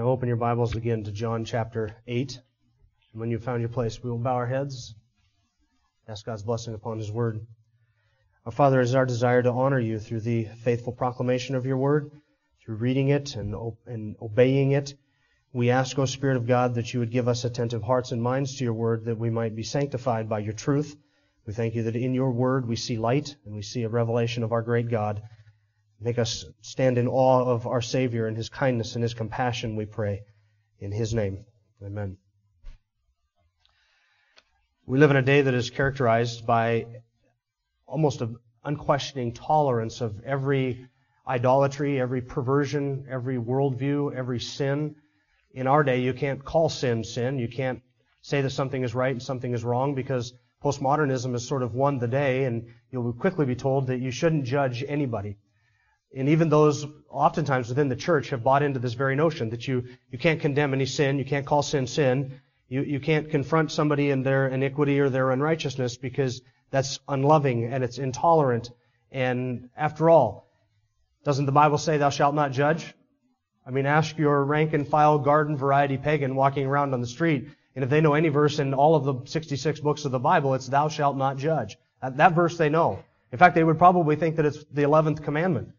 Now 0.00 0.08
open 0.08 0.28
your 0.28 0.38
Bibles 0.38 0.74
again 0.74 1.04
to 1.04 1.12
John 1.12 1.44
chapter 1.44 1.94
8. 2.06 2.40
And 3.12 3.20
when 3.20 3.30
you've 3.30 3.44
found 3.44 3.60
your 3.60 3.68
place, 3.68 4.02
we 4.02 4.08
will 4.08 4.16
bow 4.16 4.32
our 4.32 4.46
heads, 4.46 4.94
ask 6.08 6.24
God's 6.24 6.42
blessing 6.42 6.72
upon 6.72 6.96
His 6.96 7.12
Word. 7.12 7.46
Our 8.46 8.50
Father, 8.50 8.80
it 8.80 8.84
is 8.84 8.94
our 8.94 9.04
desire 9.04 9.42
to 9.42 9.52
honor 9.52 9.78
you 9.78 9.98
through 9.98 10.20
the 10.20 10.44
faithful 10.64 10.94
proclamation 10.94 11.54
of 11.54 11.66
your 11.66 11.76
Word, 11.76 12.12
through 12.64 12.76
reading 12.76 13.10
it 13.10 13.36
and, 13.36 13.54
and 13.84 14.16
obeying 14.22 14.72
it. 14.72 14.94
We 15.52 15.68
ask, 15.68 15.98
O 15.98 16.06
Spirit 16.06 16.38
of 16.38 16.46
God, 16.46 16.76
that 16.76 16.94
you 16.94 17.00
would 17.00 17.10
give 17.10 17.28
us 17.28 17.44
attentive 17.44 17.82
hearts 17.82 18.10
and 18.10 18.22
minds 18.22 18.56
to 18.56 18.64
your 18.64 18.72
Word, 18.72 19.04
that 19.04 19.18
we 19.18 19.28
might 19.28 19.54
be 19.54 19.64
sanctified 19.64 20.30
by 20.30 20.38
your 20.38 20.54
truth. 20.54 20.96
We 21.44 21.52
thank 21.52 21.74
you 21.74 21.82
that 21.82 21.94
in 21.94 22.14
your 22.14 22.30
Word 22.30 22.66
we 22.66 22.76
see 22.76 22.96
light 22.96 23.36
and 23.44 23.54
we 23.54 23.60
see 23.60 23.82
a 23.82 23.90
revelation 23.90 24.44
of 24.44 24.52
our 24.52 24.62
great 24.62 24.88
God. 24.88 25.20
Make 26.00 26.18
us 26.18 26.46
stand 26.62 26.96
in 26.96 27.06
awe 27.06 27.44
of 27.44 27.66
our 27.66 27.82
Savior 27.82 28.26
and 28.26 28.36
His 28.36 28.48
kindness 28.48 28.94
and 28.94 29.02
His 29.02 29.12
compassion, 29.12 29.76
we 29.76 29.84
pray. 29.84 30.22
In 30.78 30.92
His 30.92 31.12
name, 31.12 31.44
amen. 31.84 32.16
We 34.86 34.98
live 34.98 35.10
in 35.10 35.18
a 35.18 35.22
day 35.22 35.42
that 35.42 35.52
is 35.52 35.68
characterized 35.68 36.46
by 36.46 36.86
almost 37.86 38.22
an 38.22 38.36
unquestioning 38.64 39.32
tolerance 39.32 40.00
of 40.00 40.22
every 40.24 40.86
idolatry, 41.28 42.00
every 42.00 42.22
perversion, 42.22 43.06
every 43.10 43.36
worldview, 43.36 44.14
every 44.14 44.40
sin. 44.40 44.96
In 45.52 45.66
our 45.66 45.82
day, 45.82 46.00
you 46.00 46.14
can't 46.14 46.42
call 46.44 46.70
sin 46.70 47.04
sin. 47.04 47.38
You 47.38 47.48
can't 47.48 47.82
say 48.22 48.40
that 48.40 48.50
something 48.50 48.82
is 48.82 48.94
right 48.94 49.12
and 49.12 49.22
something 49.22 49.52
is 49.52 49.64
wrong 49.64 49.94
because 49.94 50.32
postmodernism 50.64 51.32
has 51.32 51.46
sort 51.46 51.62
of 51.62 51.74
won 51.74 51.98
the 51.98 52.08
day 52.08 52.44
and 52.44 52.66
you'll 52.90 53.12
quickly 53.12 53.46
be 53.46 53.54
told 53.54 53.88
that 53.88 54.00
you 54.00 54.10
shouldn't 54.10 54.44
judge 54.44 54.82
anybody. 54.86 55.36
And 56.16 56.28
even 56.28 56.48
those 56.48 56.86
oftentimes 57.08 57.68
within 57.68 57.88
the 57.88 57.96
church 57.96 58.30
have 58.30 58.42
bought 58.42 58.62
into 58.62 58.80
this 58.80 58.94
very 58.94 59.14
notion 59.14 59.50
that 59.50 59.68
you, 59.68 59.84
you 60.10 60.18
can't 60.18 60.40
condemn 60.40 60.74
any 60.74 60.86
sin, 60.86 61.18
you 61.18 61.24
can't 61.24 61.46
call 61.46 61.62
sin 61.62 61.86
sin, 61.86 62.40
you, 62.68 62.82
you 62.82 63.00
can't 63.00 63.30
confront 63.30 63.70
somebody 63.70 64.10
in 64.10 64.22
their 64.22 64.48
iniquity 64.48 64.98
or 65.00 65.08
their 65.08 65.30
unrighteousness 65.30 65.96
because 65.96 66.42
that's 66.70 67.00
unloving 67.08 67.64
and 67.64 67.84
it's 67.84 67.98
intolerant. 67.98 68.70
And 69.12 69.70
after 69.76 70.10
all, 70.10 70.48
doesn't 71.24 71.46
the 71.46 71.52
Bible 71.52 71.78
say 71.78 71.98
thou 71.98 72.10
shalt 72.10 72.34
not 72.34 72.52
judge? 72.52 72.94
I 73.66 73.70
mean, 73.70 73.86
ask 73.86 74.16
your 74.16 74.44
rank 74.44 74.72
and 74.72 74.88
file 74.88 75.18
garden 75.18 75.56
variety 75.56 75.98
pagan 75.98 76.34
walking 76.34 76.66
around 76.66 76.94
on 76.94 77.00
the 77.00 77.06
street, 77.06 77.48
and 77.74 77.84
if 77.84 77.90
they 77.90 78.00
know 78.00 78.14
any 78.14 78.28
verse 78.30 78.58
in 78.58 78.74
all 78.74 78.94
of 78.94 79.04
the 79.04 79.30
66 79.30 79.80
books 79.80 80.04
of 80.04 80.12
the 80.12 80.18
Bible, 80.18 80.54
it's 80.54 80.66
thou 80.66 80.88
shalt 80.88 81.16
not 81.16 81.36
judge. 81.36 81.76
That, 82.02 82.16
that 82.16 82.34
verse 82.34 82.56
they 82.56 82.68
know. 82.68 83.04
In 83.32 83.38
fact, 83.38 83.54
they 83.54 83.62
would 83.62 83.78
probably 83.78 84.16
think 84.16 84.36
that 84.36 84.46
it's 84.46 84.64
the 84.72 84.82
11th 84.82 85.22
commandment. 85.22 85.70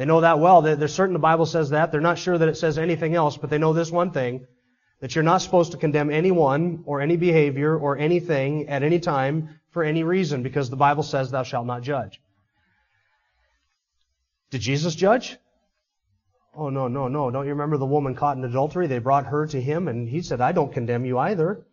They 0.00 0.06
know 0.06 0.22
that 0.22 0.38
well. 0.38 0.62
They're 0.62 0.88
certain 0.88 1.12
the 1.12 1.18
Bible 1.18 1.44
says 1.44 1.68
that. 1.70 1.92
They're 1.92 2.00
not 2.00 2.16
sure 2.16 2.38
that 2.38 2.48
it 2.48 2.56
says 2.56 2.78
anything 2.78 3.14
else, 3.14 3.36
but 3.36 3.50
they 3.50 3.58
know 3.58 3.74
this 3.74 3.92
one 3.92 4.12
thing, 4.12 4.46
that 5.00 5.14
you're 5.14 5.22
not 5.22 5.42
supposed 5.42 5.72
to 5.72 5.76
condemn 5.76 6.10
anyone 6.10 6.84
or 6.86 7.02
any 7.02 7.18
behavior 7.18 7.76
or 7.76 7.98
anything 7.98 8.70
at 8.70 8.82
any 8.82 8.98
time 8.98 9.60
for 9.72 9.84
any 9.84 10.02
reason 10.02 10.42
because 10.42 10.70
the 10.70 10.76
Bible 10.76 11.02
says 11.02 11.30
thou 11.30 11.42
shalt 11.42 11.66
not 11.66 11.82
judge. 11.82 12.18
Did 14.48 14.62
Jesus 14.62 14.94
judge? 14.94 15.36
Oh, 16.54 16.70
no, 16.70 16.88
no, 16.88 17.08
no. 17.08 17.30
Don't 17.30 17.44
you 17.44 17.52
remember 17.52 17.76
the 17.76 17.84
woman 17.84 18.14
caught 18.14 18.38
in 18.38 18.44
adultery? 18.44 18.86
They 18.86 19.00
brought 19.00 19.26
her 19.26 19.48
to 19.48 19.60
him 19.60 19.86
and 19.86 20.08
he 20.08 20.22
said, 20.22 20.40
I 20.40 20.52
don't 20.52 20.72
condemn 20.72 21.04
you 21.04 21.18
either. 21.18 21.66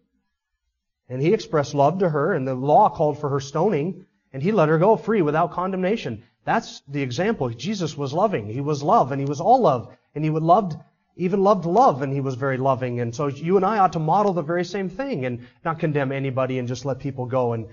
And 1.08 1.22
he 1.22 1.34
expressed 1.34 1.74
love 1.74 2.00
to 2.00 2.10
her 2.10 2.34
and 2.34 2.46
the 2.46 2.56
law 2.56 2.90
called 2.90 3.22
for 3.22 3.30
her 3.30 3.40
stoning 3.40 4.06
and 4.34 4.44
he 4.44 4.52
let 4.52 4.68
her 4.68 4.80
go 4.80 4.98
free 4.98 5.22
without 5.22 5.54
condemnation. 5.54 6.24
That's 6.48 6.82
the 6.88 7.02
example. 7.02 7.50
Jesus 7.50 7.98
was 7.98 8.14
loving. 8.14 8.48
He 8.48 8.62
was 8.62 8.82
love, 8.82 9.12
and 9.12 9.20
he 9.20 9.28
was 9.28 9.42
all 9.42 9.60
love. 9.60 9.94
And 10.16 10.24
he 10.24 10.30
would 10.30 10.44
loved, 10.44 10.78
even 11.18 11.44
loved 11.44 11.66
love, 11.66 12.02
and 12.02 12.14
he 12.14 12.22
was 12.22 12.36
very 12.36 12.56
loving. 12.56 13.02
And 13.02 13.14
so 13.14 13.28
you 13.28 13.58
and 13.58 13.66
I 13.66 13.80
ought 13.80 13.92
to 13.94 14.00
model 14.00 14.32
the 14.32 14.42
very 14.42 14.64
same 14.64 14.88
thing 14.88 15.26
and 15.26 15.46
not 15.66 15.80
condemn 15.80 16.14
anybody 16.14 16.58
and 16.58 16.66
just 16.66 16.86
let 16.86 17.00
people 17.00 17.26
go. 17.26 17.52
And 17.52 17.68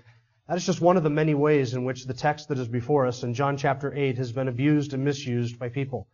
that 0.48 0.56
is 0.56 0.66
just 0.66 0.80
one 0.80 0.96
of 0.96 1.04
the 1.04 1.08
many 1.08 1.34
ways 1.34 1.74
in 1.74 1.84
which 1.84 2.04
the 2.04 2.14
text 2.14 2.48
that 2.48 2.58
is 2.58 2.66
before 2.66 3.06
us 3.06 3.22
in 3.22 3.32
John 3.32 3.56
chapter 3.56 3.94
8 3.94 4.18
has 4.18 4.32
been 4.32 4.48
abused 4.48 4.92
and 4.92 5.04
misused 5.04 5.56
by 5.56 5.68
people. 5.68 6.08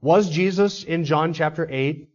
Was 0.00 0.30
Jesus 0.30 0.84
in 0.84 1.04
John 1.04 1.34
chapter 1.34 1.68
8 1.70 2.08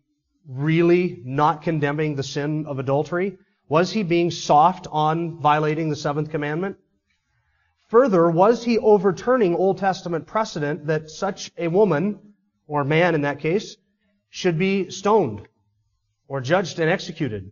really 0.48 1.22
not 1.26 1.62
condemning 1.62 2.16
the 2.16 2.24
sin 2.24 2.66
of 2.66 2.80
adultery? 2.80 3.38
Was 3.70 3.92
he 3.92 4.02
being 4.02 4.32
soft 4.32 4.88
on 4.92 5.40
violating 5.42 5.92
the 5.92 5.96
seventh 5.96 6.32
commandment? 6.32 6.78
Further, 7.94 8.28
was 8.28 8.64
he 8.64 8.80
overturning 8.80 9.54
Old 9.54 9.78
Testament 9.78 10.26
precedent 10.26 10.88
that 10.88 11.12
such 11.12 11.52
a 11.60 11.68
woman, 11.68 12.34
or 12.66 12.84
man 12.84 13.14
in 13.14 13.22
that 13.22 13.38
case, 13.38 13.78
should 14.32 14.58
be 14.58 14.90
stoned 14.90 15.48
or 16.28 16.42
judged 16.42 16.80
and 16.80 16.90
executed? 16.90 17.52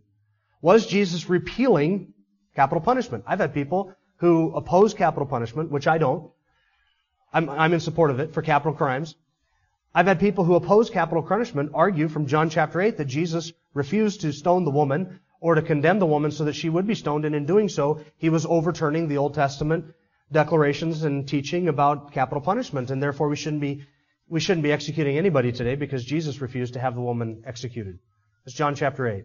Was 0.60 0.88
Jesus 0.88 1.28
repealing 1.28 2.12
capital 2.56 2.80
punishment? 2.80 3.22
I've 3.24 3.38
had 3.38 3.54
people 3.54 3.94
who 4.16 4.52
oppose 4.56 4.94
capital 4.94 5.26
punishment, 5.26 5.70
which 5.70 5.86
I 5.86 5.98
don't. 5.98 6.32
I'm, 7.32 7.48
I'm 7.48 7.72
in 7.72 7.78
support 7.78 8.10
of 8.10 8.18
it 8.18 8.34
for 8.34 8.42
capital 8.42 8.72
crimes. 8.72 9.14
I've 9.94 10.08
had 10.08 10.18
people 10.18 10.42
who 10.42 10.56
oppose 10.56 10.90
capital 10.90 11.22
punishment 11.22 11.70
argue 11.72 12.08
from 12.08 12.26
John 12.26 12.50
chapter 12.50 12.80
8 12.80 12.96
that 12.96 13.04
Jesus 13.04 13.52
refused 13.74 14.22
to 14.22 14.32
stone 14.32 14.64
the 14.64 14.72
woman 14.72 15.20
or 15.40 15.54
to 15.54 15.62
condemn 15.62 16.00
the 16.00 16.06
woman 16.06 16.32
so 16.32 16.46
that 16.46 16.56
she 16.56 16.68
would 16.68 16.88
be 16.88 16.96
stoned, 16.96 17.26
and 17.26 17.36
in 17.36 17.46
doing 17.46 17.68
so, 17.68 18.00
he 18.16 18.28
was 18.28 18.44
overturning 18.44 19.06
the 19.06 19.18
Old 19.18 19.34
Testament 19.34 19.84
declarations 20.32 21.04
and 21.04 21.28
teaching 21.28 21.68
about 21.68 22.12
capital 22.12 22.40
punishment, 22.40 22.90
and 22.90 23.02
therefore 23.02 23.28
we 23.28 23.36
shouldn't 23.36 23.60
be 23.60 23.84
we 24.28 24.40
shouldn't 24.40 24.62
be 24.62 24.72
executing 24.72 25.18
anybody 25.18 25.52
today 25.52 25.74
because 25.74 26.04
Jesus 26.04 26.40
refused 26.40 26.74
to 26.74 26.80
have 26.80 26.94
the 26.94 27.00
woman 27.00 27.42
executed. 27.46 27.98
That's 28.44 28.56
John 28.56 28.74
chapter 28.74 29.06
8. 29.06 29.24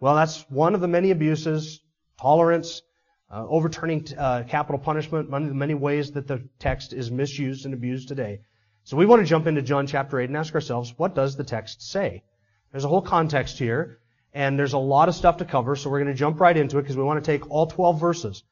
Well, 0.00 0.14
that's 0.14 0.42
one 0.48 0.74
of 0.74 0.80
the 0.80 0.88
many 0.88 1.10
abuses, 1.10 1.80
tolerance, 2.20 2.82
uh, 3.30 3.44
overturning 3.48 4.06
uh, 4.16 4.44
capital 4.46 4.78
punishment, 4.78 5.30
one 5.30 5.42
of 5.42 5.48
the 5.48 5.54
many 5.54 5.74
ways 5.74 6.12
that 6.12 6.28
the 6.28 6.48
text 6.58 6.92
is 6.92 7.10
misused 7.10 7.64
and 7.64 7.74
abused 7.74 8.06
today. 8.06 8.42
So 8.84 8.96
we 8.96 9.06
want 9.06 9.22
to 9.22 9.26
jump 9.26 9.46
into 9.46 9.62
John 9.62 9.86
chapter 9.86 10.20
8 10.20 10.28
and 10.28 10.36
ask 10.36 10.54
ourselves, 10.54 10.94
what 10.96 11.14
does 11.14 11.36
the 11.36 11.44
text 11.44 11.82
say? 11.90 12.22
There's 12.70 12.84
a 12.84 12.88
whole 12.88 13.02
context 13.02 13.58
here, 13.58 13.98
and 14.32 14.58
there's 14.58 14.74
a 14.74 14.78
lot 14.78 15.08
of 15.08 15.14
stuff 15.14 15.38
to 15.38 15.44
cover, 15.44 15.74
so 15.74 15.90
we're 15.90 16.00
going 16.00 16.12
to 16.12 16.18
jump 16.18 16.38
right 16.38 16.56
into 16.56 16.78
it 16.78 16.82
because 16.82 16.96
we 16.96 17.02
want 17.02 17.24
to 17.24 17.30
take 17.30 17.50
all 17.50 17.66
12 17.66 17.98
verses. 17.98 18.44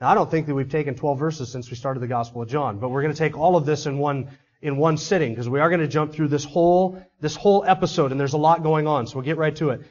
Now, 0.00 0.10
I 0.10 0.14
don't 0.14 0.30
think 0.30 0.46
that 0.46 0.54
we've 0.54 0.68
taken 0.68 0.94
12 0.94 1.18
verses 1.18 1.50
since 1.50 1.70
we 1.70 1.76
started 1.76 2.00
the 2.00 2.08
Gospel 2.08 2.42
of 2.42 2.48
John, 2.48 2.78
but 2.78 2.90
we're 2.90 3.02
going 3.02 3.14
to 3.14 3.18
take 3.18 3.38
all 3.38 3.56
of 3.56 3.64
this 3.64 3.86
in 3.86 3.98
one 3.98 4.30
in 4.60 4.78
one 4.78 4.96
sitting 4.96 5.32
because 5.32 5.48
we 5.48 5.60
are 5.60 5.68
going 5.68 5.80
to 5.80 5.88
jump 5.88 6.12
through 6.12 6.28
this 6.28 6.44
whole 6.44 7.02
this 7.20 7.36
whole 7.36 7.64
episode, 7.64 8.10
and 8.10 8.20
there's 8.20 8.32
a 8.32 8.38
lot 8.38 8.62
going 8.62 8.86
on. 8.86 9.06
So 9.06 9.16
we'll 9.16 9.24
get 9.24 9.36
right 9.36 9.54
to 9.56 9.70
it. 9.70 9.82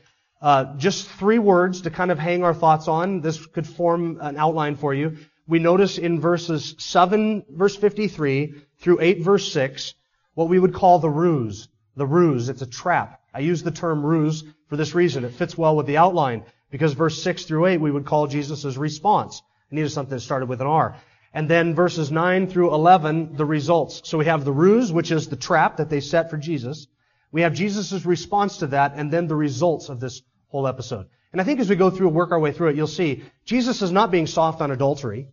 Uh, 0.42 0.76
just 0.76 1.08
three 1.08 1.40
words 1.40 1.82
to 1.82 1.90
kind 1.90 2.12
of 2.12 2.20
hang 2.20 2.44
our 2.44 2.54
thoughts 2.54 2.90
on. 2.90 3.22
This 3.22 3.46
could 3.46 3.66
form 3.66 4.18
an 4.20 4.36
outline 4.36 4.76
for 4.76 4.94
you. 4.94 5.18
We 5.48 5.60
notice 5.60 5.98
in 5.98 6.20
verses 6.20 6.76
7, 6.80 7.46
verse 7.50 7.76
53 7.76 8.56
through 8.80 9.00
8, 9.00 9.22
verse 9.22 9.52
6, 9.52 9.94
what 10.34 10.50
we 10.50 10.60
would 10.60 10.74
call 10.74 11.00
the 11.00 11.10
ruse. 11.10 11.70
The 11.96 12.06
ruse. 12.06 12.50
It's 12.50 12.62
a 12.62 12.68
trap. 12.68 13.22
I 13.34 13.40
use 13.40 13.64
the 13.64 13.72
term 13.72 14.06
ruse 14.06 14.44
for 14.68 14.76
this 14.76 14.94
reason. 14.94 15.24
It 15.24 15.34
fits 15.34 15.58
well 15.58 15.76
with 15.76 15.86
the 15.86 15.98
outline 15.98 16.44
because 16.72 16.94
verse 16.94 17.22
6 17.22 17.46
through 17.46 17.68
8 17.68 17.78
we 17.78 17.92
would 17.92 18.06
call 18.06 18.28
Jesus' 18.28 18.76
response. 18.76 19.42
Needed 19.74 19.90
something 19.90 20.16
that 20.16 20.22
started 20.22 20.48
with 20.48 20.62
an 20.62 20.68
R. 20.68 20.96
And 21.34 21.50
then 21.50 21.74
verses 21.74 22.12
9 22.12 22.48
through 22.48 22.74
11, 22.76 23.36
the 23.36 23.46
results. 23.46 24.02
So 24.06 24.20
we 24.20 24.26
have 24.26 24.46
the 24.46 24.52
ruse, 24.52 24.94
which 24.94 25.12
is 25.12 25.28
the 25.28 25.36
trap 25.36 25.78
that 25.78 25.90
they 25.90 26.00
set 26.00 26.30
for 26.30 26.38
Jesus. 26.38 26.86
We 27.32 27.42
have 27.42 27.56
Jesus' 27.56 28.06
response 28.06 28.58
to 28.58 28.68
that, 28.68 28.94
and 28.96 29.12
then 29.12 29.28
the 29.28 29.36
results 29.36 29.90
of 29.90 30.00
this 30.00 30.22
whole 30.50 30.68
episode. 30.68 31.08
And 31.32 31.42
I 31.42 31.44
think 31.44 31.60
as 31.60 31.70
we 31.70 31.76
go 31.76 31.90
through 31.90 32.10
and 32.10 32.16
work 32.16 32.32
our 32.32 32.40
way 32.40 32.52
through 32.52 32.70
it, 32.70 32.76
you'll 32.76 32.86
see 32.86 33.24
Jesus 33.46 33.82
is 33.82 33.92
not 33.92 34.12
being 34.12 34.28
soft 34.28 34.62
on 34.62 34.70
adultery. 34.70 35.28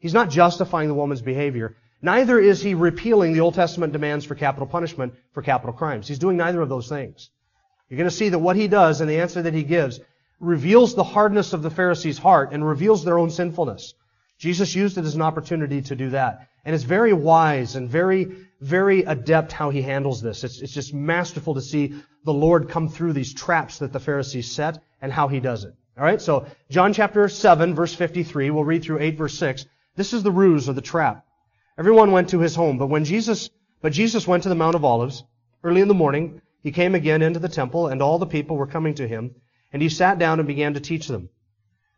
He's 0.00 0.12
not 0.12 0.28
justifying 0.28 0.88
the 0.88 0.94
woman's 0.94 1.22
behavior. 1.22 1.76
Neither 2.02 2.40
is 2.40 2.60
he 2.60 2.74
repealing 2.74 3.32
the 3.32 3.40
Old 3.40 3.54
Testament 3.54 3.92
demands 3.92 4.24
for 4.24 4.34
capital 4.34 4.66
punishment 4.66 5.14
for 5.32 5.42
capital 5.42 5.72
crimes. 5.72 6.08
He's 6.08 6.18
doing 6.18 6.36
neither 6.36 6.60
of 6.60 6.68
those 6.68 6.88
things. 6.88 7.30
You're 7.88 7.98
going 7.98 8.10
to 8.10 8.16
see 8.16 8.30
that 8.30 8.40
what 8.40 8.56
he 8.56 8.66
does 8.66 9.00
and 9.00 9.08
the 9.08 9.20
answer 9.20 9.42
that 9.42 9.54
he 9.54 9.62
gives 9.62 10.00
reveals 10.40 10.94
the 10.94 11.04
hardness 11.04 11.52
of 11.52 11.62
the 11.62 11.70
Pharisees' 11.70 12.18
heart 12.18 12.52
and 12.52 12.66
reveals 12.66 13.04
their 13.04 13.18
own 13.18 13.30
sinfulness. 13.30 13.94
Jesus 14.38 14.74
used 14.74 14.98
it 14.98 15.04
as 15.04 15.14
an 15.14 15.22
opportunity 15.22 15.82
to 15.82 15.96
do 15.96 16.10
that. 16.10 16.48
And 16.64 16.74
it's 16.74 16.84
very 16.84 17.12
wise 17.12 17.76
and 17.76 17.88
very, 17.88 18.32
very 18.60 19.02
adept 19.02 19.52
how 19.52 19.70
he 19.70 19.82
handles 19.82 20.22
this. 20.22 20.44
It's, 20.44 20.60
it's 20.60 20.72
just 20.72 20.94
masterful 20.94 21.54
to 21.54 21.60
see 21.62 21.94
the 22.24 22.32
Lord 22.32 22.68
come 22.68 22.88
through 22.88 23.12
these 23.12 23.34
traps 23.34 23.78
that 23.78 23.92
the 23.92 24.00
Pharisees 24.00 24.50
set 24.50 24.82
and 25.00 25.12
how 25.12 25.28
he 25.28 25.40
does 25.40 25.64
it. 25.64 25.74
Alright, 25.96 26.20
so 26.20 26.46
John 26.70 26.92
chapter 26.92 27.28
7 27.28 27.74
verse 27.74 27.94
53, 27.94 28.50
we'll 28.50 28.64
read 28.64 28.82
through 28.82 29.00
8 29.00 29.16
verse 29.16 29.38
6. 29.38 29.66
This 29.94 30.12
is 30.12 30.22
the 30.22 30.32
ruse 30.32 30.68
or 30.68 30.72
the 30.72 30.80
trap. 30.80 31.24
Everyone 31.78 32.12
went 32.12 32.30
to 32.30 32.40
his 32.40 32.54
home, 32.54 32.78
but 32.78 32.88
when 32.88 33.04
Jesus, 33.04 33.50
but 33.80 33.92
Jesus 33.92 34.26
went 34.26 34.42
to 34.42 34.48
the 34.48 34.54
Mount 34.54 34.74
of 34.74 34.84
Olives. 34.84 35.22
Early 35.62 35.80
in 35.80 35.88
the 35.88 35.94
morning, 35.94 36.40
he 36.62 36.72
came 36.72 36.94
again 36.94 37.22
into 37.22 37.38
the 37.38 37.48
temple, 37.48 37.88
and 37.88 38.02
all 38.02 38.18
the 38.18 38.26
people 38.26 38.56
were 38.56 38.66
coming 38.66 38.94
to 38.94 39.06
him, 39.06 39.34
and 39.74 39.82
he 39.82 39.88
sat 39.88 40.20
down 40.20 40.38
and 40.38 40.46
began 40.46 40.74
to 40.74 40.80
teach 40.80 41.08
them. 41.08 41.28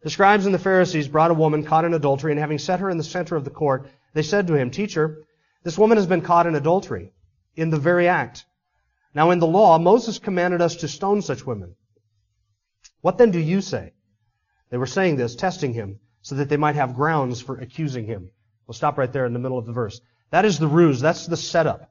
The 0.02 0.08
scribes 0.08 0.46
and 0.46 0.54
the 0.54 0.58
Pharisees 0.58 1.08
brought 1.08 1.30
a 1.30 1.34
woman 1.34 1.62
caught 1.62 1.84
in 1.84 1.92
adultery, 1.92 2.32
and 2.32 2.40
having 2.40 2.58
set 2.58 2.80
her 2.80 2.88
in 2.88 2.96
the 2.96 3.04
center 3.04 3.36
of 3.36 3.44
the 3.44 3.50
court, 3.50 3.90
they 4.14 4.22
said 4.22 4.46
to 4.46 4.54
him, 4.54 4.70
Teacher, 4.70 5.26
this 5.62 5.76
woman 5.76 5.98
has 5.98 6.06
been 6.06 6.22
caught 6.22 6.46
in 6.46 6.54
adultery, 6.54 7.12
in 7.54 7.68
the 7.68 7.78
very 7.78 8.08
act. 8.08 8.46
Now 9.14 9.30
in 9.30 9.40
the 9.40 9.46
law, 9.46 9.78
Moses 9.78 10.18
commanded 10.18 10.62
us 10.62 10.76
to 10.76 10.88
stone 10.88 11.20
such 11.20 11.44
women. 11.44 11.76
What 13.02 13.18
then 13.18 13.30
do 13.30 13.38
you 13.38 13.60
say? 13.60 13.92
They 14.70 14.78
were 14.78 14.86
saying 14.86 15.16
this, 15.16 15.36
testing 15.36 15.74
him, 15.74 16.00
so 16.22 16.36
that 16.36 16.48
they 16.48 16.56
might 16.56 16.76
have 16.76 16.94
grounds 16.94 17.42
for 17.42 17.58
accusing 17.58 18.06
him. 18.06 18.30
We'll 18.66 18.72
stop 18.72 18.96
right 18.96 19.12
there 19.12 19.26
in 19.26 19.34
the 19.34 19.38
middle 19.38 19.58
of 19.58 19.66
the 19.66 19.72
verse. 19.72 20.00
That 20.30 20.46
is 20.46 20.58
the 20.58 20.66
ruse. 20.66 21.00
That's 21.00 21.26
the 21.26 21.36
setup. 21.36 21.90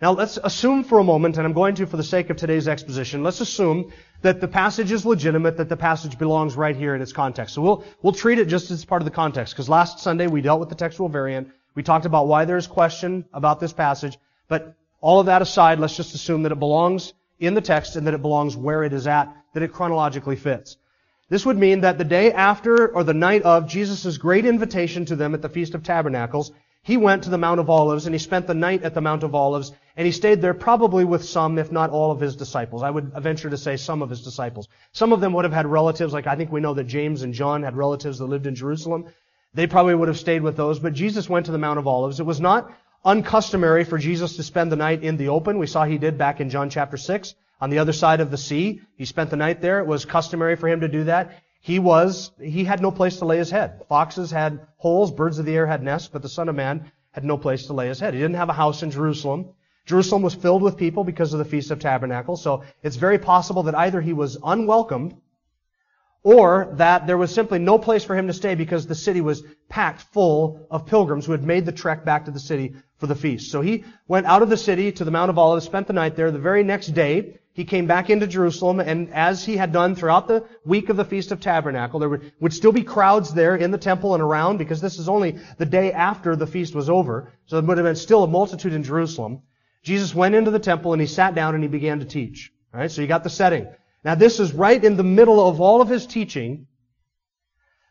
Now 0.00 0.12
let's 0.12 0.38
assume 0.44 0.84
for 0.84 1.00
a 1.00 1.04
moment, 1.04 1.38
and 1.38 1.46
I'm 1.46 1.52
going 1.52 1.74
to 1.76 1.86
for 1.86 1.96
the 1.96 2.04
sake 2.04 2.30
of 2.30 2.36
today's 2.36 2.68
exposition, 2.68 3.24
let's 3.24 3.40
assume 3.40 3.92
that 4.22 4.40
the 4.40 4.46
passage 4.46 4.92
is 4.92 5.04
legitimate, 5.04 5.56
that 5.56 5.68
the 5.68 5.76
passage 5.76 6.16
belongs 6.18 6.54
right 6.54 6.76
here 6.76 6.94
in 6.94 7.02
its 7.02 7.12
context. 7.12 7.56
So 7.56 7.62
we'll, 7.62 7.84
we'll 8.00 8.12
treat 8.12 8.38
it 8.38 8.46
just 8.46 8.70
as 8.70 8.84
part 8.84 9.02
of 9.02 9.06
the 9.06 9.10
context, 9.10 9.54
because 9.54 9.68
last 9.68 9.98
Sunday 9.98 10.28
we 10.28 10.40
dealt 10.40 10.60
with 10.60 10.68
the 10.68 10.76
textual 10.76 11.08
variant. 11.08 11.48
We 11.74 11.82
talked 11.82 12.06
about 12.06 12.28
why 12.28 12.44
there's 12.44 12.68
question 12.68 13.24
about 13.32 13.58
this 13.58 13.72
passage, 13.72 14.16
but 14.46 14.76
all 15.00 15.18
of 15.18 15.26
that 15.26 15.42
aside, 15.42 15.80
let's 15.80 15.96
just 15.96 16.14
assume 16.14 16.44
that 16.44 16.52
it 16.52 16.60
belongs 16.60 17.12
in 17.40 17.54
the 17.54 17.60
text 17.60 17.96
and 17.96 18.06
that 18.06 18.14
it 18.14 18.22
belongs 18.22 18.56
where 18.56 18.84
it 18.84 18.92
is 18.92 19.08
at, 19.08 19.34
that 19.54 19.64
it 19.64 19.72
chronologically 19.72 20.36
fits. 20.36 20.76
This 21.28 21.44
would 21.44 21.58
mean 21.58 21.80
that 21.80 21.98
the 21.98 22.04
day 22.04 22.32
after 22.32 22.88
or 22.88 23.02
the 23.02 23.14
night 23.14 23.42
of 23.42 23.68
Jesus' 23.68 24.16
great 24.16 24.46
invitation 24.46 25.04
to 25.06 25.16
them 25.16 25.34
at 25.34 25.42
the 25.42 25.48
Feast 25.48 25.74
of 25.74 25.82
Tabernacles, 25.82 26.52
he 26.82 26.96
went 26.96 27.24
to 27.24 27.30
the 27.30 27.38
Mount 27.38 27.60
of 27.60 27.68
Olives 27.68 28.06
and 28.06 28.14
he 28.14 28.18
spent 28.18 28.46
the 28.46 28.54
night 28.54 28.82
at 28.82 28.94
the 28.94 29.00
Mount 29.00 29.22
of 29.22 29.34
Olives 29.34 29.72
and 29.98 30.06
he 30.06 30.12
stayed 30.12 30.40
there 30.40 30.54
probably 30.54 31.04
with 31.04 31.24
some, 31.24 31.58
if 31.58 31.72
not 31.72 31.90
all 31.90 32.12
of 32.12 32.20
his 32.20 32.36
disciples. 32.36 32.84
I 32.84 32.90
would 32.90 33.12
venture 33.14 33.50
to 33.50 33.56
say 33.56 33.76
some 33.76 34.00
of 34.00 34.08
his 34.08 34.22
disciples. 34.22 34.68
Some 34.92 35.12
of 35.12 35.20
them 35.20 35.32
would 35.32 35.44
have 35.44 35.52
had 35.52 35.66
relatives, 35.66 36.12
like 36.12 36.28
I 36.28 36.36
think 36.36 36.52
we 36.52 36.60
know 36.60 36.72
that 36.74 36.84
James 36.84 37.22
and 37.22 37.34
John 37.34 37.64
had 37.64 37.76
relatives 37.76 38.18
that 38.18 38.26
lived 38.26 38.46
in 38.46 38.54
Jerusalem. 38.54 39.06
They 39.54 39.66
probably 39.66 39.96
would 39.96 40.06
have 40.06 40.16
stayed 40.16 40.42
with 40.42 40.56
those, 40.56 40.78
but 40.78 40.92
Jesus 40.92 41.28
went 41.28 41.46
to 41.46 41.52
the 41.52 41.58
Mount 41.58 41.80
of 41.80 41.88
Olives. 41.88 42.20
It 42.20 42.26
was 42.26 42.40
not 42.40 42.70
uncustomary 43.04 43.82
for 43.82 43.98
Jesus 43.98 44.36
to 44.36 44.44
spend 44.44 44.70
the 44.70 44.76
night 44.76 45.02
in 45.02 45.16
the 45.16 45.30
open. 45.30 45.58
We 45.58 45.66
saw 45.66 45.84
he 45.84 45.98
did 45.98 46.16
back 46.16 46.40
in 46.40 46.48
John 46.48 46.70
chapter 46.70 46.96
6 46.96 47.34
on 47.60 47.70
the 47.70 47.80
other 47.80 47.92
side 47.92 48.20
of 48.20 48.30
the 48.30 48.38
sea. 48.38 48.80
He 48.96 49.04
spent 49.04 49.30
the 49.30 49.36
night 49.36 49.60
there. 49.60 49.80
It 49.80 49.88
was 49.88 50.04
customary 50.04 50.54
for 50.54 50.68
him 50.68 50.82
to 50.82 50.88
do 50.88 51.04
that. 51.04 51.42
He 51.60 51.80
was, 51.80 52.30
he 52.40 52.62
had 52.62 52.80
no 52.80 52.92
place 52.92 53.16
to 53.16 53.24
lay 53.24 53.38
his 53.38 53.50
head. 53.50 53.82
Foxes 53.88 54.30
had 54.30 54.60
holes, 54.76 55.10
birds 55.10 55.40
of 55.40 55.44
the 55.44 55.56
air 55.56 55.66
had 55.66 55.82
nests, 55.82 56.06
but 56.06 56.22
the 56.22 56.28
Son 56.28 56.48
of 56.48 56.54
Man 56.54 56.92
had 57.10 57.24
no 57.24 57.36
place 57.36 57.66
to 57.66 57.72
lay 57.72 57.88
his 57.88 57.98
head. 57.98 58.14
He 58.14 58.20
didn't 58.20 58.36
have 58.36 58.48
a 58.48 58.52
house 58.52 58.84
in 58.84 58.92
Jerusalem. 58.92 59.54
Jerusalem 59.88 60.20
was 60.20 60.34
filled 60.34 60.60
with 60.60 60.76
people 60.76 61.02
because 61.02 61.32
of 61.32 61.38
the 61.38 61.46
Feast 61.46 61.70
of 61.70 61.78
Tabernacles, 61.78 62.42
so 62.42 62.62
it's 62.82 62.96
very 62.96 63.18
possible 63.18 63.62
that 63.62 63.74
either 63.74 64.02
he 64.02 64.12
was 64.12 64.36
unwelcomed 64.44 65.16
or 66.22 66.68
that 66.74 67.06
there 67.06 67.16
was 67.16 67.32
simply 67.32 67.58
no 67.58 67.78
place 67.78 68.04
for 68.04 68.14
him 68.14 68.26
to 68.26 68.34
stay 68.34 68.54
because 68.54 68.86
the 68.86 68.94
city 68.94 69.22
was 69.22 69.42
packed 69.70 70.02
full 70.12 70.66
of 70.70 70.84
pilgrims 70.84 71.24
who 71.24 71.32
had 71.32 71.42
made 71.42 71.64
the 71.64 71.72
trek 71.72 72.04
back 72.04 72.26
to 72.26 72.30
the 72.30 72.38
city 72.38 72.74
for 72.98 73.06
the 73.06 73.14
feast. 73.14 73.50
So 73.50 73.62
he 73.62 73.84
went 74.06 74.26
out 74.26 74.42
of 74.42 74.50
the 74.50 74.58
city 74.58 74.92
to 74.92 75.04
the 75.04 75.10
Mount 75.10 75.30
of 75.30 75.38
Olives, 75.38 75.64
spent 75.64 75.86
the 75.86 75.94
night 75.94 76.16
there. 76.16 76.30
The 76.30 76.38
very 76.38 76.62
next 76.64 76.88
day, 76.88 77.38
he 77.54 77.64
came 77.64 77.86
back 77.86 78.10
into 78.10 78.26
Jerusalem, 78.26 78.80
and 78.80 79.08
as 79.14 79.42
he 79.42 79.56
had 79.56 79.72
done 79.72 79.94
throughout 79.94 80.28
the 80.28 80.44
week 80.66 80.90
of 80.90 80.98
the 80.98 81.04
Feast 81.04 81.32
of 81.32 81.40
Tabernacle, 81.40 81.98
there 81.98 82.20
would 82.40 82.52
still 82.52 82.72
be 82.72 82.82
crowds 82.82 83.32
there 83.32 83.56
in 83.56 83.70
the 83.70 83.78
temple 83.78 84.12
and 84.12 84.22
around, 84.22 84.58
because 84.58 84.82
this 84.82 84.98
is 84.98 85.08
only 85.08 85.38
the 85.56 85.64
day 85.64 85.92
after 85.92 86.36
the 86.36 86.46
feast 86.46 86.74
was 86.74 86.90
over, 86.90 87.32
so 87.46 87.56
there 87.56 87.66
would 87.66 87.78
have 87.78 87.86
been 87.86 87.96
still 87.96 88.24
a 88.24 88.28
multitude 88.28 88.74
in 88.74 88.82
Jerusalem. 88.82 89.40
Jesus 89.82 90.14
went 90.14 90.34
into 90.34 90.50
the 90.50 90.58
temple 90.58 90.92
and 90.92 91.00
he 91.00 91.06
sat 91.06 91.34
down 91.34 91.54
and 91.54 91.62
he 91.62 91.68
began 91.68 92.00
to 92.00 92.04
teach. 92.04 92.52
Alright, 92.74 92.90
so 92.90 93.00
you 93.00 93.08
got 93.08 93.24
the 93.24 93.30
setting. 93.30 93.68
Now 94.04 94.14
this 94.14 94.40
is 94.40 94.52
right 94.52 94.82
in 94.82 94.96
the 94.96 95.04
middle 95.04 95.46
of 95.46 95.60
all 95.60 95.80
of 95.80 95.88
his 95.88 96.06
teaching. 96.06 96.66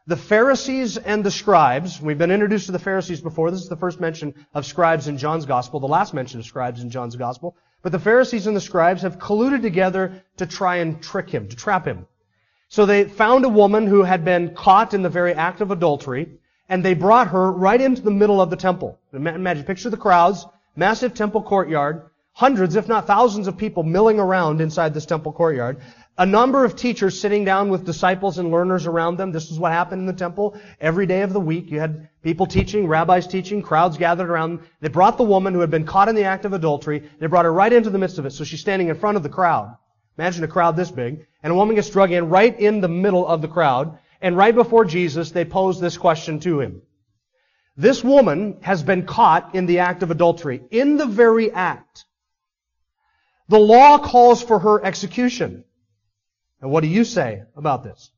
The 0.06 0.16
Pharisees 0.16 0.98
and 0.98 1.24
the 1.24 1.32
scribes, 1.32 2.02
we've 2.02 2.18
been 2.18 2.32
introduced 2.32 2.68
to 2.68 2.72
the 2.72 2.80
Pharisees 2.80 3.20
before. 3.20 3.52
This 3.52 3.62
is 3.62 3.70
the 3.70 3.76
first 3.76 4.00
mention 4.00 4.34
of 4.54 4.66
scribes 4.66 5.10
in 5.10 5.18
John's 5.18 5.46
gospel, 5.46 5.82
the 5.82 5.88
last 5.88 6.14
mention 6.14 6.40
of 6.40 6.46
scribes 6.46 6.82
in 6.82 6.90
John's 6.90 7.18
gospel. 7.18 7.58
But 7.82 7.92
the 7.92 8.00
Pharisees 8.00 8.48
and 8.48 8.56
the 8.56 8.62
scribes 8.62 9.02
have 9.02 9.20
colluded 9.20 9.62
together 9.62 10.24
to 10.38 10.46
try 10.46 10.78
and 10.78 11.02
trick 11.02 11.30
him, 11.30 11.50
to 11.50 11.56
trap 11.56 11.86
him. 11.86 12.08
So 12.70 12.86
they 12.86 13.04
found 13.06 13.44
a 13.44 13.50
woman 13.50 13.86
who 13.88 14.04
had 14.04 14.24
been 14.24 14.56
caught 14.56 14.94
in 14.94 15.02
the 15.02 15.10
very 15.10 15.34
act 15.34 15.62
of 15.62 15.72
adultery, 15.72 16.40
and 16.70 16.84
they 16.84 16.94
brought 16.94 17.30
her 17.30 17.52
right 17.52 17.80
into 17.80 18.02
the 18.02 18.12
middle 18.12 18.42
of 18.42 18.50
the 18.50 18.56
temple. 18.56 19.00
Imagine, 19.14 19.64
picture 19.64 19.90
the 19.90 19.98
crowds, 19.98 20.46
massive 20.78 21.14
temple 21.14 21.42
courtyard, 21.42 22.10
hundreds, 22.32 22.76
if 22.76 22.88
not 22.88 23.08
thousands 23.08 23.48
of 23.48 23.58
people 23.58 23.84
milling 23.84 24.20
around 24.20 24.62
inside 24.62 24.94
this 24.94 25.08
temple 25.08 25.34
courtyard. 25.34 25.82
A 26.20 26.26
number 26.26 26.66
of 26.66 26.76
teachers 26.76 27.20
sitting 27.20 27.44
down 27.46 27.70
with 27.70 27.86
disciples 27.86 28.38
and 28.38 28.52
learners 28.52 28.86
around 28.88 29.18
them. 29.18 29.32
This 29.32 29.52
is 29.52 29.60
what 29.60 29.72
happened 29.72 30.02
in 30.02 30.06
the 30.08 30.14
temple 30.14 30.60
every 30.80 31.06
day 31.06 31.22
of 31.22 31.34
the 31.34 31.40
week. 31.40 31.70
You 31.70 31.80
had 31.80 32.10
people 32.24 32.46
teaching, 32.46 32.88
rabbis 32.88 33.28
teaching, 33.28 33.62
crowds 33.62 33.98
gathered 33.98 34.30
around. 34.30 34.60
They 34.82 34.88
brought 34.88 35.18
the 35.18 35.24
woman 35.24 35.54
who 35.54 35.60
had 35.60 35.70
been 35.70 35.86
caught 35.86 36.10
in 36.10 36.16
the 36.16 36.24
act 36.24 36.46
of 36.46 36.54
adultery. 36.54 37.10
They 37.20 37.28
brought 37.28 37.46
her 37.46 37.54
right 37.54 37.74
into 37.74 37.90
the 37.90 38.00
midst 38.00 38.18
of 38.18 38.26
it. 38.26 38.32
So 38.32 38.44
she's 38.44 38.62
standing 38.62 38.88
in 38.88 39.00
front 39.00 39.18
of 39.18 39.24
the 39.24 39.30
crowd. 39.30 39.76
Imagine 40.18 40.44
a 40.44 40.48
crowd 40.48 40.76
this 40.76 40.90
big. 40.90 41.28
And 41.44 41.54
a 41.54 41.56
woman 41.56 41.76
gets 41.76 41.90
drug 41.90 42.12
in 42.12 42.30
right 42.30 42.60
in 42.60 42.82
the 42.82 42.88
middle 42.88 43.28
of 43.28 43.42
the 43.42 43.48
crowd. 43.48 44.00
And 44.20 44.36
right 44.36 44.56
before 44.56 44.86
Jesus, 44.86 45.32
they 45.32 45.46
pose 45.46 45.80
this 45.80 45.98
question 45.98 46.40
to 46.42 46.62
him. 46.62 46.82
This 47.78 48.04
woman 48.04 48.58
has 48.62 48.82
been 48.82 49.06
caught 49.06 49.54
in 49.54 49.68
the 49.68 49.80
act 49.80 50.02
of 50.02 50.10
adultery. 50.10 50.64
In 50.72 50.98
the 50.98 51.06
very 51.06 51.52
act. 51.52 52.06
The 53.50 53.60
law 53.60 54.00
calls 54.00 54.42
for 54.42 54.60
her 54.60 54.84
execution. 54.84 55.64
And 56.60 56.72
what 56.72 56.82
do 56.82 56.88
you 56.88 57.04
say 57.04 57.44
about 57.56 57.84
this? 57.84 58.12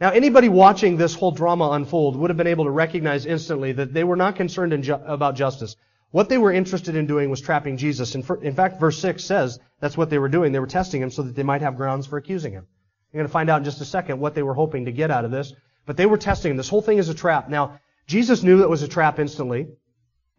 Now, 0.00 0.10
anybody 0.10 0.48
watching 0.48 0.96
this 0.96 1.14
whole 1.14 1.30
drama 1.30 1.70
unfold 1.70 2.16
would 2.16 2.30
have 2.30 2.36
been 2.36 2.48
able 2.48 2.64
to 2.64 2.70
recognize 2.70 3.26
instantly 3.26 3.72
that 3.72 3.92
they 3.92 4.04
were 4.04 4.16
not 4.16 4.36
concerned 4.36 4.82
ju- 4.82 4.94
about 4.94 5.36
justice. 5.36 5.76
What 6.10 6.28
they 6.28 6.38
were 6.38 6.52
interested 6.52 6.96
in 6.96 7.06
doing 7.06 7.30
was 7.30 7.40
trapping 7.40 7.76
Jesus. 7.76 8.14
In, 8.14 8.24
in 8.42 8.54
fact, 8.54 8.80
verse 8.80 8.98
6 8.98 9.22
says 9.22 9.58
that's 9.80 9.96
what 9.96 10.10
they 10.10 10.18
were 10.18 10.28
doing. 10.28 10.52
They 10.52 10.60
were 10.60 10.66
testing 10.66 11.02
him 11.02 11.10
so 11.10 11.22
that 11.22 11.34
they 11.34 11.42
might 11.42 11.62
have 11.62 11.76
grounds 11.76 12.06
for 12.06 12.16
accusing 12.16 12.52
him. 12.52 12.66
You're 13.12 13.20
going 13.20 13.28
to 13.28 13.32
find 13.32 13.50
out 13.50 13.58
in 13.58 13.64
just 13.64 13.80
a 13.80 13.84
second 13.84 14.20
what 14.20 14.34
they 14.34 14.42
were 14.42 14.54
hoping 14.54 14.84
to 14.84 14.92
get 14.92 15.10
out 15.10 15.24
of 15.24 15.30
this. 15.30 15.52
But 15.86 15.96
they 15.96 16.06
were 16.06 16.18
testing 16.18 16.50
him. 16.50 16.56
This 16.56 16.68
whole 16.68 16.82
thing 16.82 16.98
is 16.98 17.08
a 17.08 17.14
trap. 17.14 17.48
Now, 17.48 17.80
Jesus 18.08 18.42
knew 18.42 18.62
it 18.62 18.68
was 18.68 18.82
a 18.82 18.88
trap 18.88 19.18
instantly. 19.18 19.68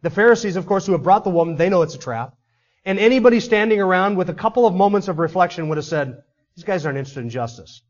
The 0.01 0.09
Pharisees, 0.09 0.55
of 0.55 0.65
course, 0.65 0.85
who 0.85 0.91
have 0.93 1.03
brought 1.03 1.23
the 1.23 1.29
woman, 1.29 1.55
they 1.55 1.69
know 1.69 1.83
it's 1.83 1.95
a 1.95 1.99
trap. 1.99 2.33
And 2.83 2.97
anybody 2.99 3.39
standing 3.39 3.79
around 3.79 4.17
with 4.17 4.29
a 4.29 4.33
couple 4.33 4.65
of 4.65 4.73
moments 4.73 5.07
of 5.07 5.19
reflection 5.19 5.69
would 5.69 5.77
have 5.77 5.85
said, 5.85 6.23
these 6.55 6.65
guys 6.65 6.85
aren't 6.85 6.97
interested 6.97 7.21
in 7.21 7.29
justice. 7.29 7.81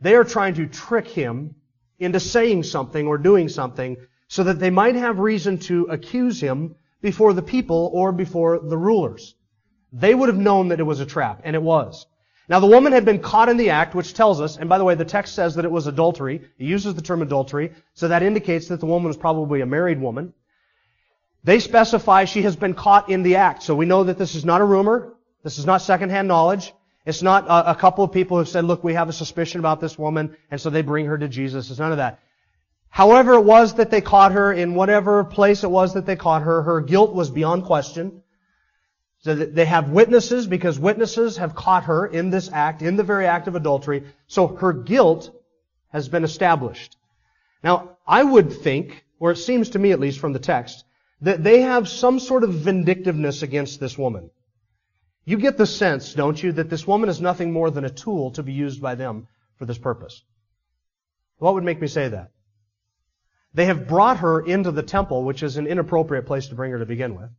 They 0.00 0.14
are 0.14 0.24
trying 0.24 0.54
to 0.54 0.66
trick 0.66 1.06
him 1.06 1.56
into 1.98 2.20
saying 2.20 2.62
something 2.62 3.06
or 3.06 3.18
doing 3.18 3.48
something 3.48 3.98
so 4.28 4.44
that 4.44 4.60
they 4.60 4.70
might 4.70 4.94
have 4.94 5.18
reason 5.18 5.58
to 5.58 5.84
accuse 5.90 6.40
him 6.40 6.76
before 7.02 7.32
the 7.32 7.42
people 7.42 7.90
or 7.92 8.12
before 8.12 8.58
the 8.60 8.78
rulers. 8.78 9.34
They 9.92 10.14
would 10.14 10.28
have 10.28 10.38
known 10.38 10.68
that 10.68 10.80
it 10.80 10.84
was 10.84 11.00
a 11.00 11.06
trap, 11.06 11.42
and 11.44 11.54
it 11.54 11.62
was. 11.62 12.06
Now 12.48 12.60
the 12.60 12.66
woman 12.66 12.92
had 12.92 13.04
been 13.04 13.20
caught 13.20 13.48
in 13.48 13.58
the 13.58 13.70
act, 13.70 13.94
which 13.94 14.14
tells 14.14 14.40
us, 14.40 14.56
and 14.56 14.68
by 14.68 14.78
the 14.78 14.84
way, 14.84 14.94
the 14.94 15.04
text 15.04 15.34
says 15.34 15.56
that 15.56 15.64
it 15.64 15.70
was 15.70 15.86
adultery. 15.86 16.36
It 16.58 16.64
uses 16.64 16.94
the 16.94 17.02
term 17.02 17.20
adultery, 17.20 17.72
so 17.94 18.08
that 18.08 18.22
indicates 18.22 18.68
that 18.68 18.80
the 18.80 18.86
woman 18.86 19.08
was 19.08 19.18
probably 19.18 19.60
a 19.60 19.66
married 19.66 20.00
woman. 20.00 20.32
They 21.44 21.60
specify 21.60 22.24
she 22.24 22.42
has 22.42 22.56
been 22.56 22.74
caught 22.74 23.10
in 23.10 23.22
the 23.22 23.36
act. 23.36 23.62
So 23.62 23.74
we 23.74 23.86
know 23.86 24.04
that 24.04 24.18
this 24.18 24.34
is 24.34 24.44
not 24.44 24.60
a 24.60 24.64
rumor. 24.64 25.14
This 25.42 25.58
is 25.58 25.66
not 25.66 25.82
secondhand 25.82 26.26
knowledge. 26.26 26.72
It's 27.06 27.22
not 27.22 27.46
a, 27.46 27.72
a 27.72 27.74
couple 27.74 28.04
of 28.04 28.12
people 28.12 28.38
who 28.38 28.44
said, 28.44 28.64
look, 28.64 28.82
we 28.82 28.94
have 28.94 29.08
a 29.08 29.12
suspicion 29.12 29.60
about 29.60 29.80
this 29.80 29.98
woman, 29.98 30.36
and 30.50 30.60
so 30.60 30.68
they 30.68 30.82
bring 30.82 31.06
her 31.06 31.16
to 31.16 31.28
Jesus. 31.28 31.70
It's 31.70 31.78
none 31.78 31.92
of 31.92 31.98
that. 31.98 32.20
However 32.90 33.34
it 33.34 33.44
was 33.44 33.74
that 33.74 33.90
they 33.90 34.00
caught 34.00 34.32
her, 34.32 34.52
in 34.52 34.74
whatever 34.74 35.22
place 35.22 35.64
it 35.64 35.70
was 35.70 35.94
that 35.94 36.06
they 36.06 36.16
caught 36.16 36.42
her, 36.42 36.62
her 36.62 36.80
guilt 36.80 37.14
was 37.14 37.30
beyond 37.30 37.64
question. 37.64 38.22
So 39.20 39.34
they 39.34 39.64
have 39.64 39.90
witnesses 39.90 40.46
because 40.46 40.78
witnesses 40.78 41.38
have 41.38 41.54
caught 41.54 41.84
her 41.84 42.06
in 42.06 42.30
this 42.30 42.50
act, 42.52 42.82
in 42.82 42.96
the 42.96 43.02
very 43.02 43.26
act 43.26 43.48
of 43.48 43.56
adultery. 43.56 44.04
So 44.28 44.46
her 44.46 44.72
guilt 44.72 45.30
has 45.88 46.08
been 46.08 46.24
established. 46.24 46.96
Now, 47.64 47.96
I 48.06 48.22
would 48.22 48.52
think, 48.52 49.04
or 49.18 49.32
it 49.32 49.36
seems 49.36 49.70
to 49.70 49.78
me 49.78 49.90
at 49.90 49.98
least 49.98 50.20
from 50.20 50.32
the 50.32 50.38
text, 50.38 50.84
that 51.22 51.42
they 51.42 51.62
have 51.62 51.88
some 51.88 52.20
sort 52.20 52.44
of 52.44 52.54
vindictiveness 52.54 53.42
against 53.42 53.80
this 53.80 53.98
woman. 53.98 54.30
You 55.24 55.36
get 55.36 55.58
the 55.58 55.66
sense, 55.66 56.14
don't 56.14 56.40
you, 56.40 56.52
that 56.52 56.70
this 56.70 56.86
woman 56.86 57.08
is 57.08 57.20
nothing 57.20 57.52
more 57.52 57.70
than 57.70 57.84
a 57.84 57.90
tool 57.90 58.30
to 58.32 58.42
be 58.44 58.52
used 58.52 58.80
by 58.80 58.94
them 58.94 59.26
for 59.56 59.66
this 59.66 59.78
purpose. 59.78 60.22
What 61.38 61.54
would 61.54 61.64
make 61.64 61.80
me 61.80 61.88
say 61.88 62.08
that? 62.08 62.30
They 63.52 63.66
have 63.66 63.88
brought 63.88 64.18
her 64.18 64.40
into 64.40 64.70
the 64.70 64.82
temple, 64.82 65.24
which 65.24 65.42
is 65.42 65.56
an 65.56 65.66
inappropriate 65.66 66.26
place 66.26 66.48
to 66.48 66.54
bring 66.54 66.70
her 66.70 66.78
to 66.78 66.86
begin 66.86 67.16
with. 67.16 67.30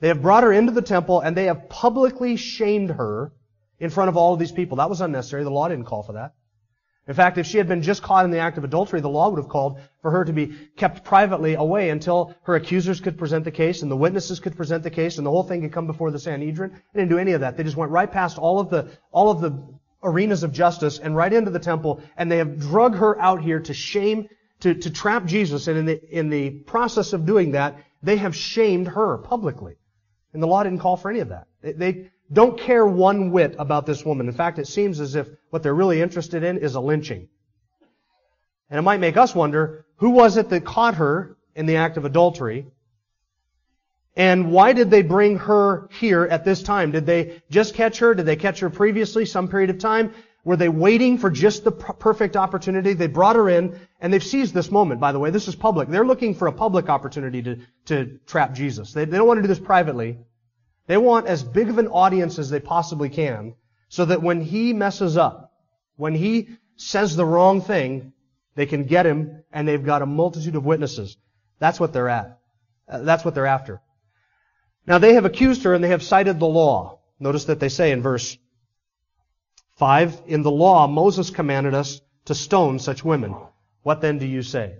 They 0.00 0.08
have 0.08 0.22
brought 0.22 0.44
her 0.44 0.52
into 0.52 0.72
the 0.72 0.82
temple 0.82 1.20
and 1.20 1.36
they 1.36 1.46
have 1.46 1.68
publicly 1.68 2.36
shamed 2.36 2.90
her 2.90 3.32
in 3.80 3.90
front 3.90 4.08
of 4.08 4.16
all 4.16 4.32
of 4.32 4.38
these 4.38 4.52
people. 4.52 4.76
That 4.76 4.90
was 4.90 5.00
unnecessary. 5.00 5.44
The 5.44 5.50
law 5.50 5.68
didn't 5.68 5.86
call 5.86 6.02
for 6.02 6.12
that. 6.12 6.34
In 7.08 7.14
fact, 7.14 7.38
if 7.38 7.46
she 7.46 7.56
had 7.56 7.66
been 7.66 7.80
just 7.80 8.02
caught 8.02 8.26
in 8.26 8.30
the 8.30 8.38
act 8.38 8.58
of 8.58 8.64
adultery, 8.64 9.00
the 9.00 9.08
law 9.08 9.30
would 9.30 9.38
have 9.38 9.48
called 9.48 9.80
for 10.02 10.10
her 10.10 10.26
to 10.26 10.32
be 10.32 10.54
kept 10.76 11.04
privately 11.04 11.54
away 11.54 11.88
until 11.88 12.34
her 12.42 12.54
accusers 12.54 13.00
could 13.00 13.16
present 13.16 13.44
the 13.44 13.50
case 13.50 13.80
and 13.80 13.90
the 13.90 13.96
witnesses 13.96 14.40
could 14.40 14.54
present 14.56 14.82
the 14.82 14.90
case 14.90 15.16
and 15.16 15.26
the 15.26 15.30
whole 15.30 15.42
thing 15.42 15.62
could 15.62 15.72
come 15.72 15.86
before 15.86 16.10
the 16.10 16.18
Sanhedrin. 16.18 16.70
They 16.70 17.00
didn't 17.00 17.10
do 17.10 17.18
any 17.18 17.32
of 17.32 17.40
that. 17.40 17.56
They 17.56 17.64
just 17.64 17.78
went 17.78 17.92
right 17.92 18.12
past 18.12 18.36
all 18.36 18.60
of 18.60 18.68
the, 18.68 18.90
all 19.10 19.30
of 19.30 19.40
the 19.40 19.58
arenas 20.02 20.42
of 20.42 20.52
justice 20.52 20.98
and 20.98 21.16
right 21.16 21.32
into 21.32 21.50
the 21.50 21.58
temple 21.58 22.02
and 22.18 22.30
they 22.30 22.36
have 22.36 22.60
drug 22.60 22.94
her 22.96 23.18
out 23.18 23.40
here 23.40 23.60
to 23.60 23.72
shame, 23.72 24.28
to, 24.60 24.74
to 24.74 24.90
trap 24.90 25.24
Jesus. 25.24 25.66
And 25.66 25.78
in 25.78 25.86
the, 25.86 26.18
in 26.18 26.28
the 26.28 26.50
process 26.50 27.14
of 27.14 27.24
doing 27.24 27.52
that, 27.52 27.78
they 28.02 28.18
have 28.18 28.36
shamed 28.36 28.86
her 28.86 29.16
publicly. 29.16 29.76
And 30.32 30.42
the 30.42 30.46
law 30.46 30.62
didn't 30.62 30.80
call 30.80 30.96
for 30.96 31.10
any 31.10 31.20
of 31.20 31.28
that. 31.30 31.46
They, 31.62 32.10
don't 32.32 32.58
care 32.58 32.84
one 32.84 33.30
whit 33.30 33.56
about 33.58 33.86
this 33.86 34.04
woman. 34.04 34.28
In 34.28 34.34
fact, 34.34 34.58
it 34.58 34.66
seems 34.66 35.00
as 35.00 35.14
if 35.14 35.28
what 35.50 35.62
they're 35.62 35.74
really 35.74 36.00
interested 36.02 36.44
in 36.44 36.58
is 36.58 36.74
a 36.74 36.80
lynching. 36.80 37.28
And 38.70 38.78
it 38.78 38.82
might 38.82 39.00
make 39.00 39.16
us 39.16 39.34
wonder, 39.34 39.86
who 39.96 40.10
was 40.10 40.36
it 40.36 40.50
that 40.50 40.64
caught 40.64 40.96
her 40.96 41.36
in 41.54 41.64
the 41.66 41.76
act 41.76 41.96
of 41.96 42.04
adultery? 42.04 42.66
And 44.14 44.50
why 44.52 44.72
did 44.72 44.90
they 44.90 45.02
bring 45.02 45.38
her 45.38 45.88
here 45.92 46.24
at 46.24 46.44
this 46.44 46.62
time? 46.62 46.90
Did 46.90 47.06
they 47.06 47.40
just 47.50 47.74
catch 47.74 47.98
her? 48.00 48.14
Did 48.14 48.26
they 48.26 48.36
catch 48.36 48.60
her 48.60 48.68
previously, 48.68 49.24
some 49.24 49.48
period 49.48 49.70
of 49.70 49.78
time? 49.78 50.12
Were 50.44 50.56
they 50.56 50.68
waiting 50.68 51.18
for 51.18 51.30
just 51.30 51.64
the 51.64 51.72
perfect 51.72 52.36
opportunity? 52.36 52.92
They 52.92 53.06
brought 53.06 53.36
her 53.36 53.48
in, 53.48 53.78
and 54.00 54.12
they've 54.12 54.24
seized 54.24 54.54
this 54.54 54.70
moment, 54.70 55.00
by 55.00 55.12
the 55.12 55.18
way. 55.18 55.30
This 55.30 55.48
is 55.48 55.54
public. 55.54 55.88
They're 55.88 56.06
looking 56.06 56.34
for 56.34 56.48
a 56.48 56.52
public 56.52 56.88
opportunity 56.88 57.42
to, 57.42 57.58
to 57.86 58.18
trap 58.26 58.54
Jesus. 58.54 58.92
They, 58.92 59.04
they 59.04 59.18
don't 59.18 59.26
want 59.26 59.38
to 59.38 59.42
do 59.42 59.48
this 59.48 59.58
privately. 59.58 60.18
They 60.86 60.96
want 60.96 61.26
as 61.26 61.42
big 61.42 61.68
of 61.68 61.78
an 61.78 61.88
audience 61.88 62.38
as 62.38 62.48
they 62.50 62.60
possibly 62.60 63.10
can 63.10 63.54
so 63.88 64.04
that 64.06 64.22
when 64.22 64.40
he 64.40 64.72
messes 64.72 65.16
up, 65.16 65.52
when 65.96 66.14
he 66.14 66.48
says 66.76 67.14
the 67.14 67.26
wrong 67.26 67.60
thing, 67.60 68.12
they 68.54 68.66
can 68.66 68.84
get 68.84 69.06
him 69.06 69.44
and 69.52 69.66
they've 69.66 69.84
got 69.84 70.02
a 70.02 70.06
multitude 70.06 70.56
of 70.56 70.64
witnesses. 70.64 71.16
That's 71.58 71.78
what 71.78 71.92
they're 71.92 72.08
at. 72.08 72.38
Uh, 72.88 73.00
that's 73.00 73.24
what 73.24 73.34
they're 73.34 73.46
after. 73.46 73.80
Now 74.86 74.98
they 74.98 75.14
have 75.14 75.26
accused 75.26 75.64
her 75.64 75.74
and 75.74 75.84
they 75.84 75.88
have 75.88 76.02
cited 76.02 76.38
the 76.38 76.46
law. 76.46 77.00
Notice 77.20 77.46
that 77.46 77.60
they 77.60 77.68
say 77.68 77.92
in 77.92 78.00
verse 78.00 78.38
5, 79.78 80.22
in 80.26 80.42
the 80.42 80.50
law 80.50 80.88
Moses 80.88 81.30
commanded 81.30 81.72
us 81.72 82.00
to 82.24 82.34
stone 82.34 82.80
such 82.80 83.04
women. 83.04 83.36
What 83.84 84.00
then 84.00 84.18
do 84.18 84.26
you 84.26 84.42
say? 84.42 84.74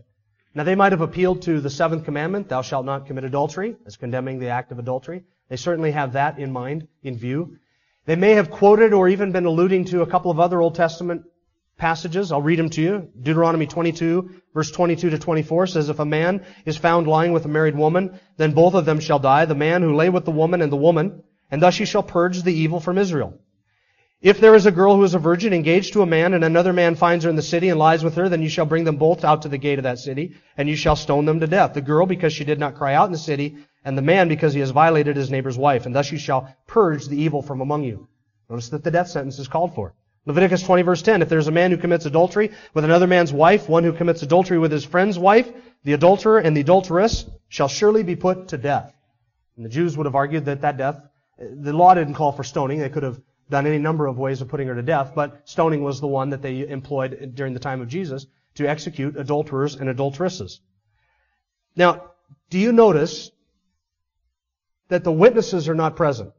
Now 0.57 0.64
they 0.64 0.75
might 0.75 0.90
have 0.90 1.02
appealed 1.02 1.43
to 1.43 1.61
the 1.61 1.71
seventh 1.71 2.05
commandment, 2.05 2.49
thou 2.49 2.62
shalt 2.62 2.85
not 2.85 3.07
commit 3.07 3.23
adultery, 3.23 3.76
as 3.87 3.97
condemning 3.97 4.40
the 4.40 4.49
act 4.49 4.73
of 4.73 4.81
adultery. 4.81 5.23
They 5.49 5.57
certainly 5.57 5.93
have 5.93 6.14
that 6.14 6.40
in 6.40 6.50
mind, 6.50 6.88
in 7.05 7.17
view. 7.17 7.59
They 8.07 8.17
may 8.17 8.33
have 8.33 8.50
quoted 8.50 8.93
or 8.93 9.09
even 9.09 9.31
been 9.31 9.45
alluding 9.45 9.85
to 9.87 10.02
a 10.02 10.07
couple 10.07 10.33
of 10.33 10.40
other 10.40 10.61
Old 10.61 10.75
Testament 10.75 11.23
passages. 11.76 12.33
I'll 12.33 12.43
read 12.43 12.59
them 12.59 12.71
to 12.71 12.83
you. 12.83 13.09
Deuteronomy 13.23 13.69
22, 13.69 14.43
verse 14.52 14.73
22 14.73 15.11
to 15.11 15.19
24 15.19 15.69
says, 15.69 15.88
If 15.90 16.00
a 16.00 16.05
man 16.05 16.45
is 16.64 16.76
found 16.76 17.07
lying 17.07 17.33
with 17.33 17.45
a 17.45 17.49
married 17.49 17.76
woman, 17.76 18.19
then 18.37 18.52
both 18.52 18.75
of 18.75 18.85
them 18.85 18.99
shall 18.99 19.21
die, 19.21 19.45
the 19.45 19.55
man 19.55 19.83
who 19.83 19.95
lay 19.95 20.09
with 20.09 20.25
the 20.25 20.33
woman 20.33 20.61
and 20.61 20.73
the 20.73 20.76
woman, 20.76 21.23
and 21.52 21.62
thus 21.62 21.78
ye 21.78 21.87
shall 21.87 22.02
purge 22.02 22.43
the 22.43 22.52
evil 22.52 22.81
from 22.81 22.99
Israel. 22.99 23.38
If 24.21 24.41
there 24.41 24.57
is 24.57 24.67
a 24.67 24.73
girl 24.73 24.97
who 24.97 25.05
is 25.05 25.15
a 25.15 25.21
virgin 25.21 25.53
engaged 25.53 25.93
to 25.93 26.03
a 26.03 26.07
man, 26.07 26.35
and 26.35 26.43
another 26.43 26.73
man 26.73 26.97
finds 26.97 27.23
her 27.25 27.31
in 27.31 27.37
the 27.37 27.43
city 27.43 27.69
and 27.69 27.79
lies 27.79 28.03
with 28.03 28.17
her, 28.17 28.29
then 28.29 28.43
you 28.43 28.49
shall 28.49 28.67
bring 28.67 28.83
them 28.83 28.97
both 28.97 29.25
out 29.25 29.43
to 29.43 29.49
the 29.49 29.59
gate 29.59 29.79
of 29.79 29.85
that 29.85 30.01
city, 30.01 30.35
and 30.57 30.69
you 30.69 30.75
shall 30.75 30.97
stone 30.97 31.25
them 31.25 31.39
to 31.39 31.47
death. 31.47 31.75
The 31.75 31.81
girl, 31.81 32.05
because 32.05 32.33
she 32.33 32.45
did 32.45 32.59
not 32.59 32.75
cry 32.75 32.95
out 32.95 33.07
in 33.07 33.13
the 33.13 33.19
city, 33.19 33.59
and 33.85 33.97
the 33.97 34.03
man 34.03 34.27
because 34.27 34.55
he 34.55 34.61
has 34.61 34.73
violated 34.73 35.15
his 35.15 35.31
neighbor's 35.31 35.57
wife, 35.57 35.87
and 35.87 35.95
thus 35.95 36.11
you 36.11 36.19
shall 36.19 36.53
purge 36.67 37.07
the 37.07 37.17
evil 37.17 37.43
from 37.43 37.61
among 37.61 37.85
you. 37.85 38.09
Notice 38.51 38.71
that 38.71 38.83
the 38.83 38.91
death 38.91 39.07
sentence 39.07 39.39
is 39.39 39.47
called 39.47 39.77
for. 39.77 39.95
Leviticus 40.27 40.65
20 40.65 40.83
verse 40.83 41.03
10, 41.03 41.23
if 41.23 41.29
there's 41.29 41.47
a 41.47 41.53
man 41.53 41.71
who 41.71 41.77
commits 41.77 42.05
adultery 42.05 42.51
with 42.75 42.85
another 42.85 43.07
man's 43.07 43.33
wife, 43.33 43.69
one 43.69 43.85
who 43.85 43.93
commits 43.93 44.23
adultery 44.23 44.59
with 44.59 44.73
his 44.73 44.85
friend's 44.85 45.19
wife, 45.19 45.49
the 45.85 45.93
adulterer 45.93 46.39
and 46.39 46.57
the 46.57 46.63
adulteress 46.63 47.25
shall 47.49 47.69
surely 47.69 48.03
be 48.03 48.17
put 48.17 48.49
to 48.49 48.59
death. 48.59 48.93
And 49.57 49.65
the 49.65 49.71
Jews 49.71 49.97
would 49.97 50.07
have 50.07 50.17
argued 50.17 50.47
that 50.47 50.63
that 50.63 50.77
death, 50.77 51.01
the 51.39 51.73
law 51.73 51.95
didn't 51.95 52.15
call 52.15 52.33
for 52.33 52.43
stoning. 52.43 52.81
They 52.81 52.89
could 52.89 53.05
have 53.05 53.21
done 53.50 53.67
any 53.67 53.78
number 53.78 54.07
of 54.07 54.19
ways 54.19 54.40
of 54.40 54.49
putting 54.49 54.69
her 54.69 54.75
to 54.75 54.83
death, 54.83 55.12
but 55.14 55.49
stoning 55.49 55.83
was 55.83 56.00
the 56.00 56.07
one 56.07 56.31
that 56.31 56.43
they 56.43 56.67
employed 56.67 57.33
during 57.35 57.55
the 57.55 57.61
time 57.61 57.81
of 57.81 57.88
Jesus 57.88 58.26
to 58.57 58.69
execute 58.69 59.17
adulterers 59.17 59.75
and 59.76 59.88
adulteresses. 59.88 60.61
Now, 61.76 62.11
do 62.50 62.59
you 62.59 62.73
notice 62.73 63.31
that 64.88 65.05
the 65.05 65.12
witnesses 65.12 65.69
are 65.69 65.75
not 65.75 65.97
present. 65.97 66.33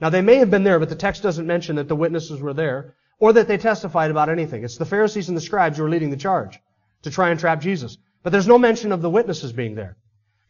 Now 0.00 0.10
they 0.10 0.22
may 0.22 0.36
have 0.36 0.50
been 0.50 0.64
there, 0.64 0.78
but 0.78 0.88
the 0.88 0.94
text 0.94 1.22
doesn't 1.22 1.46
mention 1.46 1.76
that 1.76 1.88
the 1.88 1.96
witnesses 1.96 2.40
were 2.40 2.54
there 2.54 2.94
or 3.18 3.32
that 3.34 3.48
they 3.48 3.58
testified 3.58 4.10
about 4.10 4.30
anything. 4.30 4.64
It's 4.64 4.78
the 4.78 4.86
Pharisees 4.86 5.28
and 5.28 5.36
the 5.36 5.42
scribes 5.42 5.76
who 5.76 5.84
are 5.84 5.90
leading 5.90 6.10
the 6.10 6.16
charge 6.16 6.58
to 7.02 7.10
try 7.10 7.30
and 7.30 7.40
trap 7.40 7.60
Jesus. 7.60 7.98
But 8.22 8.30
there's 8.30 8.48
no 8.48 8.58
mention 8.58 8.92
of 8.92 9.02
the 9.02 9.10
witnesses 9.10 9.52
being 9.52 9.74
there. 9.74 9.96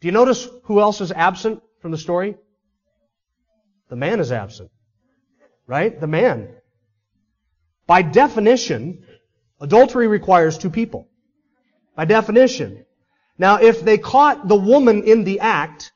Do 0.01 0.09
you 0.09 0.13
notice 0.13 0.49
who 0.65 0.81
else 0.81 1.01
is 1.01 1.13
absent 1.13 1.63
from 1.81 1.91
the 1.91 1.99
story? 1.99 2.37
The 3.89 3.97
man 3.97 4.21
is 4.21 4.31
absent. 4.31 4.71
Right? 5.71 6.01
The 6.01 6.09
man. 6.09 6.49
By 7.87 8.03
definition, 8.03 9.05
adultery 9.61 10.09
requires 10.09 10.59
two 10.59 10.69
people. 10.69 11.07
By 11.95 12.07
definition. 12.07 12.85
Now, 13.39 13.59
if 13.59 13.81
they 13.81 13.97
caught 13.97 14.49
the 14.49 14.57
woman 14.57 15.05
in 15.05 15.23
the 15.23 15.39
act, 15.39 15.93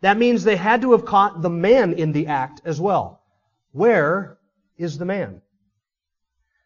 that 0.00 0.18
means 0.18 0.42
they 0.42 0.56
had 0.56 0.82
to 0.82 0.90
have 0.92 1.04
caught 1.04 1.42
the 1.42 1.48
man 1.48 1.92
in 1.92 2.10
the 2.10 2.26
act 2.26 2.62
as 2.64 2.80
well. 2.80 3.22
Where 3.70 4.36
is 4.78 4.98
the 4.98 5.04
man? 5.04 5.42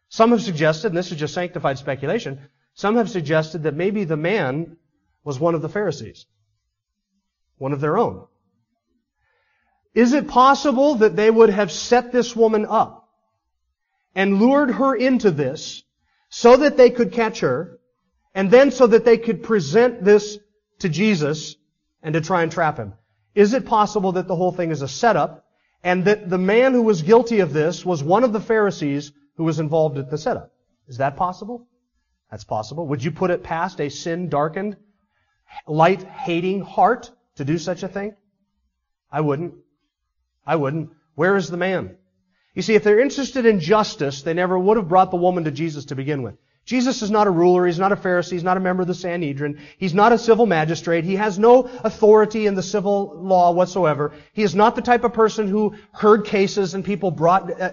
Some 0.07 0.31
have 0.31 0.41
suggested, 0.41 0.87
and 0.87 0.97
this 0.97 1.11
is 1.11 1.19
just 1.19 1.35
sanctified 1.35 1.77
speculation, 1.77 2.39
some 2.73 2.95
have 2.95 3.11
suggested 3.11 3.61
that 3.63 3.75
maybe 3.75 4.05
the 4.05 4.17
man 4.17 4.75
was 5.23 5.39
one 5.39 5.53
of 5.53 5.61
the 5.61 5.69
Pharisees. 5.69 6.25
One 7.59 7.73
of 7.73 7.79
their 7.79 7.99
own. 7.99 8.25
Is 9.93 10.13
it 10.13 10.27
possible 10.27 10.95
that 10.95 11.15
they 11.15 11.29
would 11.29 11.49
have 11.49 11.71
set 11.71 12.11
this 12.11 12.35
woman 12.35 12.65
up 12.65 13.09
and 14.15 14.39
lured 14.39 14.71
her 14.71 14.95
into 14.95 15.31
this 15.31 15.83
so 16.29 16.57
that 16.57 16.77
they 16.77 16.89
could 16.89 17.11
catch 17.11 17.39
her 17.39 17.79
and 18.35 18.51
then 18.51 18.71
so 18.71 18.87
that 18.87 19.05
they 19.05 19.17
could 19.17 19.43
present 19.43 20.03
this 20.03 20.37
to 20.79 20.89
Jesus 20.89 21.55
and 22.03 22.13
to 22.13 22.21
try 22.21 22.43
and 22.43 22.51
trap 22.51 22.77
him? 22.77 22.93
Is 23.35 23.53
it 23.53 23.65
possible 23.65 24.13
that 24.13 24.27
the 24.27 24.35
whole 24.35 24.51
thing 24.51 24.71
is 24.71 24.81
a 24.81 24.87
setup 24.87 25.45
and 25.83 26.05
that 26.05 26.29
the 26.29 26.37
man 26.37 26.73
who 26.73 26.81
was 26.81 27.01
guilty 27.01 27.39
of 27.39 27.53
this 27.53 27.85
was 27.85 28.03
one 28.03 28.23
of 28.23 28.33
the 28.33 28.39
Pharisees 28.39 29.11
who 29.35 29.43
was 29.43 29.59
involved 29.59 29.97
at 29.97 30.09
the 30.09 30.17
setup? 30.17 30.51
Is 30.87 30.97
that 30.97 31.15
possible? 31.15 31.67
That's 32.29 32.43
possible. 32.43 32.87
Would 32.87 33.03
you 33.03 33.11
put 33.11 33.31
it 33.31 33.43
past 33.43 33.79
a 33.79 33.89
sin 33.89 34.29
darkened, 34.29 34.77
light 35.67 36.03
hating 36.03 36.61
heart 36.61 37.11
to 37.35 37.45
do 37.45 37.57
such 37.57 37.83
a 37.83 37.87
thing? 37.87 38.15
I 39.11 39.21
wouldn't. 39.21 39.55
I 40.49 40.55
wouldn't. 40.55 40.89
Where 41.13 41.35
is 41.35 41.47
the 41.47 41.57
man? 41.57 41.95
You 42.55 42.63
see, 42.63 42.73
if 42.73 42.83
they're 42.83 42.99
interested 42.99 43.45
in 43.45 43.59
justice, 43.59 44.23
they 44.23 44.33
never 44.33 44.57
would 44.57 44.77
have 44.77 44.87
brought 44.89 45.11
the 45.11 45.17
woman 45.17 45.43
to 45.43 45.51
Jesus 45.51 45.85
to 45.85 45.95
begin 45.95 46.23
with. 46.23 46.37
Jesus 46.65 47.03
is 47.03 47.11
not 47.11 47.27
a 47.27 47.31
ruler. 47.31 47.67
He's 47.67 47.77
not 47.77 47.91
a 47.91 47.95
Pharisee. 47.95 48.31
He's 48.31 48.43
not 48.43 48.57
a 48.57 48.59
member 48.59 48.81
of 48.81 48.87
the 48.87 48.95
Sanhedrin. 48.95 49.59
He's 49.77 49.93
not 49.93 50.11
a 50.11 50.17
civil 50.17 50.47
magistrate. 50.47 51.03
He 51.03 51.17
has 51.17 51.37
no 51.37 51.69
authority 51.83 52.47
in 52.47 52.55
the 52.55 52.63
civil 52.63 53.19
law 53.21 53.51
whatsoever. 53.51 54.13
He 54.33 54.41
is 54.41 54.55
not 54.55 54.75
the 54.75 54.81
type 54.81 55.03
of 55.03 55.13
person 55.13 55.47
who 55.47 55.75
heard 55.93 56.25
cases 56.25 56.73
and 56.73 56.83
people 56.83 57.11
brought 57.11 57.61
uh, 57.61 57.71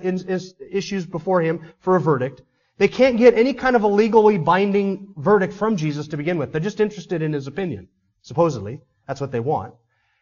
issues 0.71 1.06
before 1.06 1.40
him 1.40 1.62
for 1.78 1.97
a 1.97 2.00
verdict. 2.00 2.42
They 2.76 2.88
can't 2.88 3.16
get 3.16 3.38
any 3.38 3.54
kind 3.54 3.75
of 3.75 3.85
a 3.85 3.88
legally 3.88 4.37
binding 4.37 5.14
verdict 5.16 5.54
from 5.54 5.78
Jesus 5.78 6.09
to 6.09 6.18
begin 6.18 6.37
with. 6.37 6.52
They're 6.52 6.61
just 6.61 6.80
interested 6.80 7.23
in 7.23 7.33
his 7.33 7.47
opinion. 7.47 7.88
Supposedly. 8.21 8.83
That's 9.09 9.21
what 9.21 9.33
they 9.33 9.40
want. 9.40 9.75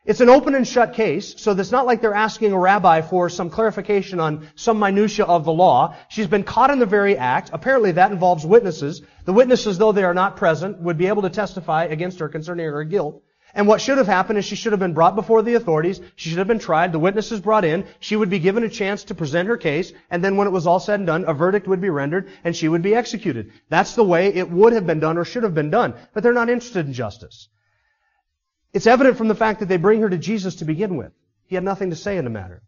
It's 0.07 0.21
an 0.21 0.29
open 0.29 0.55
and 0.55 0.69
shut 0.69 0.93
case, 0.93 1.35
so 1.41 1.53
it's 1.53 1.71
not 1.71 1.87
like 1.87 2.03
they're 2.03 2.13
asking 2.13 2.53
a 2.53 2.59
rabbi 2.59 3.01
for 3.01 3.31
some 3.31 3.49
clarification 3.49 4.21
on 4.21 4.47
some 4.55 4.79
minutia 4.79 5.25
of 5.25 5.47
the 5.47 5.53
law. 5.53 5.97
She's 6.11 6.27
been 6.27 6.45
caught 6.45 6.71
in 6.71 6.79
the 6.79 6.85
very 6.85 7.17
act. 7.17 7.49
Apparently 7.55 7.93
that 7.93 8.13
involves 8.13 8.45
witnesses. 8.45 9.01
The 9.25 9.33
witnesses, 9.33 9.79
though 9.79 9.93
they 9.93 10.05
are 10.05 10.13
not 10.13 10.37
present, 10.37 10.79
would 10.79 10.99
be 10.99 11.07
able 11.07 11.23
to 11.23 11.31
testify 11.31 11.85
against 11.85 12.19
her 12.19 12.29
concerning 12.29 12.67
her 12.67 12.85
guilt. 12.85 13.23
And 13.55 13.67
what 13.67 13.81
should 13.81 13.97
have 13.97 14.07
happened 14.07 14.39
is 14.39 14.45
she 14.45 14.57
should 14.57 14.73
have 14.73 14.81
been 14.81 14.93
brought 14.93 15.15
before 15.15 15.41
the 15.41 15.55
authorities. 15.55 16.03
She 16.17 16.29
should 16.29 16.39
have 16.39 16.49
been 16.49 16.59
tried. 16.59 16.93
The 16.93 16.99
witnesses 16.99 17.41
brought 17.41 17.65
in. 17.65 17.87
She 17.99 18.17
would 18.17 18.29
be 18.29 18.41
given 18.41 18.63
a 18.63 18.69
chance 18.69 19.05
to 19.05 19.15
present 19.15 19.49
her 19.49 19.57
case. 19.57 19.95
And 20.11 20.23
then 20.23 20.37
when 20.37 20.47
it 20.47 20.51
was 20.51 20.67
all 20.67 20.81
said 20.81 21.01
and 21.01 21.07
done, 21.07 21.25
a 21.27 21.33
verdict 21.33 21.67
would 21.67 21.81
be 21.81 21.89
rendered 21.89 22.29
and 22.45 22.55
she 22.55 22.69
would 22.69 22.83
be 22.83 22.95
executed. 22.95 23.53
That's 23.71 23.95
the 23.95 24.05
way 24.05 24.35
it 24.35 24.51
would 24.51 24.75
have 24.75 24.87
been 24.87 25.01
done 25.01 25.17
or 25.17 25.25
should 25.25 25.45
have 25.45 25.55
been 25.55 25.71
done. 25.71 25.95
But 26.13 26.23
they're 26.23 26.35
not 26.35 26.51
interested 26.51 26.87
in 26.87 26.93
justice. 26.93 27.49
It's 28.75 28.87
evident 28.87 29.17
from 29.17 29.29
the 29.29 29.35
fact 29.35 29.61
that 29.61 29.69
they 29.69 29.79
bring 29.79 30.01
her 30.01 30.11
to 30.11 30.19
Jesus 30.19 30.57
to 30.57 30.65
begin 30.65 30.97
with. 30.97 31.13
He 31.47 31.55
had 31.55 31.65
nothing 31.65 31.91
to 31.91 31.97
say 31.97 32.19
in 32.19 32.25
the 32.25 32.31
matter. 32.31 32.63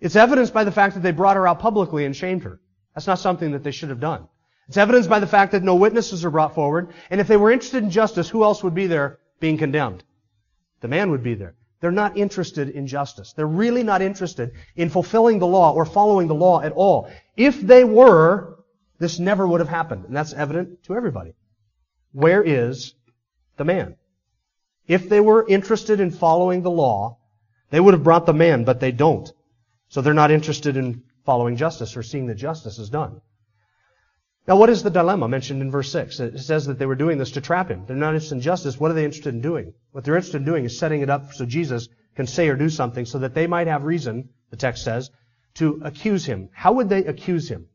It's 0.00 0.16
evidenced 0.16 0.52
by 0.52 0.64
the 0.64 0.72
fact 0.72 0.94
that 0.94 1.02
they 1.02 1.12
brought 1.12 1.36
her 1.36 1.46
out 1.46 1.60
publicly 1.60 2.04
and 2.04 2.14
shamed 2.14 2.42
her. 2.42 2.60
That's 2.94 3.06
not 3.06 3.20
something 3.20 3.52
that 3.52 3.62
they 3.62 3.70
should 3.70 3.90
have 3.90 4.00
done. 4.00 4.26
It's 4.66 4.76
evidenced 4.76 5.08
by 5.08 5.20
the 5.20 5.26
fact 5.26 5.52
that 5.52 5.62
no 5.62 5.76
witnesses 5.76 6.24
are 6.24 6.30
brought 6.30 6.54
forward, 6.54 6.92
and 7.08 7.20
if 7.20 7.28
they 7.28 7.36
were 7.36 7.52
interested 7.52 7.84
in 7.84 7.90
justice, 7.90 8.28
who 8.28 8.42
else 8.42 8.64
would 8.64 8.74
be 8.74 8.86
there 8.86 9.20
being 9.38 9.58
condemned? 9.58 10.02
The 10.80 10.88
man 10.88 11.10
would 11.12 11.22
be 11.22 11.34
there. 11.34 11.54
They're 11.80 11.90
not 11.92 12.16
interested 12.16 12.70
in 12.70 12.86
justice. 12.86 13.32
They're 13.32 13.46
really 13.46 13.82
not 13.82 14.02
interested 14.02 14.52
in 14.76 14.88
fulfilling 14.88 15.38
the 15.38 15.46
law 15.46 15.72
or 15.72 15.84
following 15.84 16.28
the 16.28 16.34
law 16.34 16.60
at 16.60 16.72
all. 16.72 17.10
If 17.36 17.60
they 17.60 17.84
were, 17.84 18.58
this 18.98 19.18
never 19.18 19.46
would 19.46 19.60
have 19.60 19.68
happened. 19.68 20.04
And 20.04 20.16
that's 20.16 20.32
evident 20.32 20.84
to 20.84 20.94
everybody. 20.94 21.34
Where 22.12 22.42
is 22.42 22.94
the 23.56 23.64
man? 23.64 23.96
If 24.92 25.08
they 25.08 25.20
were 25.20 25.48
interested 25.48 26.00
in 26.00 26.10
following 26.10 26.60
the 26.60 26.70
law, 26.70 27.16
they 27.70 27.80
would 27.80 27.94
have 27.94 28.04
brought 28.04 28.26
the 28.26 28.34
man, 28.34 28.64
but 28.64 28.78
they 28.78 28.92
don't. 28.92 29.32
So 29.88 30.02
they're 30.02 30.12
not 30.12 30.30
interested 30.30 30.76
in 30.76 31.04
following 31.24 31.56
justice 31.56 31.96
or 31.96 32.02
seeing 32.02 32.26
that 32.26 32.34
justice 32.34 32.78
is 32.78 32.90
done. 32.90 33.22
Now, 34.46 34.56
what 34.56 34.68
is 34.68 34.82
the 34.82 34.90
dilemma 34.90 35.28
mentioned 35.28 35.62
in 35.62 35.70
verse 35.70 35.90
6? 35.90 36.20
It 36.20 36.40
says 36.40 36.66
that 36.66 36.78
they 36.78 36.84
were 36.84 36.94
doing 36.94 37.16
this 37.16 37.30
to 37.30 37.40
trap 37.40 37.70
him. 37.70 37.86
They're 37.86 37.96
not 37.96 38.12
interested 38.12 38.34
in 38.34 38.42
justice. 38.42 38.78
What 38.78 38.90
are 38.90 38.94
they 38.94 39.06
interested 39.06 39.32
in 39.32 39.40
doing? 39.40 39.72
What 39.92 40.04
they're 40.04 40.16
interested 40.16 40.42
in 40.42 40.44
doing 40.44 40.66
is 40.66 40.78
setting 40.78 41.00
it 41.00 41.08
up 41.08 41.32
so 41.32 41.46
Jesus 41.46 41.88
can 42.14 42.26
say 42.26 42.50
or 42.50 42.56
do 42.56 42.68
something 42.68 43.06
so 43.06 43.20
that 43.20 43.32
they 43.32 43.46
might 43.46 43.68
have 43.68 43.84
reason, 43.84 44.28
the 44.50 44.58
text 44.58 44.84
says, 44.84 45.10
to 45.54 45.80
accuse 45.82 46.26
him. 46.26 46.50
How 46.52 46.72
would 46.72 46.90
they 46.90 47.04
accuse 47.04 47.48
him? 47.48 47.68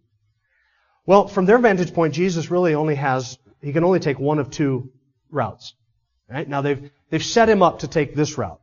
Well, 1.07 1.27
from 1.27 1.47
their 1.47 1.57
vantage 1.57 1.95
point, 1.95 2.13
Jesus 2.13 2.51
really 2.51 2.75
only 2.75 2.93
has, 2.93 3.39
he 3.59 3.73
can 3.73 3.83
only 3.83 3.99
take 3.99 4.19
one 4.19 4.37
of 4.37 4.51
two 4.51 4.91
routes. 5.31 5.73
Right? 6.29 6.47
Now 6.47 6.61
they've, 6.61 6.89
they've 7.09 7.23
set 7.23 7.49
him 7.49 7.61
up 7.61 7.79
to 7.79 7.87
take 7.87 8.15
this 8.15 8.37
route. 8.37 8.59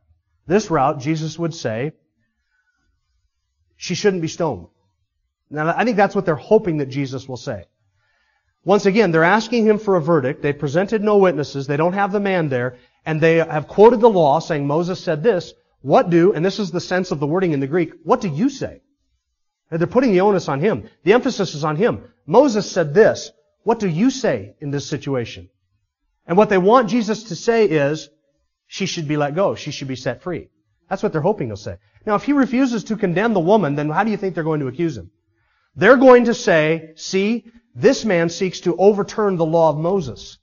This 0.47 0.69
route, 0.69 0.99
Jesus 0.99 1.39
would 1.39 1.53
say, 1.53 1.93
she 3.77 3.95
shouldn't 3.95 4.21
be 4.21 4.27
stoned. 4.27 4.67
Now 5.49 5.73
I 5.75 5.83
think 5.83 5.97
that's 5.97 6.15
what 6.15 6.25
they're 6.25 6.35
hoping 6.35 6.77
that 6.77 6.87
Jesus 6.87 7.27
will 7.27 7.37
say. 7.37 7.65
Once 8.63 8.85
again, 8.85 9.11
they're 9.11 9.23
asking 9.23 9.65
him 9.65 9.77
for 9.77 9.95
a 9.95 10.01
verdict. 10.01 10.41
They 10.41 10.53
presented 10.53 11.03
no 11.03 11.17
witnesses. 11.17 11.67
They 11.67 11.77
don't 11.77 11.93
have 11.93 12.11
the 12.11 12.19
man 12.19 12.49
there. 12.49 12.77
And 13.05 13.21
they 13.21 13.35
have 13.35 13.67
quoted 13.67 14.01
the 14.01 14.09
law 14.09 14.39
saying 14.39 14.65
Moses 14.65 14.99
said 14.99 15.21
this. 15.21 15.53
What 15.81 16.09
do, 16.09 16.33
and 16.33 16.43
this 16.43 16.57
is 16.57 16.71
the 16.71 16.81
sense 16.81 17.11
of 17.11 17.19
the 17.19 17.27
wording 17.27 17.51
in 17.51 17.59
the 17.59 17.67
Greek, 17.67 17.93
what 18.03 18.21
do 18.21 18.27
you 18.27 18.49
say? 18.49 18.81
And 19.69 19.79
they're 19.79 19.87
putting 19.87 20.11
the 20.11 20.21
onus 20.21 20.49
on 20.49 20.59
him. 20.59 20.89
The 21.03 21.13
emphasis 21.13 21.53
is 21.53 21.63
on 21.63 21.75
him. 21.75 22.05
Moses 22.25 22.69
said 22.69 22.93
this. 22.95 23.31
What 23.63 23.79
do 23.79 23.87
you 23.87 24.09
say 24.09 24.55
in 24.59 24.71
this 24.71 24.87
situation? 24.87 25.49
And 26.27 26.37
what 26.37 26.49
they 26.49 26.57
want 26.57 26.89
Jesus 26.89 27.23
to 27.25 27.35
say 27.35 27.65
is, 27.65 28.09
she 28.67 28.85
should 28.85 29.07
be 29.07 29.17
let 29.17 29.35
go. 29.35 29.55
She 29.55 29.71
should 29.71 29.87
be 29.87 29.95
set 29.95 30.23
free. 30.23 30.49
That's 30.89 31.03
what 31.03 31.11
they're 31.11 31.21
hoping 31.21 31.47
he'll 31.47 31.57
say. 31.57 31.77
Now, 32.05 32.15
if 32.15 32.23
he 32.23 32.33
refuses 32.33 32.83
to 32.85 32.95
condemn 32.95 33.33
the 33.33 33.39
woman, 33.39 33.75
then 33.75 33.89
how 33.89 34.03
do 34.03 34.11
you 34.11 34.17
think 34.17 34.35
they're 34.35 34.43
going 34.43 34.59
to 34.59 34.67
accuse 34.67 34.97
him? 34.97 35.11
They're 35.75 35.97
going 35.97 36.25
to 36.25 36.33
say, 36.33 36.93
see, 36.95 37.45
this 37.75 38.05
man 38.05 38.29
seeks 38.29 38.61
to 38.61 38.75
overturn 38.77 39.37
the 39.37 39.45
law 39.45 39.69
of 39.69 39.77
Moses. 39.77 40.37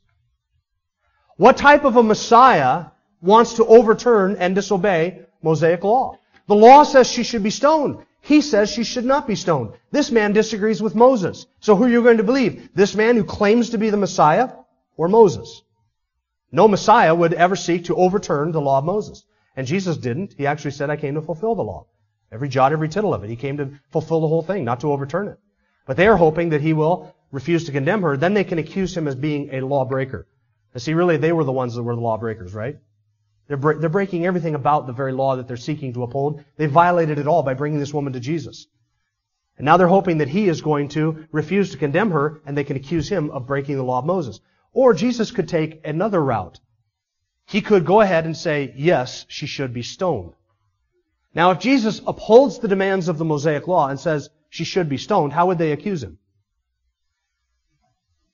What 1.36 1.56
type 1.56 1.84
of 1.84 1.96
a 1.96 2.02
Messiah 2.02 2.86
wants 3.20 3.54
to 3.54 3.66
overturn 3.66 4.36
and 4.36 4.54
disobey 4.54 5.22
Mosaic 5.42 5.82
law? 5.82 6.18
The 6.46 6.54
law 6.54 6.82
says 6.82 7.10
she 7.10 7.22
should 7.22 7.42
be 7.42 7.50
stoned. 7.50 8.04
He 8.20 8.40
says 8.40 8.70
she 8.70 8.84
should 8.84 9.04
not 9.04 9.26
be 9.26 9.34
stoned. 9.34 9.72
This 9.90 10.10
man 10.10 10.32
disagrees 10.32 10.82
with 10.82 10.94
Moses. 10.94 11.46
So 11.60 11.74
who 11.74 11.84
are 11.84 11.88
you 11.88 12.02
going 12.02 12.18
to 12.18 12.22
believe? 12.22 12.68
This 12.74 12.94
man 12.94 13.16
who 13.16 13.24
claims 13.24 13.70
to 13.70 13.78
be 13.78 13.90
the 13.90 13.96
Messiah 13.96 14.50
or 14.96 15.08
Moses? 15.08 15.62
No 16.52 16.68
Messiah 16.68 17.14
would 17.14 17.32
ever 17.32 17.56
seek 17.56 17.86
to 17.86 17.96
overturn 17.96 18.52
the 18.52 18.60
law 18.60 18.78
of 18.78 18.84
Moses. 18.84 19.24
And 19.56 19.66
Jesus 19.66 19.96
didn't. 19.96 20.34
He 20.36 20.46
actually 20.46 20.70
said, 20.72 20.90
I 20.90 20.96
came 20.96 21.14
to 21.14 21.22
fulfill 21.22 21.54
the 21.54 21.62
law. 21.62 21.86
Every 22.30 22.48
jot, 22.48 22.72
every 22.72 22.88
tittle 22.88 23.14
of 23.14 23.24
it. 23.24 23.30
He 23.30 23.36
came 23.36 23.56
to 23.56 23.72
fulfill 23.90 24.20
the 24.20 24.28
whole 24.28 24.42
thing, 24.42 24.64
not 24.64 24.80
to 24.80 24.92
overturn 24.92 25.28
it. 25.28 25.38
But 25.86 25.96
they 25.96 26.06
are 26.06 26.16
hoping 26.16 26.50
that 26.50 26.60
he 26.60 26.72
will 26.72 27.14
refuse 27.32 27.64
to 27.64 27.72
condemn 27.72 28.02
her, 28.02 28.16
then 28.16 28.34
they 28.34 28.44
can 28.44 28.58
accuse 28.58 28.96
him 28.96 29.08
as 29.08 29.14
being 29.14 29.48
a 29.52 29.62
lawbreaker. 29.62 30.28
You 30.74 30.80
see, 30.80 30.94
really, 30.94 31.16
they 31.16 31.32
were 31.32 31.44
the 31.44 31.52
ones 31.52 31.74
that 31.74 31.82
were 31.82 31.94
the 31.94 32.00
lawbreakers, 32.00 32.54
right? 32.54 32.76
They're, 33.48 33.56
bre- 33.56 33.78
they're 33.78 33.88
breaking 33.88 34.26
everything 34.26 34.54
about 34.54 34.86
the 34.86 34.92
very 34.92 35.12
law 35.12 35.36
that 35.36 35.48
they're 35.48 35.56
seeking 35.56 35.94
to 35.94 36.02
uphold. 36.02 36.44
They 36.56 36.66
violated 36.66 37.18
it 37.18 37.26
all 37.26 37.42
by 37.42 37.54
bringing 37.54 37.80
this 37.80 37.92
woman 37.92 38.12
to 38.12 38.20
Jesus. 38.20 38.66
And 39.56 39.64
now 39.64 39.76
they're 39.76 39.88
hoping 39.88 40.18
that 40.18 40.28
he 40.28 40.48
is 40.48 40.62
going 40.62 40.88
to 40.90 41.26
refuse 41.32 41.70
to 41.72 41.78
condemn 41.78 42.10
her, 42.10 42.40
and 42.46 42.56
they 42.56 42.64
can 42.64 42.76
accuse 42.76 43.08
him 43.08 43.30
of 43.30 43.46
breaking 43.46 43.76
the 43.76 43.82
law 43.82 43.98
of 43.98 44.06
Moses. 44.06 44.40
Or 44.72 44.94
Jesus 44.94 45.30
could 45.30 45.48
take 45.48 45.86
another 45.86 46.22
route. 46.22 46.58
He 47.46 47.60
could 47.60 47.84
go 47.84 48.00
ahead 48.00 48.24
and 48.24 48.36
say, 48.36 48.72
yes, 48.76 49.26
she 49.28 49.46
should 49.46 49.74
be 49.74 49.82
stoned. 49.82 50.32
Now, 51.34 51.50
if 51.50 51.58
Jesus 51.58 52.00
upholds 52.06 52.58
the 52.58 52.68
demands 52.68 53.08
of 53.08 53.18
the 53.18 53.24
Mosaic 53.24 53.66
law 53.66 53.88
and 53.88 53.98
says 53.98 54.30
she 54.50 54.64
should 54.64 54.88
be 54.88 54.98
stoned, 54.98 55.32
how 55.32 55.46
would 55.46 55.58
they 55.58 55.72
accuse 55.72 56.02
him? 56.02 56.18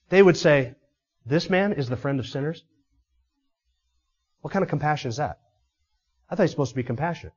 They 0.08 0.22
would 0.22 0.36
say, 0.36 0.74
this 1.26 1.50
man 1.50 1.72
is 1.72 1.88
the 1.88 1.96
friend 1.96 2.18
of 2.18 2.26
sinners? 2.26 2.64
What 4.40 4.52
kind 4.52 4.62
of 4.62 4.68
compassion 4.68 5.08
is 5.08 5.16
that? 5.16 5.38
I 6.30 6.34
thought 6.34 6.44
he's 6.44 6.50
supposed 6.50 6.72
to 6.72 6.76
be 6.76 6.82
compassionate. 6.82 7.34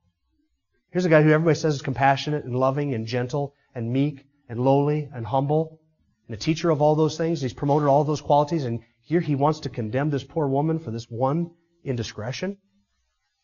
Here's 0.92 1.06
a 1.06 1.10
guy 1.10 1.22
who 1.22 1.32
everybody 1.32 1.56
says 1.56 1.76
is 1.76 1.82
compassionate 1.82 2.44
and 2.44 2.56
loving 2.56 2.94
and 2.94 3.08
gentle 3.08 3.56
and 3.74 3.92
meek 3.92 4.26
and 4.50 4.60
lowly 4.60 5.10
and 5.14 5.26
humble 5.26 5.80
and 6.28 6.36
a 6.36 6.40
teacher 6.40 6.70
of 6.70 6.82
all 6.82 6.96
those 6.96 7.18
things. 7.18 7.42
He's 7.42 7.54
promoted 7.54 7.88
all 7.88 8.04
those 8.04 8.22
qualities 8.22 8.66
and 8.66 8.82
here 9.04 9.20
he 9.20 9.36
wants 9.36 9.62
to 9.62 9.70
condemn 9.70 10.10
this 10.10 10.24
poor 10.24 10.48
woman 10.48 10.80
for 10.80 10.92
this 10.92 11.06
one 11.10 11.52
indiscretion. 11.84 12.58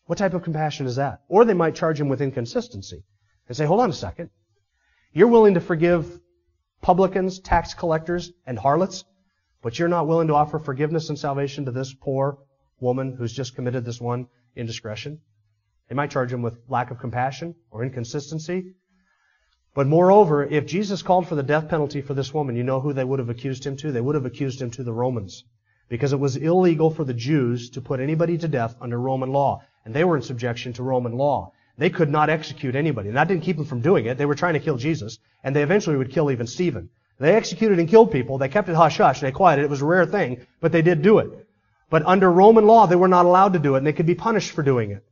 What 0.06 0.18
type 0.18 0.34
of 0.34 0.42
compassion 0.42 0.86
is 0.86 0.96
that? 0.96 1.20
Or 1.28 1.44
they 1.44 1.54
might 1.54 1.74
charge 1.74 2.00
him 2.00 2.08
with 2.08 2.22
inconsistency 2.22 3.04
and 3.46 3.56
say, 3.56 3.66
hold 3.66 3.80
on 3.80 3.90
a 3.90 3.94
second. 3.94 4.30
You're 5.12 5.28
willing 5.28 5.54
to 5.54 5.60
forgive 5.60 6.20
publicans, 6.80 7.40
tax 7.40 7.74
collectors, 7.74 8.32
and 8.46 8.58
harlots, 8.58 9.04
but 9.62 9.78
you're 9.78 9.88
not 9.88 10.06
willing 10.06 10.28
to 10.28 10.34
offer 10.34 10.58
forgiveness 10.58 11.08
and 11.08 11.18
salvation 11.18 11.64
to 11.64 11.72
this 11.72 11.92
poor 11.92 12.38
woman 12.80 13.16
who's 13.16 13.32
just 13.32 13.54
committed 13.54 13.84
this 13.84 14.00
one 14.00 14.28
indiscretion. 14.54 15.20
They 15.88 15.94
might 15.94 16.10
charge 16.10 16.32
him 16.32 16.42
with 16.42 16.58
lack 16.68 16.90
of 16.90 16.98
compassion 16.98 17.54
or 17.70 17.82
inconsistency. 17.82 18.74
But 19.74 19.86
moreover, 19.86 20.44
if 20.44 20.66
Jesus 20.66 21.02
called 21.02 21.28
for 21.28 21.34
the 21.34 21.42
death 21.42 21.68
penalty 21.68 22.00
for 22.00 22.14
this 22.14 22.34
woman, 22.34 22.56
you 22.56 22.64
know 22.64 22.80
who 22.80 22.92
they 22.92 23.04
would 23.04 23.18
have 23.18 23.28
accused 23.28 23.64
him 23.64 23.76
to? 23.76 23.92
They 23.92 24.00
would 24.00 24.14
have 24.14 24.26
accused 24.26 24.60
him 24.60 24.70
to 24.72 24.82
the 24.82 24.92
Romans. 24.92 25.44
Because 25.88 26.12
it 26.12 26.20
was 26.20 26.36
illegal 26.36 26.90
for 26.90 27.04
the 27.04 27.14
Jews 27.14 27.70
to 27.70 27.80
put 27.80 28.00
anybody 28.00 28.36
to 28.38 28.48
death 28.48 28.76
under 28.80 28.98
Roman 28.98 29.32
law. 29.32 29.62
And 29.84 29.94
they 29.94 30.04
were 30.04 30.16
in 30.16 30.22
subjection 30.22 30.72
to 30.74 30.82
Roman 30.82 31.12
law. 31.12 31.52
They 31.78 31.90
could 31.90 32.10
not 32.10 32.28
execute 32.28 32.74
anybody. 32.74 33.08
And 33.08 33.16
that 33.16 33.28
didn't 33.28 33.44
keep 33.44 33.56
them 33.56 33.66
from 33.66 33.80
doing 33.80 34.06
it. 34.06 34.18
They 34.18 34.26
were 34.26 34.34
trying 34.34 34.54
to 34.54 34.60
kill 34.60 34.76
Jesus. 34.76 35.18
And 35.44 35.54
they 35.54 35.62
eventually 35.62 35.96
would 35.96 36.12
kill 36.12 36.30
even 36.30 36.46
Stephen. 36.46 36.90
They 37.20 37.34
executed 37.34 37.78
and 37.78 37.88
killed 37.88 38.12
people. 38.12 38.38
They 38.38 38.48
kept 38.48 38.68
it 38.68 38.74
hush 38.74 38.98
hush. 38.98 39.20
They 39.20 39.32
quieted. 39.32 39.64
It 39.64 39.70
was 39.70 39.82
a 39.82 39.86
rare 39.86 40.06
thing, 40.06 40.46
but 40.60 40.72
they 40.72 40.82
did 40.82 41.02
do 41.02 41.18
it. 41.18 41.46
But 41.90 42.04
under 42.04 42.30
Roman 42.30 42.66
law, 42.66 42.86
they 42.86 42.96
were 42.96 43.08
not 43.08 43.26
allowed 43.26 43.54
to 43.54 43.58
do 43.58 43.74
it, 43.74 43.78
and 43.78 43.86
they 43.86 43.92
could 43.92 44.06
be 44.06 44.14
punished 44.14 44.52
for 44.52 44.62
doing 44.62 44.90
it. 44.90 45.04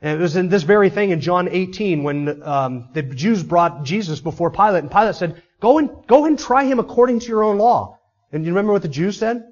And 0.00 0.18
it 0.18 0.22
was 0.22 0.36
in 0.36 0.48
this 0.48 0.62
very 0.62 0.90
thing 0.90 1.10
in 1.10 1.20
John 1.20 1.48
18 1.48 2.02
when 2.04 2.42
um, 2.42 2.88
the 2.92 3.02
Jews 3.02 3.42
brought 3.42 3.84
Jesus 3.84 4.20
before 4.20 4.50
Pilate, 4.50 4.84
and 4.84 4.90
Pilate 4.90 5.16
said, 5.16 5.42
"Go 5.60 5.78
and 5.78 5.90
go 6.06 6.24
and 6.24 6.38
try 6.38 6.64
him 6.64 6.78
according 6.78 7.20
to 7.20 7.28
your 7.28 7.42
own 7.42 7.58
law." 7.58 7.98
And 8.32 8.44
you 8.44 8.52
remember 8.52 8.72
what 8.72 8.82
the 8.82 8.88
Jews 8.88 9.16
said? 9.16 9.44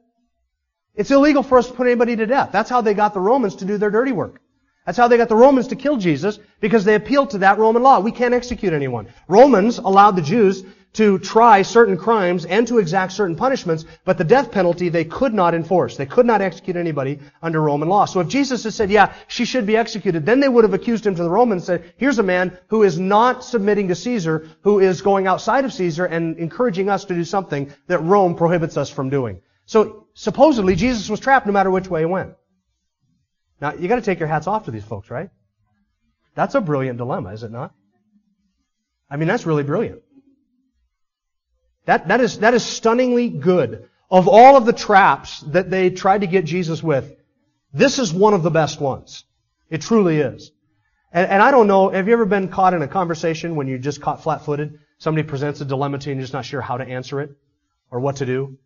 It's 0.95 1.11
illegal 1.11 1.43
for 1.43 1.59
us 1.59 1.67
to 1.67 1.75
put 1.75 1.87
anybody 1.87 2.17
to 2.17 2.27
death. 2.27 2.51
That's 2.53 2.71
how 2.71 2.81
they 2.81 2.95
got 2.95 3.13
the 3.13 3.21
Romans 3.21 3.57
to 3.57 3.65
do 3.65 3.77
their 3.77 3.91
dirty 3.91 4.13
work. 4.13 4.41
That's 4.87 4.97
how 4.97 5.09
they 5.09 5.17
got 5.17 5.29
the 5.29 5.37
Romans 5.37 5.69
to 5.69 5.77
kill 5.77 5.97
Jesus 5.97 6.39
because 6.61 6.85
they 6.85 6.95
appealed 6.95 7.31
to 7.31 7.39
that 7.39 7.59
Roman 7.59 7.83
law. 7.83 7.99
We 7.99 8.13
can't 8.13 8.33
execute 8.33 8.73
anyone. 8.73 9.09
Romans 9.27 9.79
allowed 9.79 10.13
the 10.13 10.23
Jews 10.23 10.63
to 10.97 11.19
try 11.19 11.61
certain 11.61 11.99
crimes 11.99 12.47
and 12.47 12.67
to 12.67 12.79
exact 12.79 13.13
certain 13.13 13.37
punishments, 13.37 13.85
but 14.07 14.17
the 14.17 14.25
death 14.25 14.51
penalty 14.51 14.89
they 14.89 15.05
could 15.05 15.35
not 15.35 15.55
enforce. 15.55 15.99
They 15.99 16.07
could 16.07 16.25
not 16.25 16.41
execute 16.41 16.75
anybody 16.75 17.21
under 17.43 17.61
Roman 17.61 17.91
law. 17.91 18.07
So 18.07 18.21
if 18.21 18.29
Jesus 18.29 18.65
had 18.65 18.73
said, 18.73 18.91
yeah, 18.91 19.13
she 19.29 19.45
should 19.45 19.67
be 19.67 19.77
executed, 19.77 20.25
then 20.25 20.41
they 20.41 20.49
would 20.49 20.65
have 20.65 20.73
accused 20.73 21.07
him 21.07 21.15
to 21.15 21.23
the 21.23 21.29
Romans 21.29 21.69
and 21.69 21.83
said, 21.83 21.95
here's 21.99 22.19
a 22.19 22.23
man 22.23 22.59
who 22.69 22.83
is 22.83 22.99
not 22.99 23.45
submitting 23.45 23.89
to 23.89 23.95
Caesar, 23.95 24.49
who 24.63 24.81
is 24.81 25.03
going 25.03 25.27
outside 25.27 25.67
of 25.67 25.73
Caesar 25.75 26.07
and 26.07 26.39
encouraging 26.39 26.89
us 26.89 27.05
to 27.05 27.15
do 27.15 27.25
something 27.25 27.71
that 27.89 27.99
Rome 27.99 28.35
prohibits 28.35 28.79
us 28.79 28.89
from 28.89 29.11
doing. 29.11 29.43
So 29.67 30.07
supposedly 30.15 30.77
Jesus 30.77 31.11
was 31.11 31.21
trapped 31.21 31.45
no 31.45 31.53
matter 31.53 31.71
which 31.71 31.89
way 31.89 32.01
he 32.01 32.07
went. 32.07 32.33
Now, 33.61 33.75
you 33.75 33.87
gotta 33.87 34.01
take 34.01 34.19
your 34.19 34.29
hats 34.29 34.47
off 34.47 34.65
to 34.65 34.71
these 34.71 34.85
folks, 34.85 35.11
right? 35.11 35.29
That's 36.35 36.55
a 36.55 36.61
brilliant 36.63 36.97
dilemma, 36.97 37.35
is 37.35 37.43
it 37.43 37.51
not? 37.51 37.75
I 39.11 39.17
mean, 39.17 39.29
that's 39.29 39.45
really 39.45 39.63
brilliant. 39.63 40.01
That, 41.87 42.09
that, 42.09 42.21
is, 42.21 42.41
that 42.41 42.55
is 42.55 42.65
stunningly 42.65 43.29
good. 43.29 43.89
Of 44.11 44.29
all 44.29 44.57
of 44.57 44.67
the 44.67 44.73
traps 44.73 45.41
that 45.41 45.71
they 45.71 45.91
tried 45.91 46.21
to 46.21 46.27
get 46.27 46.45
Jesus 46.45 46.83
with, 46.83 47.17
this 47.73 47.99
is 47.99 48.13
one 48.13 48.35
of 48.35 48.43
the 48.43 48.51
best 48.51 48.81
ones. 48.81 49.25
It 49.71 49.81
truly 49.81 50.19
is. 50.19 50.53
And, 51.13 51.29
and 51.31 51.43
I 51.43 51.51
don't 51.51 51.67
know, 51.67 51.89
have 51.89 52.07
you 52.07 52.13
ever 52.13 52.27
been 52.27 52.49
caught 52.49 52.75
in 52.75 52.83
a 52.83 52.89
conversation 52.89 53.57
when 53.57 53.67
you 53.67 53.79
just 53.79 54.01
caught 54.01 54.23
flat-footed? 54.23 54.79
Somebody 54.99 55.27
presents 55.27 55.61
a 55.61 55.65
dilemma 55.65 55.99
to 55.99 56.07
you 56.07 56.13
and 56.13 56.21
you're 56.21 56.25
just 56.25 56.33
not 56.33 56.45
sure 56.45 56.61
how 56.61 56.77
to 56.77 56.85
answer 56.85 57.21
it 57.21 57.31
or 57.91 58.01
what 58.01 58.17
to 58.17 58.27
do. 58.27 58.59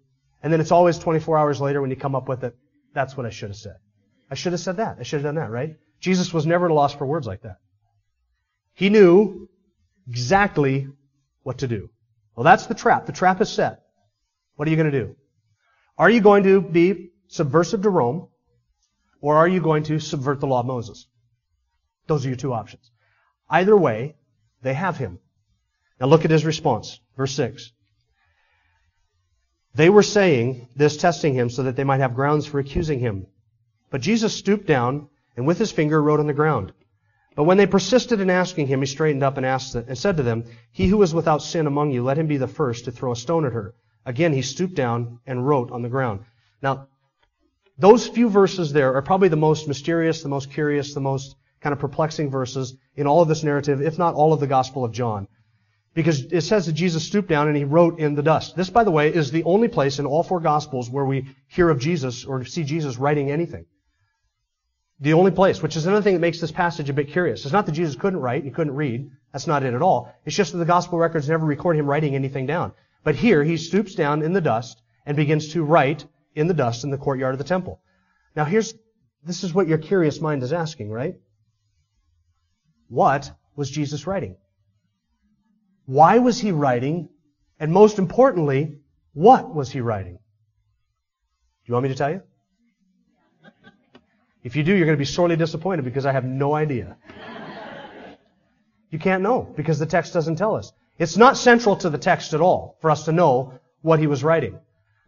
And 0.42 0.52
then 0.52 0.60
it's 0.60 0.72
always 0.72 0.98
24 0.98 1.38
hours 1.38 1.60
later 1.60 1.80
when 1.80 1.90
you 1.90 1.96
come 1.96 2.14
up 2.14 2.28
with 2.28 2.44
it, 2.44 2.56
that's 2.94 3.16
what 3.16 3.26
I 3.26 3.30
should 3.30 3.50
have 3.50 3.56
said. 3.56 3.76
I 4.30 4.34
should 4.34 4.52
have 4.52 4.60
said 4.60 4.78
that. 4.78 4.96
I 4.98 5.02
should 5.02 5.18
have 5.18 5.24
done 5.24 5.34
that, 5.34 5.50
right? 5.50 5.76
Jesus 6.00 6.32
was 6.32 6.46
never 6.46 6.66
at 6.66 6.70
a 6.70 6.74
loss 6.74 6.94
for 6.94 7.06
words 7.06 7.26
like 7.26 7.42
that. 7.42 7.58
He 8.74 8.88
knew 8.88 9.48
exactly 10.08 10.88
what 11.42 11.58
to 11.58 11.68
do. 11.68 11.90
Well, 12.40 12.46
that's 12.46 12.64
the 12.64 12.74
trap. 12.74 13.04
The 13.04 13.12
trap 13.12 13.42
is 13.42 13.50
set. 13.50 13.82
What 14.56 14.66
are 14.66 14.70
you 14.70 14.76
going 14.78 14.90
to 14.90 14.98
do? 14.98 15.14
Are 15.98 16.08
you 16.08 16.22
going 16.22 16.44
to 16.44 16.62
be 16.62 17.10
subversive 17.28 17.82
to 17.82 17.90
Rome, 17.90 18.28
or 19.20 19.36
are 19.36 19.46
you 19.46 19.60
going 19.60 19.82
to 19.82 19.98
subvert 20.00 20.40
the 20.40 20.46
law 20.46 20.60
of 20.60 20.66
Moses? 20.66 21.06
Those 22.06 22.24
are 22.24 22.28
your 22.28 22.38
two 22.38 22.54
options. 22.54 22.90
Either 23.50 23.76
way, 23.76 24.16
they 24.62 24.72
have 24.72 24.96
him. 24.96 25.18
Now 26.00 26.06
look 26.06 26.24
at 26.24 26.30
his 26.30 26.46
response. 26.46 26.98
Verse 27.14 27.34
6. 27.34 27.72
They 29.74 29.90
were 29.90 30.02
saying 30.02 30.70
this, 30.74 30.96
testing 30.96 31.34
him, 31.34 31.50
so 31.50 31.64
that 31.64 31.76
they 31.76 31.84
might 31.84 32.00
have 32.00 32.14
grounds 32.14 32.46
for 32.46 32.58
accusing 32.58 33.00
him. 33.00 33.26
But 33.90 34.00
Jesus 34.00 34.34
stooped 34.34 34.66
down 34.66 35.10
and 35.36 35.46
with 35.46 35.58
his 35.58 35.72
finger 35.72 36.02
wrote 36.02 36.20
on 36.20 36.26
the 36.26 36.32
ground. 36.32 36.72
But 37.40 37.46
when 37.46 37.56
they 37.56 37.64
persisted 37.64 38.20
in 38.20 38.28
asking 38.28 38.66
him, 38.66 38.80
he 38.80 38.86
straightened 38.86 39.22
up 39.22 39.38
and 39.38 39.46
asked 39.46 39.74
and 39.74 39.96
said 39.96 40.18
to 40.18 40.22
them, 40.22 40.44
He 40.72 40.88
who 40.88 41.00
is 41.00 41.14
without 41.14 41.40
sin 41.40 41.66
among 41.66 41.90
you, 41.90 42.04
let 42.04 42.18
him 42.18 42.26
be 42.26 42.36
the 42.36 42.46
first 42.46 42.84
to 42.84 42.90
throw 42.90 43.12
a 43.12 43.16
stone 43.16 43.46
at 43.46 43.54
her. 43.54 43.74
Again, 44.04 44.34
he 44.34 44.42
stooped 44.42 44.74
down 44.74 45.20
and 45.26 45.48
wrote 45.48 45.70
on 45.70 45.80
the 45.80 45.88
ground. 45.88 46.20
Now, 46.62 46.88
those 47.78 48.06
few 48.06 48.28
verses 48.28 48.74
there 48.74 48.94
are 48.94 49.00
probably 49.00 49.28
the 49.28 49.36
most 49.36 49.68
mysterious, 49.68 50.22
the 50.22 50.28
most 50.28 50.50
curious, 50.50 50.92
the 50.92 51.00
most 51.00 51.34
kind 51.62 51.72
of 51.72 51.78
perplexing 51.78 52.28
verses 52.28 52.76
in 52.94 53.06
all 53.06 53.22
of 53.22 53.28
this 53.28 53.42
narrative, 53.42 53.80
if 53.80 53.96
not 53.96 54.14
all 54.14 54.34
of 54.34 54.40
the 54.40 54.46
Gospel 54.46 54.84
of 54.84 54.92
John. 54.92 55.26
Because 55.94 56.24
it 56.30 56.42
says 56.42 56.66
that 56.66 56.74
Jesus 56.74 57.06
stooped 57.06 57.30
down 57.30 57.48
and 57.48 57.56
he 57.56 57.64
wrote 57.64 58.00
in 58.00 58.16
the 58.16 58.22
dust. 58.22 58.54
This, 58.54 58.68
by 58.68 58.84
the 58.84 58.90
way, 58.90 59.14
is 59.14 59.30
the 59.30 59.44
only 59.44 59.68
place 59.68 59.98
in 59.98 60.04
all 60.04 60.22
four 60.22 60.40
Gospels 60.40 60.90
where 60.90 61.06
we 61.06 61.34
hear 61.48 61.70
of 61.70 61.78
Jesus 61.78 62.26
or 62.26 62.44
see 62.44 62.64
Jesus 62.64 62.98
writing 62.98 63.30
anything. 63.30 63.64
The 65.00 65.14
only 65.14 65.30
place, 65.30 65.62
which 65.62 65.76
is 65.76 65.86
another 65.86 66.02
thing 66.02 66.12
that 66.14 66.20
makes 66.20 66.40
this 66.40 66.52
passage 66.52 66.90
a 66.90 66.92
bit 66.92 67.08
curious. 67.08 67.44
It's 67.44 67.52
not 67.52 67.64
that 67.66 67.72
Jesus 67.72 67.96
couldn't 67.96 68.20
write, 68.20 68.44
he 68.44 68.50
couldn't 68.50 68.74
read. 68.74 69.10
That's 69.32 69.46
not 69.46 69.62
it 69.62 69.72
at 69.72 69.80
all. 69.80 70.14
It's 70.26 70.36
just 70.36 70.52
that 70.52 70.58
the 70.58 70.66
Gospel 70.66 70.98
records 70.98 71.28
never 71.28 71.46
record 71.46 71.76
him 71.76 71.86
writing 71.86 72.14
anything 72.14 72.46
down. 72.46 72.72
But 73.02 73.14
here, 73.14 73.42
he 73.42 73.56
stoops 73.56 73.94
down 73.94 74.22
in 74.22 74.34
the 74.34 74.42
dust 74.42 74.82
and 75.06 75.16
begins 75.16 75.48
to 75.52 75.64
write 75.64 76.04
in 76.34 76.48
the 76.48 76.54
dust 76.54 76.84
in 76.84 76.90
the 76.90 76.98
courtyard 76.98 77.34
of 77.34 77.38
the 77.38 77.44
temple. 77.44 77.80
Now 78.36 78.44
here's, 78.44 78.74
this 79.24 79.42
is 79.42 79.54
what 79.54 79.68
your 79.68 79.78
curious 79.78 80.20
mind 80.20 80.42
is 80.42 80.52
asking, 80.52 80.90
right? 80.90 81.14
What 82.88 83.32
was 83.56 83.70
Jesus 83.70 84.06
writing? 84.06 84.36
Why 85.86 86.18
was 86.18 86.38
he 86.38 86.52
writing? 86.52 87.08
And 87.58 87.72
most 87.72 87.98
importantly, 87.98 88.78
what 89.14 89.54
was 89.54 89.70
he 89.70 89.80
writing? 89.80 90.14
Do 90.14 90.18
you 91.66 91.74
want 91.74 91.84
me 91.84 91.88
to 91.88 91.94
tell 91.94 92.10
you? 92.10 92.22
If 94.42 94.56
you 94.56 94.62
do, 94.62 94.74
you're 94.74 94.86
going 94.86 94.96
to 94.96 94.98
be 94.98 95.04
sorely 95.04 95.36
disappointed 95.36 95.84
because 95.84 96.06
I 96.06 96.12
have 96.12 96.24
no 96.24 96.54
idea. 96.54 96.96
You 98.90 98.98
can't 98.98 99.22
know 99.22 99.42
because 99.56 99.78
the 99.78 99.86
text 99.86 100.12
doesn't 100.12 100.36
tell 100.36 100.56
us. 100.56 100.72
It's 100.98 101.16
not 101.16 101.36
central 101.36 101.76
to 101.76 101.90
the 101.90 101.98
text 101.98 102.34
at 102.34 102.40
all 102.40 102.76
for 102.80 102.90
us 102.90 103.04
to 103.04 103.12
know 103.12 103.54
what 103.82 103.98
he 103.98 104.06
was 104.06 104.24
writing. 104.24 104.58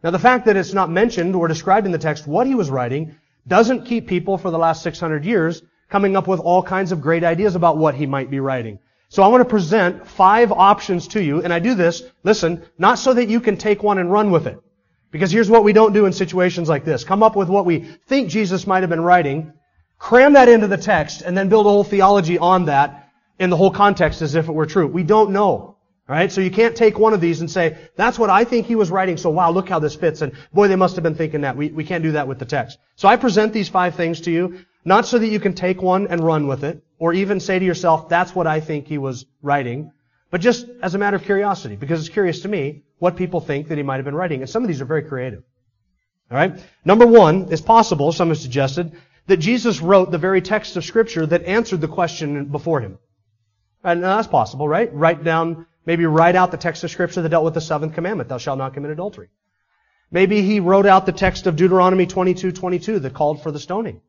Now 0.02 0.10
the 0.10 0.18
fact 0.18 0.46
that 0.46 0.56
it's 0.56 0.72
not 0.72 0.90
mentioned 0.90 1.34
or 1.34 1.48
described 1.48 1.86
in 1.86 1.92
the 1.92 1.98
text 1.98 2.26
what 2.26 2.46
he 2.46 2.54
was 2.54 2.70
writing 2.70 3.16
doesn't 3.46 3.86
keep 3.86 4.06
people 4.06 4.38
for 4.38 4.50
the 4.50 4.58
last 4.58 4.82
600 4.82 5.24
years 5.24 5.62
coming 5.88 6.16
up 6.16 6.26
with 6.26 6.40
all 6.40 6.62
kinds 6.62 6.92
of 6.92 7.00
great 7.00 7.24
ideas 7.24 7.54
about 7.54 7.76
what 7.76 7.94
he 7.94 8.06
might 8.06 8.30
be 8.30 8.40
writing. 8.40 8.78
So 9.08 9.22
I 9.22 9.28
want 9.28 9.42
to 9.42 9.48
present 9.48 10.06
five 10.06 10.50
options 10.50 11.08
to 11.08 11.22
you, 11.22 11.42
and 11.42 11.52
I 11.52 11.58
do 11.58 11.74
this, 11.74 12.02
listen, 12.22 12.64
not 12.78 12.98
so 12.98 13.12
that 13.12 13.28
you 13.28 13.40
can 13.40 13.58
take 13.58 13.82
one 13.82 13.98
and 13.98 14.10
run 14.10 14.30
with 14.30 14.46
it. 14.46 14.58
Because 15.12 15.30
here's 15.30 15.50
what 15.50 15.62
we 15.62 15.72
don't 15.72 15.92
do 15.92 16.06
in 16.06 16.12
situations 16.12 16.68
like 16.68 16.84
this. 16.84 17.04
Come 17.04 17.22
up 17.22 17.36
with 17.36 17.48
what 17.48 17.66
we 17.66 17.80
think 18.08 18.30
Jesus 18.30 18.66
might 18.66 18.82
have 18.82 18.90
been 18.90 19.02
writing, 19.02 19.52
cram 19.98 20.32
that 20.32 20.48
into 20.48 20.66
the 20.66 20.78
text, 20.78 21.22
and 21.22 21.36
then 21.36 21.48
build 21.48 21.66
a 21.66 21.68
whole 21.68 21.84
theology 21.84 22.38
on 22.38 22.64
that 22.64 23.10
in 23.38 23.50
the 23.50 23.56
whole 23.56 23.70
context 23.70 24.22
as 24.22 24.34
if 24.34 24.48
it 24.48 24.52
were 24.52 24.66
true. 24.66 24.88
We 24.88 25.04
don't 25.04 25.30
know. 25.30 25.76
Alright? 26.08 26.32
So 26.32 26.40
you 26.40 26.50
can't 26.50 26.74
take 26.74 26.98
one 26.98 27.14
of 27.14 27.20
these 27.20 27.40
and 27.40 27.50
say, 27.50 27.76
that's 27.94 28.18
what 28.18 28.30
I 28.30 28.44
think 28.44 28.66
he 28.66 28.74
was 28.74 28.90
writing, 28.90 29.16
so 29.16 29.30
wow, 29.30 29.50
look 29.50 29.68
how 29.68 29.78
this 29.78 29.94
fits, 29.94 30.20
and 30.20 30.32
boy, 30.52 30.68
they 30.68 30.76
must 30.76 30.96
have 30.96 31.04
been 31.04 31.14
thinking 31.14 31.42
that. 31.42 31.56
We, 31.56 31.68
we 31.68 31.84
can't 31.84 32.02
do 32.02 32.12
that 32.12 32.26
with 32.26 32.38
the 32.38 32.44
text. 32.44 32.78
So 32.96 33.06
I 33.06 33.16
present 33.16 33.52
these 33.52 33.68
five 33.68 33.94
things 33.94 34.22
to 34.22 34.30
you, 34.32 34.64
not 34.84 35.06
so 35.06 35.18
that 35.18 35.28
you 35.28 35.38
can 35.38 35.54
take 35.54 35.80
one 35.80 36.08
and 36.08 36.20
run 36.20 36.48
with 36.48 36.64
it, 36.64 36.82
or 36.98 37.12
even 37.12 37.38
say 37.38 37.58
to 37.58 37.64
yourself, 37.64 38.08
that's 38.08 38.34
what 38.34 38.46
I 38.46 38.60
think 38.60 38.88
he 38.88 38.98
was 38.98 39.26
writing, 39.42 39.92
but 40.30 40.40
just 40.40 40.66
as 40.82 40.94
a 40.94 40.98
matter 40.98 41.16
of 41.16 41.24
curiosity, 41.24 41.76
because 41.76 42.00
it's 42.00 42.08
curious 42.08 42.40
to 42.40 42.48
me 42.48 42.82
what 43.02 43.16
people 43.16 43.40
think 43.40 43.66
that 43.66 43.76
he 43.76 43.82
might 43.82 43.96
have 43.96 44.04
been 44.04 44.14
writing. 44.14 44.42
And 44.42 44.48
some 44.48 44.62
of 44.62 44.68
these 44.68 44.80
are 44.80 44.84
very 44.84 45.02
creative. 45.02 45.42
Alright? 46.30 46.64
Number 46.84 47.04
one, 47.04 47.48
it's 47.50 47.60
possible, 47.60 48.12
some 48.12 48.28
have 48.28 48.38
suggested, 48.38 48.92
that 49.26 49.38
Jesus 49.38 49.80
wrote 49.80 50.12
the 50.12 50.18
very 50.18 50.40
text 50.40 50.76
of 50.76 50.84
Scripture 50.84 51.26
that 51.26 51.42
answered 51.42 51.80
the 51.80 51.88
question 51.88 52.44
before 52.44 52.80
him. 52.80 52.98
And 53.82 54.04
uh, 54.04 54.16
that's 54.16 54.28
possible, 54.28 54.68
right? 54.68 54.88
Write 54.94 55.24
down, 55.24 55.66
maybe 55.84 56.06
write 56.06 56.36
out 56.36 56.52
the 56.52 56.56
text 56.56 56.84
of 56.84 56.92
Scripture 56.92 57.22
that 57.22 57.30
dealt 57.30 57.44
with 57.44 57.54
the 57.54 57.60
seventh 57.60 57.94
commandment, 57.94 58.28
thou 58.28 58.38
shalt 58.38 58.58
not 58.58 58.72
commit 58.72 58.92
adultery. 58.92 59.30
Maybe 60.12 60.42
he 60.42 60.60
wrote 60.60 60.86
out 60.86 61.04
the 61.04 61.10
text 61.10 61.48
of 61.48 61.56
Deuteronomy 61.56 62.06
22, 62.06 62.52
22 62.52 63.00
that 63.00 63.14
called 63.14 63.42
for 63.42 63.50
the 63.50 63.58
stoning. 63.58 64.00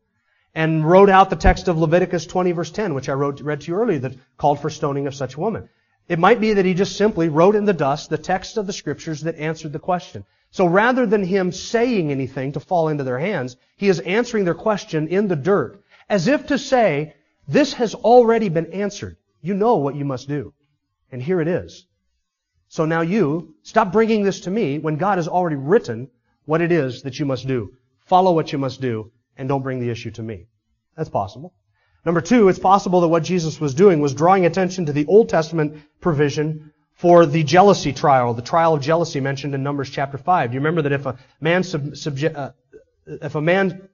And 0.53 0.88
wrote 0.88 1.10
out 1.10 1.32
the 1.32 1.36
text 1.36 1.67
of 1.67 1.79
Leviticus 1.79 2.27
20 2.27 2.51
verse 2.51 2.69
10, 2.69 2.93
which 2.93 3.10
I 3.10 3.13
wrote, 3.13 3.41
read 3.41 3.62
to 3.62 3.71
you 3.71 3.75
earlier, 3.75 3.97
that 3.99 4.17
called 4.38 4.62
for 4.62 4.69
stoning 4.69 5.08
of 5.08 5.15
such 5.15 5.34
a 5.34 5.39
woman. 5.39 5.69
It 6.07 6.19
might 6.19 6.41
be 6.41 6.53
that 6.53 6.65
he 6.65 6.73
just 6.73 6.97
simply 6.97 7.29
wrote 7.29 7.55
in 7.55 7.65
the 7.65 7.73
dust 7.73 8.09
the 8.09 8.17
text 8.17 8.57
of 8.57 8.67
the 8.67 8.73
scriptures 8.73 9.21
that 9.21 9.37
answered 9.37 9.73
the 9.73 9.79
question. 9.79 10.25
So 10.51 10.65
rather 10.65 11.05
than 11.05 11.23
him 11.23 11.51
saying 11.51 12.11
anything 12.11 12.51
to 12.51 12.59
fall 12.59 12.89
into 12.89 13.03
their 13.03 13.19
hands, 13.19 13.55
he 13.77 13.87
is 13.87 13.99
answering 13.99 14.45
their 14.45 14.53
question 14.53 15.07
in 15.07 15.27
the 15.27 15.35
dirt, 15.35 15.81
as 16.09 16.27
if 16.27 16.47
to 16.47 16.57
say, 16.57 17.15
this 17.47 17.73
has 17.73 17.95
already 17.95 18.49
been 18.49 18.71
answered. 18.73 19.17
You 19.41 19.53
know 19.53 19.77
what 19.77 19.95
you 19.95 20.05
must 20.05 20.27
do. 20.27 20.53
And 21.11 21.21
here 21.21 21.41
it 21.41 21.47
is. 21.47 21.85
So 22.67 22.85
now 22.85 23.01
you, 23.01 23.55
stop 23.63 23.91
bringing 23.91 24.23
this 24.23 24.41
to 24.41 24.51
me 24.51 24.79
when 24.79 24.97
God 24.97 25.17
has 25.17 25.27
already 25.27 25.55
written 25.55 26.09
what 26.45 26.61
it 26.61 26.71
is 26.71 27.03
that 27.03 27.19
you 27.19 27.25
must 27.25 27.47
do. 27.47 27.73
Follow 28.05 28.33
what 28.33 28.51
you 28.51 28.57
must 28.57 28.81
do, 28.81 29.11
and 29.37 29.47
don't 29.47 29.63
bring 29.63 29.79
the 29.79 29.89
issue 29.89 30.11
to 30.11 30.23
me. 30.23 30.47
That's 30.95 31.09
possible. 31.09 31.53
Number 32.05 32.21
two, 32.21 32.49
it's 32.49 32.59
possible 32.59 33.01
that 33.01 33.07
what 33.07 33.23
Jesus 33.23 33.59
was 33.61 33.73
doing 33.73 34.01
was 34.01 34.13
drawing 34.13 34.45
attention 34.45 34.87
to 34.87 34.93
the 34.93 35.05
Old 35.05 35.29
Testament 35.29 35.81
provision 36.01 36.73
for 36.95 37.25
the 37.25 37.43
jealousy 37.43 37.93
trial, 37.93 38.33
the 38.33 38.41
trial 38.41 38.73
of 38.75 38.81
jealousy 38.81 39.19
mentioned 39.19 39.55
in 39.55 39.63
Numbers 39.63 39.89
chapter 39.89 40.17
5. 40.17 40.51
Do 40.51 40.53
you 40.53 40.59
remember 40.59 40.83
that 40.83 40.91
if 40.91 41.05
a 41.05 41.17
man 41.41 41.63
sub, 41.63 41.83
subje- 41.93 42.35
uh, 42.35 42.51
if 43.05 43.35
a 43.35 43.41
man 43.41 43.89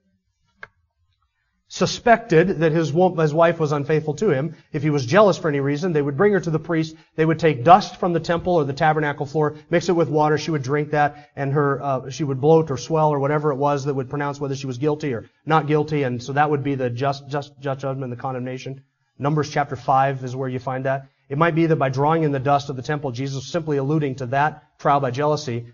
suspected 1.70 2.58
that 2.58 2.72
his, 2.72 2.88
his 2.90 3.32
wife 3.32 3.60
was 3.60 3.70
unfaithful 3.70 4.14
to 4.14 4.30
him, 4.30 4.56
if 4.72 4.82
he 4.82 4.90
was 4.90 5.06
jealous 5.06 5.38
for 5.38 5.48
any 5.48 5.60
reason, 5.60 5.92
they 5.92 6.02
would 6.02 6.16
bring 6.16 6.32
her 6.32 6.40
to 6.40 6.50
the 6.50 6.58
priest. 6.58 6.96
They 7.14 7.24
would 7.24 7.38
take 7.38 7.62
dust 7.62 7.96
from 7.96 8.12
the 8.12 8.18
temple 8.18 8.54
or 8.54 8.64
the 8.64 8.72
tabernacle 8.72 9.24
floor, 9.24 9.56
mix 9.70 9.88
it 9.88 9.94
with 9.94 10.08
water. 10.08 10.36
She 10.36 10.50
would 10.50 10.64
drink 10.64 10.90
that, 10.90 11.30
and 11.36 11.52
her 11.52 11.80
uh, 11.80 12.10
she 12.10 12.24
would 12.24 12.40
bloat 12.40 12.72
or 12.72 12.76
swell 12.76 13.10
or 13.10 13.20
whatever 13.20 13.52
it 13.52 13.56
was 13.56 13.84
that 13.84 13.94
would 13.94 14.10
pronounce 14.10 14.40
whether 14.40 14.56
she 14.56 14.66
was 14.66 14.78
guilty 14.78 15.14
or 15.14 15.30
not 15.46 15.68
guilty. 15.68 16.02
And 16.02 16.20
so 16.20 16.32
that 16.32 16.50
would 16.50 16.64
be 16.64 16.74
the 16.74 16.90
just 16.90 17.28
just, 17.28 17.52
judgment, 17.60 18.10
the 18.10 18.16
condemnation. 18.16 18.82
Numbers 19.16 19.48
chapter 19.48 19.76
five 19.76 20.24
is 20.24 20.34
where 20.34 20.48
you 20.48 20.58
find 20.58 20.86
that. 20.86 21.06
It 21.28 21.38
might 21.38 21.54
be 21.54 21.66
that 21.66 21.76
by 21.76 21.88
drawing 21.88 22.24
in 22.24 22.32
the 22.32 22.40
dust 22.40 22.68
of 22.70 22.74
the 22.74 22.82
temple, 22.82 23.12
Jesus 23.12 23.36
was 23.36 23.46
simply 23.46 23.76
alluding 23.76 24.16
to 24.16 24.26
that 24.26 24.64
trial 24.80 24.98
by 24.98 25.12
jealousy, 25.12 25.66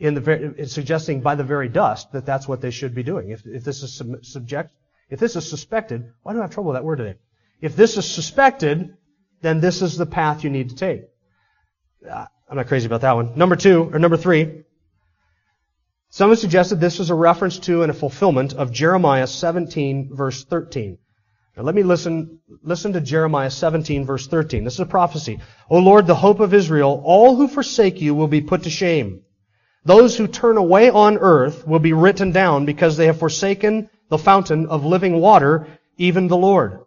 in 0.00 0.14
the 0.14 0.64
suggesting 0.66 1.20
by 1.20 1.34
the 1.34 1.44
very 1.44 1.68
dust 1.68 2.10
that 2.12 2.24
that's 2.24 2.48
what 2.48 2.62
they 2.62 2.70
should 2.70 2.94
be 2.94 3.02
doing. 3.02 3.30
If, 3.30 3.44
if 3.44 3.64
this 3.64 3.82
is 3.82 3.92
sub, 3.92 4.24
subject 4.24 4.70
if 5.12 5.20
this 5.20 5.36
is 5.36 5.46
suspected, 5.46 6.10
why 6.22 6.32
do 6.32 6.38
I 6.38 6.42
have 6.42 6.52
trouble 6.52 6.70
with 6.70 6.78
that 6.78 6.84
word 6.84 6.96
today? 6.96 7.18
If 7.60 7.76
this 7.76 7.98
is 7.98 8.10
suspected, 8.10 8.96
then 9.42 9.60
this 9.60 9.82
is 9.82 9.98
the 9.98 10.06
path 10.06 10.42
you 10.42 10.48
need 10.48 10.70
to 10.70 10.74
take. 10.74 11.02
Uh, 12.10 12.24
I'm 12.48 12.56
not 12.56 12.66
crazy 12.66 12.86
about 12.86 13.02
that 13.02 13.14
one. 13.14 13.36
Number 13.36 13.54
two, 13.54 13.90
or 13.92 13.98
number 13.98 14.16
three, 14.16 14.62
some 16.08 16.30
have 16.30 16.38
suggested 16.38 16.80
this 16.80 16.98
is 16.98 17.10
a 17.10 17.14
reference 17.14 17.58
to 17.58 17.82
and 17.82 17.90
a 17.90 17.94
fulfillment 17.94 18.54
of 18.54 18.72
Jeremiah 18.72 19.26
17 19.26 20.08
verse 20.14 20.44
13. 20.44 20.96
Now 21.58 21.62
let 21.62 21.74
me 21.74 21.82
listen, 21.82 22.40
listen 22.62 22.94
to 22.94 23.00
Jeremiah 23.02 23.50
17 23.50 24.06
verse 24.06 24.26
13. 24.26 24.64
This 24.64 24.74
is 24.74 24.80
a 24.80 24.86
prophecy. 24.86 25.40
O 25.68 25.76
Lord, 25.76 26.06
the 26.06 26.14
hope 26.14 26.40
of 26.40 26.54
Israel, 26.54 27.02
all 27.04 27.36
who 27.36 27.48
forsake 27.48 28.00
you 28.00 28.14
will 28.14 28.28
be 28.28 28.40
put 28.40 28.62
to 28.62 28.70
shame. 28.70 29.20
Those 29.84 30.16
who 30.16 30.26
turn 30.26 30.56
away 30.56 30.88
on 30.88 31.18
earth 31.18 31.66
will 31.66 31.80
be 31.80 31.92
written 31.92 32.32
down 32.32 32.64
because 32.64 32.96
they 32.96 33.06
have 33.06 33.18
forsaken 33.18 33.90
the 34.12 34.18
fountain 34.18 34.66
of 34.66 34.84
living 34.84 35.18
water, 35.18 35.66
even 35.96 36.28
the 36.28 36.36
Lord. 36.36 36.80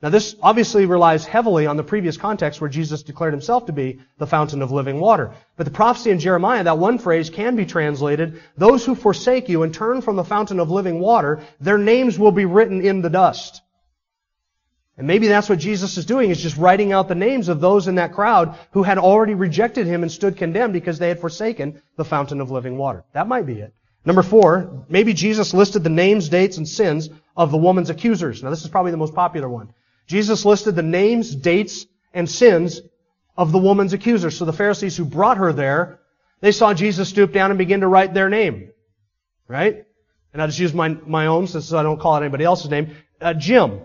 Now 0.00 0.08
this 0.08 0.34
obviously 0.42 0.86
relies 0.86 1.26
heavily 1.26 1.66
on 1.66 1.76
the 1.76 1.84
previous 1.84 2.16
context 2.16 2.62
where 2.62 2.70
Jesus 2.70 3.02
declared 3.02 3.34
himself 3.34 3.66
to 3.66 3.74
be 3.74 4.00
the 4.16 4.26
fountain 4.26 4.62
of 4.62 4.72
living 4.72 4.98
water. 4.98 5.32
But 5.58 5.66
the 5.66 5.70
prophecy 5.70 6.12
in 6.12 6.18
Jeremiah, 6.18 6.64
that 6.64 6.78
one 6.78 6.96
phrase 6.96 7.28
can 7.28 7.56
be 7.56 7.66
translated, 7.66 8.40
those 8.56 8.86
who 8.86 8.94
forsake 8.94 9.50
you 9.50 9.64
and 9.64 9.74
turn 9.74 10.00
from 10.00 10.16
the 10.16 10.24
fountain 10.24 10.58
of 10.58 10.70
living 10.70 10.98
water, 10.98 11.40
their 11.60 11.76
names 11.76 12.18
will 12.18 12.32
be 12.32 12.46
written 12.46 12.80
in 12.80 13.02
the 13.02 13.10
dust. 13.10 13.60
And 14.96 15.06
maybe 15.06 15.28
that's 15.28 15.50
what 15.50 15.58
Jesus 15.58 15.98
is 15.98 16.06
doing, 16.06 16.30
is 16.30 16.42
just 16.42 16.56
writing 16.56 16.90
out 16.90 17.06
the 17.06 17.14
names 17.14 17.50
of 17.50 17.60
those 17.60 17.86
in 17.86 17.96
that 17.96 18.14
crowd 18.14 18.58
who 18.70 18.82
had 18.82 18.96
already 18.96 19.34
rejected 19.34 19.86
him 19.86 20.02
and 20.02 20.10
stood 20.10 20.38
condemned 20.38 20.72
because 20.72 20.98
they 20.98 21.08
had 21.08 21.20
forsaken 21.20 21.82
the 21.96 22.04
fountain 22.06 22.40
of 22.40 22.50
living 22.50 22.78
water. 22.78 23.04
That 23.12 23.28
might 23.28 23.44
be 23.44 23.60
it. 23.60 23.74
Number 24.06 24.22
four, 24.22 24.84
maybe 24.88 25.12
Jesus 25.12 25.52
listed 25.52 25.82
the 25.82 25.90
names, 25.90 26.28
dates, 26.28 26.56
and 26.58 26.66
sins 26.66 27.10
of 27.36 27.50
the 27.50 27.56
woman's 27.58 27.90
accusers. 27.90 28.40
Now 28.42 28.50
this 28.50 28.62
is 28.62 28.70
probably 28.70 28.92
the 28.92 28.96
most 28.96 29.14
popular 29.14 29.48
one. 29.48 29.74
Jesus 30.06 30.44
listed 30.44 30.76
the 30.76 30.82
names, 30.82 31.34
dates, 31.34 31.86
and 32.14 32.30
sins 32.30 32.80
of 33.36 33.50
the 33.50 33.58
woman's 33.58 33.92
accusers. 33.92 34.38
So 34.38 34.44
the 34.44 34.52
Pharisees 34.52 34.96
who 34.96 35.04
brought 35.04 35.38
her 35.38 35.52
there, 35.52 35.98
they 36.40 36.52
saw 36.52 36.72
Jesus 36.72 37.08
stoop 37.08 37.32
down 37.32 37.50
and 37.50 37.58
begin 37.58 37.80
to 37.80 37.88
write 37.88 38.14
their 38.14 38.30
name. 38.30 38.70
Right? 39.48 39.84
And 40.32 40.40
I'll 40.40 40.48
just 40.48 40.60
use 40.60 40.72
my, 40.72 40.88
my 40.88 41.26
own 41.26 41.48
since 41.48 41.72
I 41.72 41.82
don't 41.82 41.98
call 41.98 42.16
it 42.16 42.20
anybody 42.20 42.44
else's 42.44 42.70
name. 42.70 42.94
Uh, 43.20 43.34
Jim. 43.34 43.80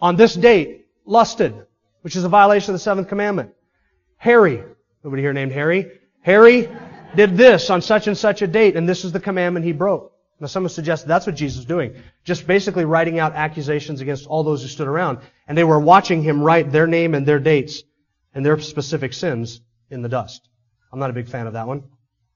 on 0.00 0.16
this 0.16 0.34
date, 0.34 0.86
lusted, 1.04 1.66
which 2.00 2.16
is 2.16 2.24
a 2.24 2.28
violation 2.28 2.70
of 2.70 2.76
the 2.76 2.82
seventh 2.82 3.08
commandment. 3.08 3.52
Harry, 4.16 4.62
nobody 5.04 5.22
here 5.22 5.32
named 5.32 5.52
Harry. 5.52 5.90
Harry 6.22 6.68
did 7.16 7.36
this 7.36 7.70
on 7.70 7.82
such 7.82 8.06
and 8.06 8.16
such 8.16 8.42
a 8.42 8.46
date, 8.46 8.76
and 8.76 8.88
this 8.88 9.04
is 9.04 9.12
the 9.12 9.20
commandment 9.20 9.64
he 9.64 9.72
broke. 9.72 10.12
Now, 10.40 10.48
some 10.48 10.64
have 10.64 10.72
suggested 10.72 11.06
that's 11.06 11.26
what 11.26 11.36
Jesus 11.36 11.58
was 11.58 11.66
doing. 11.66 11.94
Just 12.24 12.48
basically 12.48 12.84
writing 12.84 13.20
out 13.20 13.34
accusations 13.34 14.00
against 14.00 14.26
all 14.26 14.42
those 14.42 14.62
who 14.62 14.68
stood 14.68 14.88
around. 14.88 15.18
And 15.46 15.56
they 15.56 15.62
were 15.62 15.78
watching 15.78 16.20
him 16.20 16.42
write 16.42 16.72
their 16.72 16.88
name 16.88 17.14
and 17.14 17.24
their 17.24 17.38
dates 17.38 17.84
and 18.34 18.44
their 18.44 18.58
specific 18.58 19.12
sins 19.12 19.60
in 19.88 20.02
the 20.02 20.08
dust. 20.08 20.48
I'm 20.92 20.98
not 20.98 21.10
a 21.10 21.12
big 21.12 21.28
fan 21.28 21.46
of 21.46 21.52
that 21.52 21.68
one, 21.68 21.84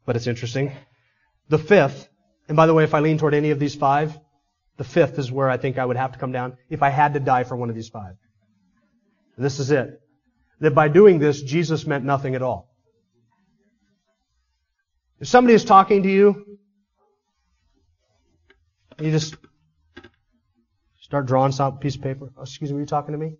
but 0.04 0.14
it's 0.14 0.28
interesting. 0.28 0.70
The 1.48 1.58
fifth, 1.58 2.08
and 2.46 2.56
by 2.56 2.66
the 2.66 2.74
way, 2.74 2.84
if 2.84 2.94
I 2.94 3.00
lean 3.00 3.18
toward 3.18 3.34
any 3.34 3.50
of 3.50 3.58
these 3.58 3.74
five, 3.74 4.16
the 4.76 4.84
fifth 4.84 5.18
is 5.18 5.32
where 5.32 5.50
I 5.50 5.56
think 5.56 5.76
I 5.76 5.84
would 5.84 5.96
have 5.96 6.12
to 6.12 6.18
come 6.18 6.30
down 6.30 6.58
if 6.70 6.82
I 6.84 6.90
had 6.90 7.14
to 7.14 7.20
die 7.20 7.42
for 7.42 7.56
one 7.56 7.70
of 7.70 7.74
these 7.74 7.88
five. 7.88 8.14
This 9.36 9.58
is 9.58 9.70
it. 9.72 10.00
That 10.60 10.74
by 10.74 10.88
doing 10.88 11.18
this, 11.18 11.42
Jesus 11.42 11.86
meant 11.86 12.04
nothing 12.04 12.34
at 12.34 12.42
all. 12.42 12.70
If 15.20 15.28
somebody 15.28 15.54
is 15.54 15.64
talking 15.64 16.02
to 16.02 16.08
you, 16.08 16.58
you 19.00 19.10
just 19.10 19.36
start 21.00 21.26
drawing 21.26 21.52
some 21.52 21.78
piece 21.78 21.96
of 21.96 22.02
paper. 22.02 22.30
Oh, 22.36 22.42
excuse 22.42 22.70
me, 22.70 22.78
are 22.78 22.80
you 22.80 22.86
talking 22.86 23.12
to 23.12 23.18
me? 23.18 23.36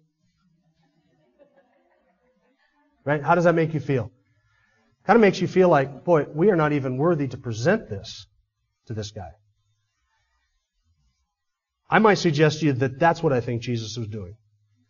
Right? 3.04 3.22
How 3.22 3.34
does 3.34 3.44
that 3.44 3.54
make 3.54 3.74
you 3.74 3.80
feel? 3.80 4.10
Kind 5.06 5.16
of 5.16 5.20
makes 5.20 5.40
you 5.40 5.46
feel 5.46 5.68
like, 5.68 6.04
boy, 6.04 6.26
we 6.34 6.50
are 6.50 6.56
not 6.56 6.72
even 6.72 6.96
worthy 6.96 7.28
to 7.28 7.36
present 7.36 7.88
this 7.88 8.26
to 8.86 8.94
this 8.94 9.12
guy. 9.12 9.30
I 11.88 12.00
might 12.00 12.14
suggest 12.14 12.60
to 12.60 12.66
you 12.66 12.72
that 12.72 12.98
that's 12.98 13.22
what 13.22 13.32
I 13.32 13.40
think 13.40 13.62
Jesus 13.62 13.96
was 13.96 14.08
doing. 14.08 14.34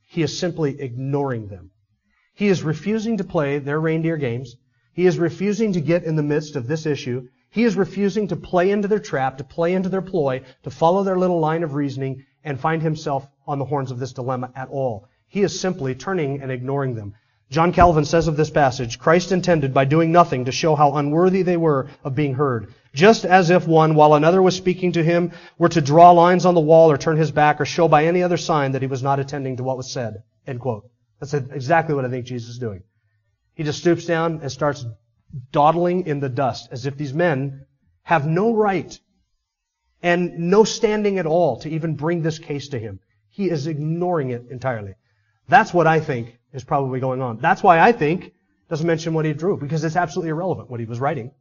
He 0.08 0.22
is 0.22 0.38
simply 0.38 0.80
ignoring 0.80 1.48
them. 1.48 1.70
He 2.34 2.48
is 2.48 2.62
refusing 2.62 3.18
to 3.18 3.24
play 3.24 3.58
their 3.58 3.78
reindeer 3.78 4.16
games. 4.16 4.56
He 4.96 5.04
is 5.04 5.18
refusing 5.18 5.74
to 5.74 5.80
get 5.82 6.04
in 6.04 6.16
the 6.16 6.22
midst 6.22 6.56
of 6.56 6.66
this 6.66 6.86
issue. 6.86 7.28
He 7.50 7.64
is 7.64 7.76
refusing 7.76 8.28
to 8.28 8.36
play 8.36 8.70
into 8.70 8.88
their 8.88 8.98
trap, 8.98 9.36
to 9.36 9.44
play 9.44 9.74
into 9.74 9.90
their 9.90 10.00
ploy, 10.00 10.40
to 10.62 10.70
follow 10.70 11.04
their 11.04 11.18
little 11.18 11.38
line 11.38 11.62
of 11.62 11.74
reasoning 11.74 12.24
and 12.42 12.58
find 12.58 12.80
himself 12.80 13.28
on 13.46 13.58
the 13.58 13.66
horns 13.66 13.90
of 13.90 13.98
this 13.98 14.14
dilemma 14.14 14.50
at 14.56 14.70
all. 14.70 15.06
He 15.28 15.42
is 15.42 15.60
simply 15.60 15.94
turning 15.94 16.40
and 16.40 16.50
ignoring 16.50 16.94
them. 16.94 17.12
John 17.50 17.72
Calvin 17.72 18.06
says 18.06 18.26
of 18.26 18.38
this 18.38 18.48
passage, 18.48 18.98
Christ 18.98 19.32
intended 19.32 19.74
by 19.74 19.84
doing 19.84 20.12
nothing 20.12 20.46
to 20.46 20.52
show 20.52 20.74
how 20.74 20.94
unworthy 20.94 21.42
they 21.42 21.58
were 21.58 21.88
of 22.02 22.14
being 22.14 22.32
heard. 22.32 22.72
Just 22.94 23.26
as 23.26 23.50
if 23.50 23.68
one, 23.68 23.96
while 23.96 24.14
another 24.14 24.40
was 24.40 24.56
speaking 24.56 24.92
to 24.92 25.04
him, 25.04 25.32
were 25.58 25.68
to 25.68 25.82
draw 25.82 26.12
lines 26.12 26.46
on 26.46 26.54
the 26.54 26.60
wall 26.60 26.90
or 26.90 26.96
turn 26.96 27.18
his 27.18 27.32
back 27.32 27.60
or 27.60 27.66
show 27.66 27.86
by 27.86 28.06
any 28.06 28.22
other 28.22 28.38
sign 28.38 28.72
that 28.72 28.80
he 28.80 28.88
was 28.88 29.02
not 29.02 29.20
attending 29.20 29.58
to 29.58 29.62
what 29.62 29.76
was 29.76 29.92
said. 29.92 30.22
End 30.46 30.58
quote. 30.58 30.88
That's 31.20 31.34
exactly 31.34 31.94
what 31.94 32.06
I 32.06 32.08
think 32.08 32.24
Jesus 32.24 32.48
is 32.48 32.58
doing. 32.58 32.82
He 33.56 33.64
just 33.64 33.80
stoops 33.80 34.04
down 34.04 34.40
and 34.42 34.52
starts 34.52 34.86
dawdling 35.50 36.06
in 36.06 36.20
the 36.20 36.28
dust 36.28 36.68
as 36.70 36.86
if 36.86 36.96
these 36.96 37.12
men 37.12 37.66
have 38.02 38.26
no 38.26 38.54
right 38.54 38.98
and 40.02 40.38
no 40.50 40.62
standing 40.62 41.18
at 41.18 41.26
all 41.26 41.58
to 41.60 41.70
even 41.70 41.96
bring 41.96 42.22
this 42.22 42.38
case 42.38 42.68
to 42.68 42.78
him. 42.78 43.00
He 43.30 43.50
is 43.50 43.66
ignoring 43.66 44.30
it 44.30 44.44
entirely. 44.50 44.94
That's 45.48 45.72
what 45.72 45.86
I 45.86 46.00
think 46.00 46.38
is 46.52 46.64
probably 46.64 47.00
going 47.00 47.22
on. 47.22 47.38
That's 47.38 47.62
why 47.62 47.80
I 47.80 47.92
think 47.92 48.32
doesn't 48.68 48.86
mention 48.86 49.14
what 49.14 49.24
he 49.24 49.32
drew, 49.32 49.56
because 49.56 49.84
it's 49.84 49.96
absolutely 49.96 50.30
irrelevant 50.30 50.70
what 50.70 50.80
he 50.80 50.86
was 50.86 51.00
writing. 51.00 51.32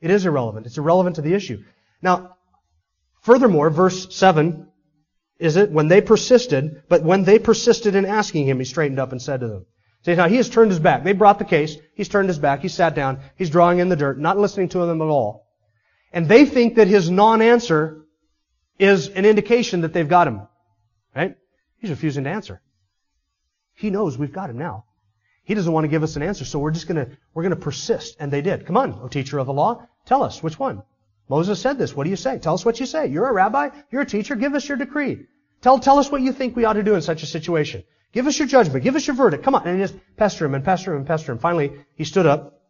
It 0.00 0.10
is 0.10 0.26
irrelevant. 0.26 0.66
It's 0.66 0.78
irrelevant 0.78 1.16
to 1.16 1.22
the 1.22 1.32
issue. 1.32 1.64
Now, 2.02 2.36
furthermore, 3.22 3.70
verse 3.70 4.14
7 4.14 4.68
is 5.38 5.56
it 5.56 5.70
when 5.70 5.88
they 5.88 6.00
persisted, 6.00 6.82
but 6.88 7.02
when 7.02 7.24
they 7.24 7.38
persisted 7.38 7.94
in 7.94 8.04
asking 8.04 8.46
him, 8.46 8.58
he 8.58 8.64
straightened 8.64 8.98
up 8.98 9.12
and 9.12 9.22
said 9.22 9.40
to 9.40 9.48
them. 9.48 9.66
See, 10.06 10.14
now 10.14 10.28
he 10.28 10.36
has 10.36 10.48
turned 10.48 10.70
his 10.70 10.78
back. 10.78 11.02
They 11.02 11.14
brought 11.14 11.40
the 11.40 11.44
case. 11.44 11.76
He's 11.94 12.08
turned 12.08 12.28
his 12.28 12.38
back. 12.38 12.60
He 12.60 12.68
sat 12.68 12.94
down. 12.94 13.18
He's 13.34 13.50
drawing 13.50 13.80
in 13.80 13.88
the 13.88 13.96
dirt, 13.96 14.20
not 14.20 14.38
listening 14.38 14.68
to 14.68 14.86
them 14.86 15.02
at 15.02 15.06
all. 15.06 15.48
And 16.12 16.28
they 16.28 16.44
think 16.44 16.76
that 16.76 16.86
his 16.86 17.10
non-answer 17.10 18.04
is 18.78 19.08
an 19.08 19.24
indication 19.24 19.80
that 19.80 19.92
they've 19.92 20.08
got 20.08 20.28
him. 20.28 20.42
Right? 21.16 21.36
He's 21.78 21.90
refusing 21.90 22.22
to 22.22 22.30
answer. 22.30 22.60
He 23.74 23.90
knows 23.90 24.16
we've 24.16 24.32
got 24.32 24.48
him 24.48 24.58
now. 24.58 24.84
He 25.42 25.54
doesn't 25.54 25.72
want 25.72 25.82
to 25.82 25.88
give 25.88 26.04
us 26.04 26.14
an 26.14 26.22
answer, 26.22 26.44
so 26.44 26.60
we're 26.60 26.70
just 26.70 26.86
gonna, 26.86 27.08
we're 27.34 27.42
gonna 27.42 27.56
persist. 27.56 28.16
And 28.20 28.32
they 28.32 28.42
did. 28.42 28.64
Come 28.64 28.76
on, 28.76 29.00
O 29.02 29.08
teacher 29.08 29.40
of 29.40 29.48
the 29.48 29.52
law, 29.52 29.88
tell 30.04 30.22
us 30.22 30.40
which 30.40 30.56
one. 30.56 30.84
Moses 31.28 31.60
said 31.60 31.78
this. 31.78 31.96
What 31.96 32.04
do 32.04 32.10
you 32.10 32.16
say? 32.16 32.38
Tell 32.38 32.54
us 32.54 32.64
what 32.64 32.78
you 32.78 32.86
say. 32.86 33.08
You're 33.08 33.28
a 33.28 33.32
rabbi. 33.32 33.70
You're 33.90 34.02
a 34.02 34.06
teacher. 34.06 34.36
Give 34.36 34.54
us 34.54 34.68
your 34.68 34.78
decree. 34.78 35.26
Tell, 35.62 35.80
tell 35.80 35.98
us 35.98 36.12
what 36.12 36.22
you 36.22 36.32
think 36.32 36.54
we 36.54 36.64
ought 36.64 36.74
to 36.74 36.84
do 36.84 36.94
in 36.94 37.02
such 37.02 37.24
a 37.24 37.26
situation. 37.26 37.82
Give 38.16 38.26
us 38.26 38.38
your 38.38 38.48
judgment. 38.48 38.82
Give 38.82 38.96
us 38.96 39.06
your 39.06 39.14
verdict. 39.14 39.44
Come 39.44 39.54
on. 39.54 39.68
And 39.68 39.76
he 39.76 39.84
just 39.84 39.94
pester 40.16 40.46
him 40.46 40.54
and 40.54 40.64
pester 40.64 40.92
him 40.92 41.00
and 41.00 41.06
pester 41.06 41.32
him. 41.32 41.38
Finally, 41.38 41.72
he 41.96 42.04
stood 42.04 42.24
up. 42.24 42.62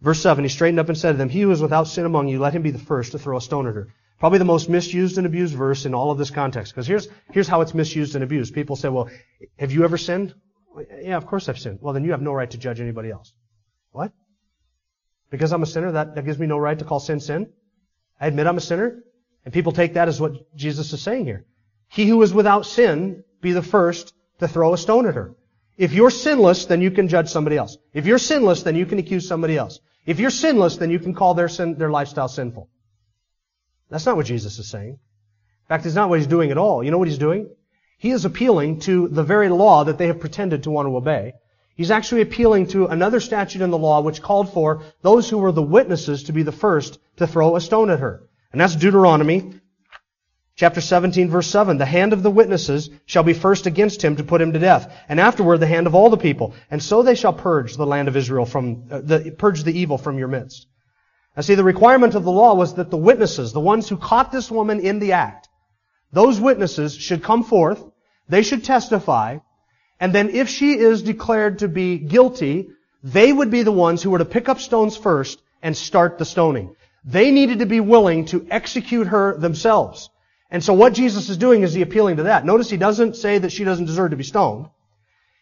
Verse 0.00 0.20
7, 0.20 0.42
he 0.42 0.48
straightened 0.48 0.80
up 0.80 0.88
and 0.88 0.98
said 0.98 1.12
to 1.12 1.18
them, 1.18 1.28
He 1.28 1.42
who 1.42 1.52
is 1.52 1.62
without 1.62 1.86
sin 1.86 2.04
among 2.04 2.26
you, 2.26 2.40
let 2.40 2.52
him 2.52 2.62
be 2.62 2.72
the 2.72 2.80
first 2.80 3.12
to 3.12 3.20
throw 3.20 3.36
a 3.36 3.40
stone 3.40 3.68
at 3.68 3.76
her. 3.76 3.94
Probably 4.18 4.40
the 4.40 4.44
most 4.44 4.68
misused 4.68 5.16
and 5.16 5.28
abused 5.28 5.54
verse 5.54 5.86
in 5.86 5.94
all 5.94 6.10
of 6.10 6.18
this 6.18 6.32
context. 6.32 6.72
Because 6.72 6.88
here's, 6.88 7.06
here's 7.30 7.46
how 7.46 7.60
it's 7.60 7.72
misused 7.72 8.16
and 8.16 8.24
abused. 8.24 8.52
People 8.52 8.74
say, 8.74 8.88
well, 8.88 9.08
have 9.60 9.70
you 9.70 9.84
ever 9.84 9.96
sinned? 9.96 10.34
Yeah, 11.02 11.18
of 11.18 11.26
course 11.26 11.48
I've 11.48 11.60
sinned. 11.60 11.78
Well, 11.80 11.94
then 11.94 12.04
you 12.04 12.10
have 12.10 12.20
no 12.20 12.32
right 12.32 12.50
to 12.50 12.58
judge 12.58 12.80
anybody 12.80 13.12
else. 13.12 13.32
What? 13.92 14.10
Because 15.30 15.52
I'm 15.52 15.62
a 15.62 15.66
sinner, 15.66 15.92
that, 15.92 16.16
that 16.16 16.24
gives 16.24 16.40
me 16.40 16.48
no 16.48 16.58
right 16.58 16.76
to 16.76 16.84
call 16.84 16.98
sin 16.98 17.20
sin? 17.20 17.52
I 18.20 18.26
admit 18.26 18.48
I'm 18.48 18.56
a 18.56 18.60
sinner? 18.60 19.04
And 19.44 19.54
people 19.54 19.70
take 19.70 19.94
that 19.94 20.08
as 20.08 20.20
what 20.20 20.56
Jesus 20.56 20.92
is 20.92 21.00
saying 21.00 21.26
here. 21.26 21.46
He 21.90 22.08
who 22.08 22.20
is 22.22 22.34
without 22.34 22.66
sin, 22.66 23.22
be 23.40 23.52
the 23.52 23.62
first 23.62 24.14
to 24.38 24.48
throw 24.48 24.74
a 24.74 24.78
stone 24.78 25.06
at 25.06 25.14
her. 25.14 25.34
If 25.76 25.92
you're 25.92 26.10
sinless, 26.10 26.66
then 26.66 26.80
you 26.80 26.90
can 26.90 27.08
judge 27.08 27.28
somebody 27.28 27.56
else. 27.56 27.76
If 27.92 28.06
you're 28.06 28.18
sinless, 28.18 28.62
then 28.62 28.76
you 28.76 28.86
can 28.86 28.98
accuse 28.98 29.28
somebody 29.28 29.56
else. 29.56 29.80
If 30.06 30.20
you're 30.20 30.30
sinless, 30.30 30.76
then 30.76 30.90
you 30.90 30.98
can 30.98 31.14
call 31.14 31.34
their 31.34 31.48
sin, 31.48 31.76
their 31.76 31.90
lifestyle 31.90 32.28
sinful. 32.28 32.68
That's 33.90 34.06
not 34.06 34.16
what 34.16 34.26
Jesus 34.26 34.58
is 34.58 34.68
saying. 34.68 34.90
In 34.90 35.68
fact, 35.68 35.84
it's 35.84 35.94
not 35.94 36.08
what 36.08 36.18
he's 36.18 36.28
doing 36.28 36.50
at 36.50 36.58
all. 36.58 36.82
You 36.82 36.90
know 36.90 36.98
what 36.98 37.08
he's 37.08 37.18
doing? 37.18 37.50
He 37.98 38.10
is 38.10 38.24
appealing 38.24 38.80
to 38.80 39.08
the 39.08 39.22
very 39.22 39.48
law 39.48 39.84
that 39.84 39.98
they 39.98 40.06
have 40.06 40.20
pretended 40.20 40.62
to 40.62 40.70
want 40.70 40.86
to 40.86 40.96
obey. 40.96 41.34
He's 41.76 41.90
actually 41.90 42.22
appealing 42.22 42.68
to 42.68 42.86
another 42.86 43.20
statute 43.20 43.60
in 43.60 43.70
the 43.70 43.78
law 43.78 44.00
which 44.00 44.22
called 44.22 44.52
for 44.52 44.82
those 45.02 45.28
who 45.28 45.38
were 45.38 45.52
the 45.52 45.62
witnesses 45.62 46.24
to 46.24 46.32
be 46.32 46.42
the 46.42 46.52
first 46.52 46.98
to 47.16 47.26
throw 47.26 47.56
a 47.56 47.60
stone 47.60 47.90
at 47.90 48.00
her. 48.00 48.22
And 48.52 48.60
that's 48.60 48.76
Deuteronomy 48.76 49.60
chapter 50.56 50.80
17 50.80 51.30
verse 51.30 51.46
7. 51.46 51.78
The 51.78 51.86
hand 51.86 52.12
of 52.12 52.22
the 52.22 52.30
witnesses 52.30 52.90
shall 53.04 53.22
be 53.22 53.34
first 53.34 53.66
against 53.66 54.02
him 54.02 54.16
to 54.16 54.24
put 54.24 54.40
him 54.40 54.52
to 54.54 54.58
death, 54.58 54.92
and 55.08 55.20
afterward 55.20 55.58
the 55.58 55.66
hand 55.66 55.86
of 55.86 55.94
all 55.94 56.10
the 56.10 56.16
people. 56.16 56.54
And 56.70 56.82
so 56.82 57.02
they 57.02 57.14
shall 57.14 57.32
purge 57.32 57.76
the 57.76 57.86
land 57.86 58.08
of 58.08 58.16
Israel 58.16 58.46
from, 58.46 58.84
uh, 58.90 59.00
the, 59.02 59.34
purge 59.36 59.62
the 59.62 59.78
evil 59.78 59.98
from 59.98 60.18
your 60.18 60.28
midst. 60.28 60.66
Now 61.36 61.42
see, 61.42 61.54
the 61.54 61.64
requirement 61.64 62.14
of 62.14 62.24
the 62.24 62.32
law 62.32 62.54
was 62.54 62.74
that 62.74 62.90
the 62.90 62.96
witnesses, 62.96 63.52
the 63.52 63.60
ones 63.60 63.88
who 63.88 63.98
caught 63.98 64.32
this 64.32 64.50
woman 64.50 64.80
in 64.80 64.98
the 64.98 65.12
act, 65.12 65.48
those 66.12 66.40
witnesses 66.40 66.94
should 66.94 67.22
come 67.22 67.44
forth, 67.44 67.84
they 68.28 68.42
should 68.42 68.64
testify, 68.64 69.38
and 70.00 70.14
then 70.14 70.30
if 70.30 70.48
she 70.48 70.72
is 70.78 71.02
declared 71.02 71.58
to 71.58 71.68
be 71.68 71.98
guilty, 71.98 72.70
they 73.02 73.32
would 73.32 73.50
be 73.50 73.62
the 73.62 73.72
ones 73.72 74.02
who 74.02 74.10
were 74.10 74.18
to 74.18 74.24
pick 74.24 74.48
up 74.48 74.60
stones 74.60 74.96
first 74.96 75.40
and 75.62 75.76
start 75.76 76.18
the 76.18 76.24
stoning. 76.24 76.74
They 77.04 77.30
needed 77.30 77.60
to 77.60 77.66
be 77.66 77.80
willing 77.80 78.24
to 78.26 78.46
execute 78.50 79.08
her 79.08 79.36
themselves. 79.36 80.10
And 80.50 80.62
so 80.62 80.72
what 80.74 80.94
Jesus 80.94 81.28
is 81.28 81.36
doing 81.36 81.62
is 81.62 81.74
he 81.74 81.82
appealing 81.82 82.16
to 82.16 82.24
that. 82.24 82.44
Notice 82.44 82.70
he 82.70 82.76
doesn't 82.76 83.16
say 83.16 83.38
that 83.38 83.52
she 83.52 83.64
doesn't 83.64 83.86
deserve 83.86 84.10
to 84.10 84.16
be 84.16 84.24
stoned. 84.24 84.68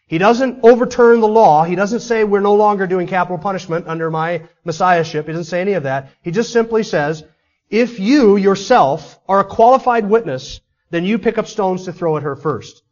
He 0.07 0.17
doesn't 0.17 0.59
overturn 0.63 1.19
the 1.19 1.27
law. 1.27 1.63
He 1.63 1.75
doesn't 1.75 2.01
say 2.01 2.23
we're 2.23 2.39
no 2.39 2.55
longer 2.55 2.85
doing 2.85 3.07
capital 3.07 3.37
punishment 3.37 3.87
under 3.87 4.11
my 4.11 4.43
messiahship. 4.63 5.25
He 5.25 5.31
doesn't 5.31 5.45
say 5.45 5.61
any 5.61 5.73
of 5.73 5.83
that. 5.83 6.11
He 6.21 6.31
just 6.31 6.53
simply 6.53 6.83
says, 6.83 7.23
if 7.69 7.99
you 7.99 8.37
yourself 8.37 9.19
are 9.27 9.39
a 9.39 9.45
qualified 9.45 10.07
witness, 10.07 10.61
then 10.91 11.05
you 11.05 11.17
pick 11.17 11.37
up 11.37 11.47
stones 11.47 11.85
to 11.85 11.93
throw 11.93 12.17
at 12.17 12.23
her 12.23 12.35
first. 12.35 12.83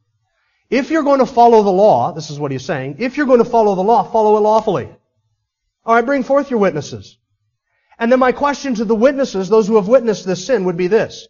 If 0.69 0.89
you're 0.89 1.03
going 1.03 1.19
to 1.19 1.27
follow 1.27 1.61
the 1.61 1.69
law, 1.69 2.13
this 2.13 2.31
is 2.31 2.39
what 2.39 2.51
he's 2.51 2.65
saying, 2.65 2.95
if 2.97 3.17
you're 3.17 3.27
going 3.27 3.43
to 3.43 3.45
follow 3.45 3.75
the 3.75 3.83
law, 3.83 4.03
follow 4.03 4.37
it 4.37 4.41
lawfully. 4.41 4.89
Alright, 5.85 6.05
bring 6.05 6.23
forth 6.23 6.49
your 6.49 6.59
witnesses. 6.59 7.17
And 7.99 8.11
then 8.11 8.19
my 8.19 8.31
question 8.31 8.73
to 8.75 8.85
the 8.85 8.95
witnesses, 8.95 9.49
those 9.49 9.67
who 9.67 9.75
have 9.75 9.87
witnessed 9.87 10.25
this 10.25 10.45
sin, 10.45 10.65
would 10.65 10.77
be 10.77 10.87
this. 10.87 11.27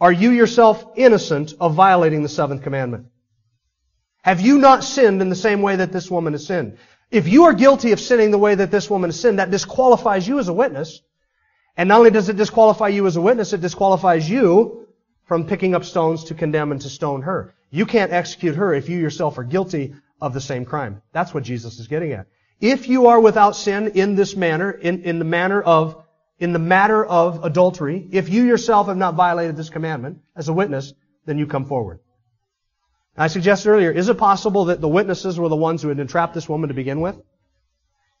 Are 0.00 0.12
you 0.12 0.30
yourself 0.30 0.84
innocent 0.96 1.54
of 1.58 1.74
violating 1.74 2.22
the 2.22 2.28
seventh 2.28 2.62
commandment? 2.62 3.06
Have 4.22 4.40
you 4.40 4.58
not 4.58 4.84
sinned 4.84 5.22
in 5.22 5.30
the 5.30 5.36
same 5.36 5.62
way 5.62 5.76
that 5.76 5.92
this 5.92 6.10
woman 6.10 6.34
has 6.34 6.46
sinned? 6.46 6.78
If 7.10 7.28
you 7.28 7.44
are 7.44 7.52
guilty 7.52 7.92
of 7.92 8.00
sinning 8.00 8.30
the 8.30 8.38
way 8.38 8.54
that 8.56 8.70
this 8.70 8.90
woman 8.90 9.10
has 9.10 9.20
sinned, 9.20 9.38
that 9.38 9.50
disqualifies 9.50 10.26
you 10.26 10.38
as 10.38 10.48
a 10.48 10.52
witness. 10.52 11.00
And 11.76 11.88
not 11.88 11.98
only 11.98 12.10
does 12.10 12.28
it 12.28 12.36
disqualify 12.36 12.88
you 12.88 13.06
as 13.06 13.16
a 13.16 13.20
witness, 13.20 13.52
it 13.52 13.60
disqualifies 13.60 14.28
you 14.28 14.88
from 15.24 15.46
picking 15.46 15.74
up 15.74 15.84
stones 15.84 16.24
to 16.24 16.34
condemn 16.34 16.72
and 16.72 16.80
to 16.80 16.88
stone 16.88 17.22
her. 17.22 17.54
You 17.70 17.86
can't 17.86 18.12
execute 18.12 18.56
her 18.56 18.74
if 18.74 18.88
you 18.88 18.98
yourself 18.98 19.38
are 19.38 19.44
guilty 19.44 19.94
of 20.20 20.34
the 20.34 20.40
same 20.40 20.64
crime. 20.64 21.02
That's 21.12 21.32
what 21.32 21.44
Jesus 21.44 21.78
is 21.78 21.88
getting 21.88 22.12
at. 22.12 22.26
If 22.60 22.88
you 22.88 23.08
are 23.08 23.20
without 23.20 23.54
sin 23.54 23.92
in 23.94 24.14
this 24.14 24.34
manner, 24.34 24.70
in, 24.70 25.02
in 25.02 25.18
the 25.18 25.24
manner 25.24 25.60
of, 25.60 26.02
in 26.38 26.52
the 26.52 26.58
matter 26.58 27.04
of 27.04 27.44
adultery, 27.44 28.06
if 28.10 28.28
you 28.28 28.44
yourself 28.44 28.88
have 28.88 28.96
not 28.96 29.14
violated 29.14 29.56
this 29.56 29.70
commandment 29.70 30.20
as 30.34 30.48
a 30.48 30.52
witness, 30.52 30.92
then 31.24 31.38
you 31.38 31.46
come 31.46 31.64
forward. 31.64 32.00
I 33.16 33.28
suggested 33.28 33.70
earlier, 33.70 33.90
is 33.90 34.10
it 34.10 34.18
possible 34.18 34.66
that 34.66 34.82
the 34.82 34.88
witnesses 34.88 35.38
were 35.38 35.48
the 35.48 35.56
ones 35.56 35.80
who 35.80 35.88
had 35.88 35.98
entrapped 35.98 36.34
this 36.34 36.48
woman 36.48 36.68
to 36.68 36.74
begin 36.74 37.00
with? 37.00 37.16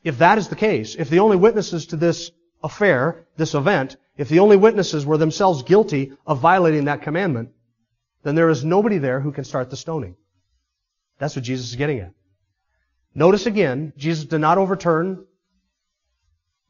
If 0.02 0.18
that 0.18 0.38
is 0.38 0.48
the 0.48 0.56
case, 0.56 0.94
if 0.94 1.10
the 1.10 1.18
only 1.18 1.36
witnesses 1.36 1.86
to 1.86 1.96
this 1.96 2.30
affair, 2.62 3.26
this 3.36 3.54
event, 3.54 3.96
if 4.16 4.30
the 4.30 4.38
only 4.38 4.56
witnesses 4.56 5.04
were 5.04 5.18
themselves 5.18 5.64
guilty 5.64 6.12
of 6.26 6.38
violating 6.38 6.86
that 6.86 7.02
commandment, 7.02 7.50
then 8.22 8.34
there 8.34 8.48
is 8.48 8.64
nobody 8.64 8.96
there 8.96 9.20
who 9.20 9.32
can 9.32 9.44
start 9.44 9.68
the 9.68 9.76
stoning. 9.76 10.16
That's 11.18 11.36
what 11.36 11.44
Jesus 11.44 11.68
is 11.68 11.76
getting 11.76 12.00
at. 12.00 12.12
Notice 13.14 13.46
again, 13.46 13.92
Jesus 13.96 14.24
did 14.24 14.38
not 14.40 14.58
overturn 14.58 15.25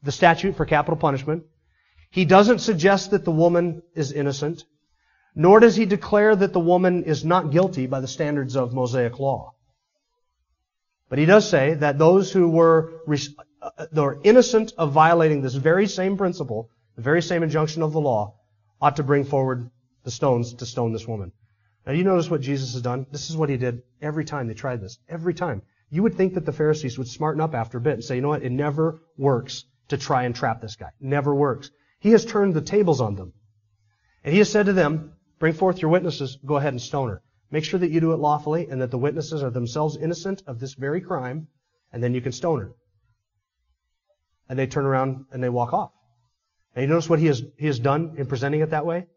the 0.07 0.11
statute 0.13 0.55
for 0.55 0.65
capital 0.65 0.95
punishment. 0.95 1.43
He 2.11 2.23
doesn't 2.23 2.59
suggest 2.59 3.11
that 3.11 3.25
the 3.25 3.31
woman 3.31 3.83
is 3.93 4.13
innocent, 4.13 4.63
nor 5.35 5.59
does 5.59 5.75
he 5.75 5.85
declare 5.85 6.33
that 6.33 6.53
the 6.53 6.61
woman 6.61 7.03
is 7.03 7.25
not 7.25 7.51
guilty 7.51 7.87
by 7.87 7.99
the 7.99 8.07
standards 8.07 8.55
of 8.55 8.73
Mosaic 8.73 9.19
law. 9.19 9.53
But 11.09 11.19
he 11.19 11.25
does 11.25 11.49
say 11.49 11.73
that 11.73 11.97
those 11.97 12.31
who 12.31 12.49
were, 12.49 13.01
uh, 13.61 13.87
were 13.91 14.21
innocent 14.23 14.71
of 14.77 14.93
violating 14.93 15.41
this 15.41 15.55
very 15.55 15.87
same 15.87 16.15
principle, 16.15 16.69
the 16.95 17.01
very 17.01 17.21
same 17.21 17.43
injunction 17.43 17.83
of 17.83 17.91
the 17.91 17.99
law, 17.99 18.35
ought 18.79 18.95
to 18.95 19.03
bring 19.03 19.25
forward 19.25 19.69
the 20.05 20.11
stones 20.11 20.53
to 20.53 20.65
stone 20.65 20.93
this 20.93 21.05
woman. 21.05 21.33
Now 21.85 21.91
you 21.91 22.05
notice 22.05 22.29
what 22.29 22.39
Jesus 22.39 22.71
has 22.75 22.81
done? 22.81 23.07
This 23.11 23.29
is 23.29 23.35
what 23.35 23.49
he 23.49 23.57
did 23.57 23.83
every 24.01 24.23
time 24.23 24.47
they 24.47 24.53
tried 24.53 24.79
this. 24.79 24.99
Every 25.09 25.33
time. 25.33 25.63
You 25.89 26.03
would 26.03 26.15
think 26.15 26.35
that 26.35 26.45
the 26.45 26.53
Pharisees 26.53 26.97
would 26.97 27.09
smarten 27.09 27.41
up 27.41 27.53
after 27.53 27.77
a 27.77 27.81
bit 27.81 27.95
and 27.95 28.03
say, 28.05 28.15
you 28.15 28.21
know 28.21 28.29
what? 28.29 28.43
It 28.43 28.53
never 28.53 29.01
works 29.17 29.65
to 29.89 29.97
try 29.97 30.23
and 30.23 30.35
trap 30.35 30.61
this 30.61 30.75
guy. 30.75 30.89
Never 30.99 31.33
works. 31.33 31.71
He 31.99 32.11
has 32.11 32.25
turned 32.25 32.53
the 32.53 32.61
tables 32.61 33.01
on 33.01 33.15
them. 33.15 33.33
And 34.23 34.33
he 34.33 34.39
has 34.39 34.51
said 34.51 34.65
to 34.65 34.73
them, 34.73 35.13
bring 35.39 35.53
forth 35.53 35.81
your 35.81 35.91
witnesses, 35.91 36.37
go 36.45 36.57
ahead 36.57 36.73
and 36.73 36.81
stone 36.81 37.09
her. 37.09 37.21
Make 37.49 37.63
sure 37.63 37.79
that 37.79 37.91
you 37.91 38.01
do 38.01 38.11
it 38.11 38.17
lawfully 38.17 38.67
and 38.69 38.81
that 38.81 38.91
the 38.91 38.97
witnesses 38.97 39.41
are 39.41 39.49
themselves 39.49 39.95
innocent 39.95 40.43
of 40.47 40.59
this 40.59 40.73
very 40.73 40.99
crime, 40.99 41.47
and 41.93 42.03
then 42.03 42.13
you 42.13 42.21
can 42.21 42.33
stone 42.33 42.59
her. 42.59 42.71
And 44.49 44.59
they 44.59 44.67
turn 44.67 44.85
around 44.85 45.25
and 45.31 45.41
they 45.41 45.49
walk 45.49 45.73
off. 45.73 45.91
And 46.75 46.83
you 46.83 46.89
notice 46.89 47.09
what 47.09 47.19
he 47.19 47.27
has, 47.27 47.43
he 47.57 47.67
has 47.67 47.79
done 47.79 48.15
in 48.17 48.27
presenting 48.27 48.61
it 48.61 48.71
that 48.71 48.85
way? 48.85 49.07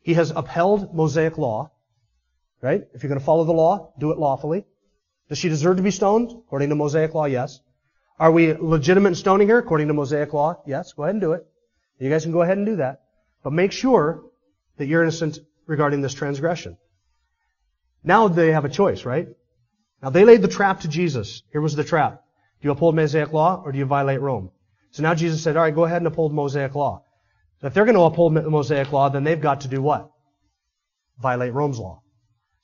He 0.00 0.14
has 0.14 0.30
upheld 0.30 0.94
Mosaic 0.94 1.38
law, 1.38 1.70
right? 2.60 2.82
If 2.94 3.02
you're 3.02 3.08
going 3.08 3.20
to 3.20 3.24
follow 3.24 3.44
the 3.44 3.52
law, 3.52 3.92
do 3.98 4.10
it 4.10 4.18
lawfully. 4.18 4.64
Does 5.28 5.38
she 5.38 5.48
deserve 5.48 5.76
to 5.76 5.82
be 5.82 5.90
stoned? 5.90 6.30
According 6.30 6.70
to 6.70 6.74
Mosaic 6.74 7.14
law, 7.14 7.26
yes. 7.26 7.60
Are 8.22 8.30
we 8.30 8.52
legitimate 8.52 9.08
in 9.08 9.14
stoning 9.16 9.48
her? 9.48 9.58
According 9.58 9.88
to 9.88 9.94
Mosaic 9.94 10.32
law, 10.32 10.62
yes. 10.64 10.92
Go 10.92 11.02
ahead 11.02 11.16
and 11.16 11.20
do 11.20 11.32
it. 11.32 11.44
You 11.98 12.08
guys 12.08 12.22
can 12.22 12.30
go 12.30 12.42
ahead 12.42 12.56
and 12.56 12.64
do 12.64 12.76
that. 12.76 13.00
But 13.42 13.52
make 13.52 13.72
sure 13.72 14.22
that 14.76 14.86
you're 14.86 15.02
innocent 15.02 15.40
regarding 15.66 16.02
this 16.02 16.14
transgression. 16.14 16.76
Now 18.04 18.28
they 18.28 18.52
have 18.52 18.64
a 18.64 18.68
choice, 18.68 19.04
right? 19.04 19.26
Now 20.00 20.10
they 20.10 20.24
laid 20.24 20.40
the 20.40 20.46
trap 20.46 20.82
to 20.82 20.88
Jesus. 20.88 21.42
Here 21.50 21.60
was 21.60 21.74
the 21.74 21.82
trap. 21.82 22.22
Do 22.60 22.68
you 22.68 22.70
uphold 22.70 22.94
Mosaic 22.94 23.32
law 23.32 23.60
or 23.64 23.72
do 23.72 23.78
you 23.78 23.86
violate 23.86 24.20
Rome? 24.20 24.52
So 24.92 25.02
now 25.02 25.16
Jesus 25.16 25.42
said, 25.42 25.56
alright, 25.56 25.74
go 25.74 25.84
ahead 25.84 25.98
and 25.98 26.06
uphold 26.06 26.32
Mosaic 26.32 26.76
law. 26.76 27.02
If 27.60 27.74
they're 27.74 27.84
going 27.84 27.96
to 27.96 28.02
uphold 28.02 28.34
Mosaic 28.34 28.92
law, 28.92 29.08
then 29.08 29.24
they've 29.24 29.40
got 29.40 29.62
to 29.62 29.68
do 29.68 29.82
what? 29.82 30.12
Violate 31.20 31.54
Rome's 31.54 31.80
law. 31.80 32.02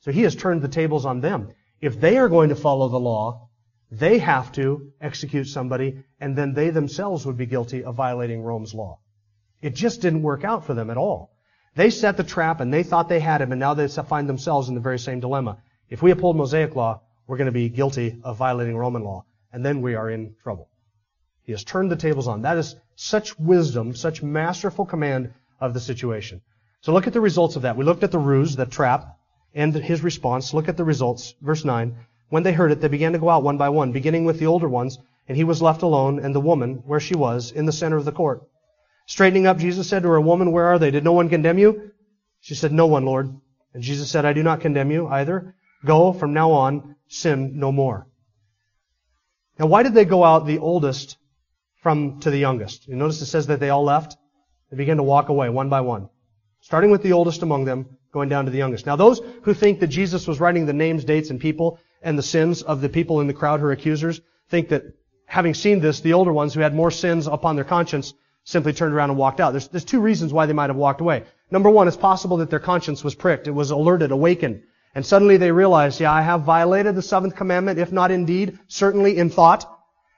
So 0.03 0.13
he 0.13 0.23
has 0.23 0.37
turned 0.37 0.63
the 0.63 0.69
tables 0.69 1.05
on 1.05 1.21
them. 1.21 1.49
If 1.81 2.01
they 2.01 2.17
are 2.19 2.29
going 2.29 2.51
to 2.51 2.55
follow 2.55 2.89
the 2.89 3.01
law, 3.01 3.48
they 3.91 4.19
have 4.19 4.53
to 4.53 4.93
execute 5.01 5.47
somebody, 5.47 6.05
and 6.21 6.37
then 6.37 6.53
they 6.53 6.71
themselves 6.71 7.25
would 7.25 7.37
be 7.37 7.47
guilty 7.47 7.85
of 7.85 7.95
violating 7.95 8.43
Rome's 8.43 8.75
law. 8.75 8.99
It 9.63 9.75
just 9.75 10.03
didn't 10.03 10.23
work 10.23 10.45
out 10.45 10.67
for 10.67 10.75
them 10.75 10.91
at 10.91 10.97
all. 10.97 11.33
They 11.75 11.91
set 11.91 12.17
the 12.17 12.25
trap 12.25 12.61
and 12.61 12.73
they 12.73 12.83
thought 12.83 13.09
they 13.09 13.21
had 13.21 13.41
him, 13.41 13.53
and 13.53 13.61
now 13.61 13.75
they 13.75 13.89
find 13.89 14.29
themselves 14.29 14.69
in 14.69 14.75
the 14.75 14.81
very 14.81 14.99
same 14.99 15.21
dilemma. 15.21 15.59
If 15.89 16.03
we 16.03 16.11
uphold 16.11 16.37
Mosaic 16.37 16.77
law, 16.77 17.03
we're 17.27 17.39
going 17.39 17.47
to 17.47 17.53
be 17.53 17.69
guilty 17.69 18.21
of 18.25 18.37
violating 18.37 18.77
Roman 18.77 19.05
law, 19.05 19.25
and 19.53 19.65
then 19.65 19.81
we 19.81 19.95
are 19.95 20.11
in 20.11 20.35
trouble. 20.43 20.69
He 21.43 21.53
has 21.53 21.65
turned 21.65 21.91
the 21.91 21.97
tables 21.97 22.29
on. 22.29 22.43
That 22.43 22.59
is 22.59 22.77
such 22.95 23.39
wisdom, 23.39 23.95
such 23.95 24.23
masterful 24.23 24.85
command 24.85 25.33
of 25.61 25.73
the 25.73 25.81
situation. 25.81 26.43
So 26.83 26.93
look 26.93 27.07
at 27.07 27.13
the 27.13 27.21
results 27.21 27.57
of 27.57 27.63
that. 27.63 27.77
We 27.77 27.85
looked 27.85 28.03
at 28.03 28.11
the 28.11 28.19
ruse, 28.19 28.55
the 28.55 28.67
trap, 28.67 29.17
and 29.55 29.75
his 29.75 30.03
response. 30.03 30.53
Look 30.53 30.69
at 30.69 30.77
the 30.77 30.85
results. 30.85 31.35
Verse 31.41 31.65
9. 31.65 31.97
When 32.29 32.43
they 32.43 32.53
heard 32.53 32.73
it, 32.73 32.81
they 32.81 32.89
began 32.89 33.13
to 33.13 33.19
go 33.19 33.31
out 33.31 33.43
one 33.43 33.57
by 33.57 33.69
one, 33.71 33.93
beginning 33.93 34.25
with 34.25 34.39
the 34.39 34.47
older 34.47 34.69
ones, 34.69 34.99
and 35.27 35.37
he 35.37 35.45
was 35.45 35.63
left 35.63 35.83
alone, 35.83 36.19
and 36.19 36.35
the 36.35 36.41
woman, 36.41 36.83
where 36.87 37.01
she 37.01 37.15
was, 37.15 37.51
in 37.53 37.67
the 37.67 37.73
center 37.73 37.97
of 37.97 38.05
the 38.05 38.13
court. 38.13 38.43
Straightening 39.07 39.47
up, 39.47 39.59
Jesus 39.59 39.89
said 39.89 40.03
to 40.03 40.09
her, 40.09 40.21
Woman, 40.21 40.53
where 40.53 40.67
are 40.67 40.79
they? 40.79 40.91
Did 40.91 41.05
no 41.05 41.13
one 41.13 41.31
condemn 41.31 41.59
you? 41.59 41.93
She 42.41 42.55
said, 42.55 42.73
No 42.73 42.87
one, 42.87 43.05
Lord. 43.05 43.35
And 43.73 43.83
Jesus 43.83 44.11
said, 44.11 44.25
I 44.25 44.33
do 44.33 44.43
not 44.43 44.61
condemn 44.61 44.91
you 44.91 45.07
either. 45.09 45.55
Go, 45.85 46.13
from 46.13 46.33
now 46.35 46.51
on, 46.53 46.97
sin 47.09 47.59
no 47.59 47.73
more. 47.73 48.07
Now, 49.59 49.67
why 49.67 49.83
did 49.83 49.95
they 49.95 50.05
go 50.05 50.25
out 50.25 50.47
the 50.47 50.59
oldest 50.59 51.17
from 51.83 52.21
to 52.21 52.31
the 52.31 52.39
youngest? 52.39 52.87
You 52.87 52.97
notice 52.97 53.21
it 53.23 53.27
says 53.27 53.47
that 53.47 53.61
they 53.61 53.71
all 53.71 53.85
left. 53.85 54.17
They 54.71 54.77
began 54.77 54.99
to 54.99 55.03
walk 55.03 55.31
away 55.31 55.49
one 55.49 55.69
by 55.69 55.81
one. 55.81 56.09
Starting 56.61 56.91
with 56.91 57.03
the 57.03 57.13
oldest 57.13 57.43
among 57.43 57.65
them, 57.65 57.97
going 58.13 58.29
down 58.29 58.45
to 58.45 58.51
the 58.51 58.59
youngest. 58.59 58.87
Now, 58.87 58.97
those 58.97 59.21
who 59.43 59.55
think 59.55 59.81
that 59.81 59.87
Jesus 59.87 60.27
was 60.27 60.41
writing 60.41 60.67
the 60.67 60.73
names, 60.73 61.05
dates, 61.05 61.31
and 61.31 61.41
people 61.41 61.79
and 62.03 62.19
the 62.19 62.23
sins 62.23 62.63
of 62.63 62.81
the 62.81 62.89
people 62.89 63.21
in 63.21 63.27
the 63.27 63.35
crowd, 63.35 63.61
her 63.61 63.73
accusers, 63.73 64.21
think 64.49 64.69
that 64.69 64.85
having 65.27 65.55
seen 65.55 65.81
this, 65.81 66.01
the 66.01 66.15
older 66.15 66.33
ones 66.33 66.55
who 66.55 66.61
had 66.61 66.75
more 66.75 66.91
sins 66.91 67.27
upon 67.27 67.57
their 67.57 67.65
conscience 67.65 68.15
simply 68.45 68.73
turned 68.73 68.95
around 68.95 69.11
and 69.11 69.19
walked 69.19 69.41
out. 69.41 69.53
There's, 69.53 69.69
there's 69.69 69.85
two 69.85 70.01
reasons 70.01 70.33
why 70.33 70.47
they 70.47 70.55
might 70.55 70.71
have 70.71 70.77
walked 70.77 71.01
away. 71.01 71.25
Number 71.51 71.69
one, 71.69 71.87
it's 71.87 71.97
possible 71.97 72.39
that 72.39 72.51
their 72.51 72.59
conscience 72.59 73.05
was 73.05 73.15
pricked. 73.15 73.47
It 73.47 73.53
was 73.53 73.71
alerted, 73.71 74.11
awakened. 74.11 74.63
And 74.95 75.05
suddenly 75.05 75.37
they 75.37 75.53
realized, 75.53 76.01
yeah, 76.01 76.13
I 76.13 76.23
have 76.23 76.43
violated 76.43 76.95
the 76.95 77.03
seventh 77.03 77.37
commandment, 77.37 77.79
if 77.79 77.93
not 77.93 78.11
in 78.11 78.25
deed, 78.25 78.59
certainly 78.69 79.19
in 79.19 79.29
thought. 79.29 79.75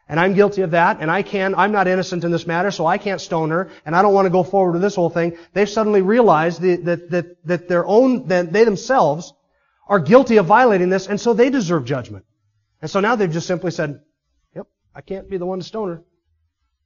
And 0.08 0.18
I'm 0.18 0.34
guilty 0.34 0.62
of 0.62 0.72
that, 0.72 0.98
and 1.00 1.08
I 1.08 1.22
can, 1.22 1.54
I'm 1.54 1.70
not 1.70 1.86
innocent 1.86 2.24
in 2.24 2.32
this 2.32 2.46
matter, 2.46 2.72
so 2.72 2.84
I 2.84 2.98
can't 2.98 3.20
stone 3.20 3.50
her, 3.50 3.70
and 3.86 3.94
I 3.94 4.02
don't 4.02 4.12
want 4.12 4.26
to 4.26 4.30
go 4.30 4.42
forward 4.42 4.72
with 4.72 4.82
this 4.82 4.96
whole 4.96 5.10
thing. 5.10 5.36
They've 5.52 5.68
suddenly 5.68 6.02
realized 6.02 6.60
that, 6.62 6.84
that, 6.84 7.10
that, 7.10 7.46
that 7.46 7.68
their 7.68 7.86
own, 7.86 8.26
that 8.26 8.52
they 8.52 8.64
themselves 8.64 9.32
are 9.90 9.98
guilty 9.98 10.36
of 10.36 10.46
violating 10.46 10.88
this, 10.88 11.08
and 11.08 11.20
so 11.20 11.34
they 11.34 11.50
deserve 11.50 11.84
judgment. 11.84 12.24
And 12.80 12.90
so 12.90 13.00
now 13.00 13.16
they've 13.16 13.30
just 13.30 13.48
simply 13.48 13.72
said, 13.72 14.00
yep, 14.54 14.66
I 14.94 15.00
can't 15.00 15.28
be 15.28 15.36
the 15.36 15.44
one 15.44 15.58
to 15.58 15.64
stone 15.64 15.88
her. 15.88 16.02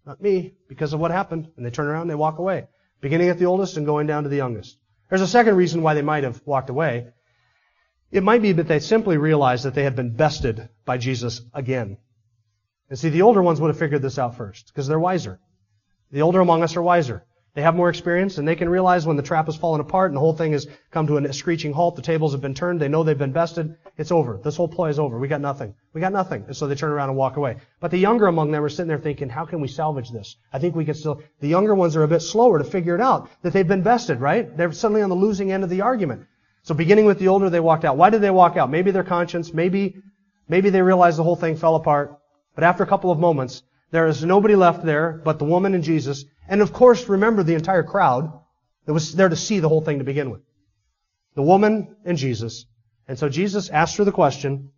Not 0.06 0.20
me, 0.20 0.54
because 0.68 0.94
of 0.94 1.00
what 1.00 1.10
happened. 1.10 1.48
And 1.56 1.64
they 1.64 1.70
turn 1.70 1.86
around 1.86 2.02
and 2.02 2.10
they 2.10 2.16
walk 2.16 2.38
away. 2.38 2.66
Beginning 3.00 3.28
at 3.28 3.38
the 3.38 3.44
oldest 3.44 3.76
and 3.76 3.86
going 3.86 4.06
down 4.06 4.22
to 4.22 4.30
the 4.30 4.36
youngest. 4.36 4.78
There's 5.08 5.20
a 5.20 5.28
second 5.28 5.54
reason 5.56 5.82
why 5.82 5.92
they 5.92 6.02
might 6.02 6.24
have 6.24 6.40
walked 6.46 6.70
away. 6.70 7.08
It 8.10 8.22
might 8.22 8.42
be 8.42 8.52
that 8.52 8.68
they 8.68 8.80
simply 8.80 9.18
realized 9.18 9.66
that 9.66 9.74
they 9.74 9.84
had 9.84 9.96
been 9.96 10.16
bested 10.16 10.68
by 10.86 10.96
Jesus 10.96 11.42
again. 11.52 11.98
And 12.88 12.98
see, 12.98 13.10
the 13.10 13.22
older 13.22 13.42
ones 13.42 13.60
would 13.60 13.68
have 13.68 13.78
figured 13.78 14.02
this 14.02 14.18
out 14.18 14.36
first, 14.36 14.68
because 14.68 14.88
they're 14.88 14.98
wiser. 14.98 15.40
The 16.10 16.22
older 16.22 16.40
among 16.40 16.62
us 16.62 16.76
are 16.76 16.82
wiser. 16.82 17.24
They 17.54 17.62
have 17.62 17.76
more 17.76 17.88
experience 17.88 18.38
and 18.38 18.48
they 18.48 18.56
can 18.56 18.68
realize 18.68 19.06
when 19.06 19.16
the 19.16 19.22
trap 19.22 19.46
has 19.46 19.54
fallen 19.54 19.80
apart 19.80 20.10
and 20.10 20.16
the 20.16 20.20
whole 20.20 20.34
thing 20.34 20.52
has 20.52 20.66
come 20.90 21.06
to 21.06 21.18
a 21.18 21.32
screeching 21.32 21.72
halt, 21.72 21.94
the 21.94 22.02
tables 22.02 22.32
have 22.32 22.40
been 22.40 22.54
turned, 22.54 22.80
they 22.80 22.88
know 22.88 23.04
they've 23.04 23.16
been 23.16 23.30
bested, 23.30 23.76
it's 23.96 24.10
over. 24.10 24.40
This 24.42 24.56
whole 24.56 24.66
ploy 24.66 24.88
is 24.88 24.98
over. 24.98 25.20
We 25.20 25.28
got 25.28 25.40
nothing. 25.40 25.72
We 25.92 26.00
got 26.00 26.12
nothing. 26.12 26.44
And 26.48 26.56
so 26.56 26.66
they 26.66 26.74
turn 26.74 26.90
around 26.90 27.10
and 27.10 27.18
walk 27.18 27.36
away. 27.36 27.58
But 27.78 27.92
the 27.92 27.98
younger 27.98 28.26
among 28.26 28.50
them 28.50 28.64
are 28.64 28.68
sitting 28.68 28.88
there 28.88 28.98
thinking, 28.98 29.28
how 29.28 29.44
can 29.44 29.60
we 29.60 29.68
salvage 29.68 30.10
this? 30.10 30.34
I 30.52 30.58
think 30.58 30.74
we 30.74 30.84
can 30.84 30.94
still, 30.94 31.22
the 31.38 31.46
younger 31.46 31.76
ones 31.76 31.94
are 31.94 32.02
a 32.02 32.08
bit 32.08 32.22
slower 32.22 32.58
to 32.58 32.64
figure 32.64 32.96
it 32.96 33.00
out 33.00 33.30
that 33.42 33.52
they've 33.52 33.68
been 33.68 33.82
bested, 33.82 34.20
right? 34.20 34.56
They're 34.56 34.72
suddenly 34.72 35.02
on 35.02 35.10
the 35.10 35.14
losing 35.14 35.52
end 35.52 35.62
of 35.62 35.70
the 35.70 35.82
argument. 35.82 36.26
So 36.64 36.74
beginning 36.74 37.04
with 37.04 37.20
the 37.20 37.28
older, 37.28 37.50
they 37.50 37.60
walked 37.60 37.84
out. 37.84 37.96
Why 37.96 38.10
did 38.10 38.20
they 38.20 38.30
walk 38.30 38.56
out? 38.56 38.68
Maybe 38.68 38.90
their 38.90 39.04
conscience, 39.04 39.54
maybe, 39.54 40.02
maybe 40.48 40.70
they 40.70 40.82
realized 40.82 41.18
the 41.18 41.22
whole 41.22 41.36
thing 41.36 41.56
fell 41.56 41.76
apart. 41.76 42.18
But 42.56 42.64
after 42.64 42.82
a 42.82 42.86
couple 42.86 43.12
of 43.12 43.20
moments, 43.20 43.62
there 43.92 44.08
is 44.08 44.24
nobody 44.24 44.56
left 44.56 44.84
there 44.84 45.20
but 45.24 45.38
the 45.38 45.44
woman 45.44 45.74
and 45.74 45.84
Jesus. 45.84 46.24
And 46.48 46.60
of 46.60 46.72
course, 46.72 47.08
remember 47.08 47.42
the 47.42 47.54
entire 47.54 47.82
crowd 47.82 48.32
that 48.86 48.92
was 48.92 49.14
there 49.14 49.28
to 49.28 49.36
see 49.36 49.60
the 49.60 49.68
whole 49.68 49.80
thing 49.80 49.98
to 49.98 50.04
begin 50.04 50.30
with. 50.30 50.42
The 51.34 51.42
woman 51.42 51.96
and 52.04 52.18
Jesus. 52.18 52.66
And 53.08 53.18
so 53.18 53.28
Jesus 53.28 53.70
asked 53.70 53.96
her 53.96 54.04
the 54.04 54.12
question, 54.12 54.70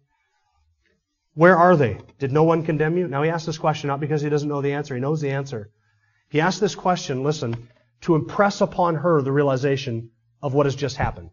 where 1.34 1.56
are 1.56 1.76
they? 1.76 1.98
Did 2.18 2.32
no 2.32 2.44
one 2.44 2.64
condemn 2.64 2.96
you? 2.96 3.08
Now 3.08 3.22
he 3.22 3.30
asked 3.30 3.46
this 3.46 3.58
question 3.58 3.88
not 3.88 4.00
because 4.00 4.22
he 4.22 4.30
doesn't 4.30 4.48
know 4.48 4.62
the 4.62 4.72
answer. 4.72 4.94
He 4.94 5.00
knows 5.00 5.20
the 5.20 5.30
answer. 5.30 5.70
He 6.30 6.40
asked 6.40 6.60
this 6.60 6.74
question, 6.74 7.24
listen, 7.24 7.68
to 8.02 8.14
impress 8.14 8.60
upon 8.60 8.96
her 8.96 9.22
the 9.22 9.32
realization 9.32 10.10
of 10.42 10.54
what 10.54 10.66
has 10.66 10.74
just 10.74 10.96
happened. 10.96 11.30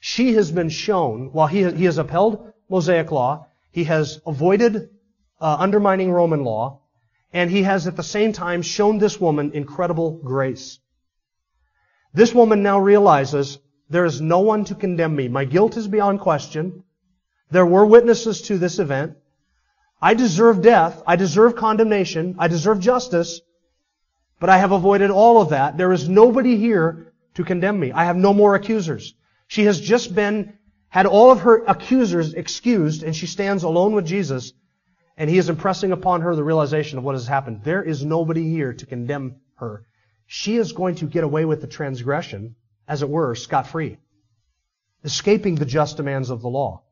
She 0.00 0.34
has 0.34 0.50
been 0.50 0.68
shown, 0.68 1.30
while 1.32 1.46
he, 1.46 1.70
he 1.72 1.84
has 1.84 1.98
upheld 1.98 2.52
Mosaic 2.68 3.12
law, 3.12 3.46
he 3.70 3.84
has 3.84 4.20
avoided 4.26 4.90
uh, 5.40 5.56
undermining 5.58 6.10
Roman 6.10 6.42
law, 6.42 6.81
and 7.32 7.50
he 7.50 7.62
has 7.62 7.86
at 7.86 7.96
the 7.96 8.02
same 8.02 8.32
time 8.32 8.62
shown 8.62 8.98
this 8.98 9.20
woman 9.20 9.52
incredible 9.54 10.12
grace. 10.12 10.78
This 12.12 12.34
woman 12.34 12.62
now 12.62 12.78
realizes 12.78 13.58
there 13.88 14.04
is 14.04 14.20
no 14.20 14.40
one 14.40 14.64
to 14.66 14.74
condemn 14.74 15.16
me. 15.16 15.28
My 15.28 15.44
guilt 15.44 15.76
is 15.76 15.88
beyond 15.88 16.20
question. 16.20 16.84
There 17.50 17.66
were 17.66 17.86
witnesses 17.86 18.42
to 18.42 18.58
this 18.58 18.78
event. 18.78 19.16
I 20.00 20.14
deserve 20.14 20.62
death. 20.62 21.02
I 21.06 21.16
deserve 21.16 21.56
condemnation. 21.56 22.36
I 22.38 22.48
deserve 22.48 22.80
justice. 22.80 23.40
But 24.40 24.50
I 24.50 24.58
have 24.58 24.72
avoided 24.72 25.10
all 25.10 25.40
of 25.40 25.50
that. 25.50 25.76
There 25.76 25.92
is 25.92 26.08
nobody 26.08 26.56
here 26.56 27.12
to 27.34 27.44
condemn 27.44 27.78
me. 27.78 27.92
I 27.92 28.04
have 28.04 28.16
no 28.16 28.34
more 28.34 28.54
accusers. 28.54 29.14
She 29.46 29.64
has 29.64 29.80
just 29.80 30.14
been 30.14 30.58
had 30.88 31.06
all 31.06 31.30
of 31.30 31.40
her 31.40 31.64
accusers 31.64 32.34
excused, 32.34 33.02
and 33.02 33.16
she 33.16 33.26
stands 33.26 33.62
alone 33.62 33.94
with 33.94 34.04
Jesus, 34.04 34.52
and 35.16 35.28
he 35.28 35.38
is 35.38 35.48
impressing 35.48 35.92
upon 35.92 36.22
her 36.22 36.34
the 36.34 36.44
realization 36.44 36.98
of 36.98 37.04
what 37.04 37.14
has 37.14 37.26
happened. 37.26 37.62
There 37.64 37.82
is 37.82 38.04
nobody 38.04 38.48
here 38.48 38.72
to 38.72 38.86
condemn 38.86 39.36
her. 39.56 39.84
She 40.26 40.56
is 40.56 40.72
going 40.72 40.96
to 40.96 41.06
get 41.06 41.24
away 41.24 41.44
with 41.44 41.60
the 41.60 41.66
transgression, 41.66 42.56
as 42.88 43.02
it 43.02 43.08
were, 43.08 43.34
scot-free, 43.34 43.98
escaping 45.04 45.56
the 45.56 45.66
just 45.66 45.96
demands 45.96 46.30
of 46.30 46.40
the 46.40 46.48
law. 46.48 46.82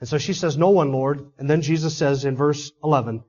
And 0.00 0.08
so 0.08 0.18
she 0.18 0.32
says, 0.32 0.56
No 0.56 0.70
one, 0.70 0.90
Lord. 0.90 1.30
And 1.38 1.48
then 1.48 1.62
Jesus 1.62 1.96
says 1.96 2.24
in 2.24 2.36
verse 2.36 2.72
11, 2.82 3.22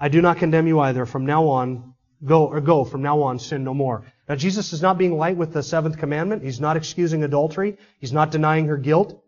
I 0.00 0.08
do 0.08 0.22
not 0.22 0.38
condemn 0.38 0.66
you 0.66 0.80
either. 0.80 1.04
From 1.06 1.26
now 1.26 1.48
on, 1.48 1.94
go, 2.24 2.46
or 2.46 2.60
go, 2.60 2.84
from 2.84 3.02
now 3.02 3.22
on, 3.22 3.38
sin 3.38 3.64
no 3.64 3.74
more. 3.74 4.04
Now 4.28 4.36
Jesus 4.36 4.72
is 4.72 4.80
not 4.80 4.96
being 4.96 5.18
light 5.18 5.36
with 5.36 5.52
the 5.52 5.62
seventh 5.62 5.98
commandment. 5.98 6.42
He's 6.42 6.60
not 6.60 6.76
excusing 6.76 7.24
adultery. 7.24 7.76
He's 7.98 8.12
not 8.12 8.30
denying 8.30 8.66
her 8.66 8.76
guilt. 8.76 9.22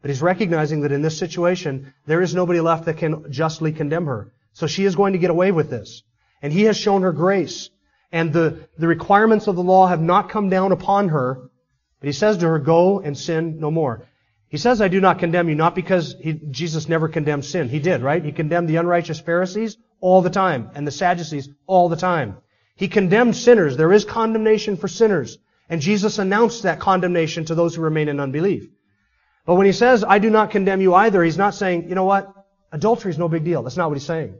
But 0.00 0.10
he's 0.10 0.22
recognizing 0.22 0.82
that 0.82 0.92
in 0.92 1.02
this 1.02 1.18
situation, 1.18 1.92
there 2.06 2.22
is 2.22 2.34
nobody 2.34 2.60
left 2.60 2.84
that 2.84 2.98
can 2.98 3.32
justly 3.32 3.72
condemn 3.72 4.06
her. 4.06 4.32
So 4.52 4.66
she 4.66 4.84
is 4.84 4.96
going 4.96 5.12
to 5.12 5.18
get 5.18 5.30
away 5.30 5.52
with 5.52 5.70
this. 5.70 6.02
And 6.40 6.52
he 6.52 6.62
has 6.64 6.76
shown 6.76 7.02
her 7.02 7.12
grace. 7.12 7.70
And 8.12 8.32
the, 8.32 8.68
the 8.78 8.86
requirements 8.86 9.48
of 9.48 9.56
the 9.56 9.62
law 9.62 9.86
have 9.86 10.00
not 10.00 10.30
come 10.30 10.48
down 10.48 10.72
upon 10.72 11.08
her. 11.08 11.50
But 12.00 12.06
he 12.06 12.12
says 12.12 12.38
to 12.38 12.48
her, 12.48 12.58
go 12.58 13.00
and 13.00 13.18
sin 13.18 13.58
no 13.58 13.70
more. 13.70 14.06
He 14.48 14.56
says, 14.56 14.80
I 14.80 14.88
do 14.88 15.00
not 15.00 15.18
condemn 15.18 15.48
you, 15.48 15.54
not 15.54 15.74
because 15.74 16.16
he, 16.22 16.32
Jesus 16.32 16.88
never 16.88 17.08
condemned 17.08 17.44
sin. 17.44 17.68
He 17.68 17.80
did, 17.80 18.00
right? 18.02 18.24
He 18.24 18.32
condemned 18.32 18.68
the 18.68 18.76
unrighteous 18.76 19.20
Pharisees 19.20 19.76
all 20.00 20.22
the 20.22 20.30
time, 20.30 20.70
and 20.74 20.86
the 20.86 20.92
Sadducees 20.92 21.48
all 21.66 21.88
the 21.88 21.96
time. 21.96 22.38
He 22.76 22.88
condemned 22.88 23.36
sinners. 23.36 23.76
There 23.76 23.92
is 23.92 24.04
condemnation 24.04 24.76
for 24.76 24.88
sinners. 24.88 25.38
And 25.68 25.80
Jesus 25.82 26.18
announced 26.18 26.62
that 26.62 26.80
condemnation 26.80 27.44
to 27.46 27.54
those 27.54 27.74
who 27.74 27.82
remain 27.82 28.08
in 28.08 28.20
unbelief. 28.20 28.70
But 29.48 29.54
when 29.54 29.64
he 29.64 29.72
says, 29.72 30.04
I 30.06 30.18
do 30.18 30.28
not 30.28 30.50
condemn 30.50 30.82
you 30.82 30.94
either, 30.94 31.24
he's 31.24 31.38
not 31.38 31.54
saying, 31.54 31.88
you 31.88 31.94
know 31.94 32.04
what? 32.04 32.30
Adultery 32.70 33.10
is 33.10 33.16
no 33.16 33.30
big 33.30 33.44
deal. 33.44 33.62
That's 33.62 33.78
not 33.78 33.88
what 33.88 33.96
he's 33.96 34.06
saying. 34.06 34.34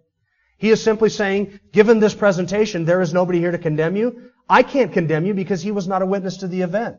He 0.58 0.68
is 0.68 0.82
simply 0.82 1.08
saying, 1.08 1.60
given 1.72 1.98
this 1.98 2.14
presentation, 2.14 2.84
there 2.84 3.00
is 3.00 3.14
nobody 3.14 3.38
here 3.38 3.50
to 3.50 3.56
condemn 3.56 3.96
you. 3.96 4.30
I 4.50 4.62
can't 4.62 4.92
condemn 4.92 5.24
you 5.24 5.32
because 5.32 5.62
he 5.62 5.70
was 5.70 5.88
not 5.88 6.02
a 6.02 6.06
witness 6.06 6.36
to 6.38 6.46
the 6.46 6.60
event. 6.60 6.98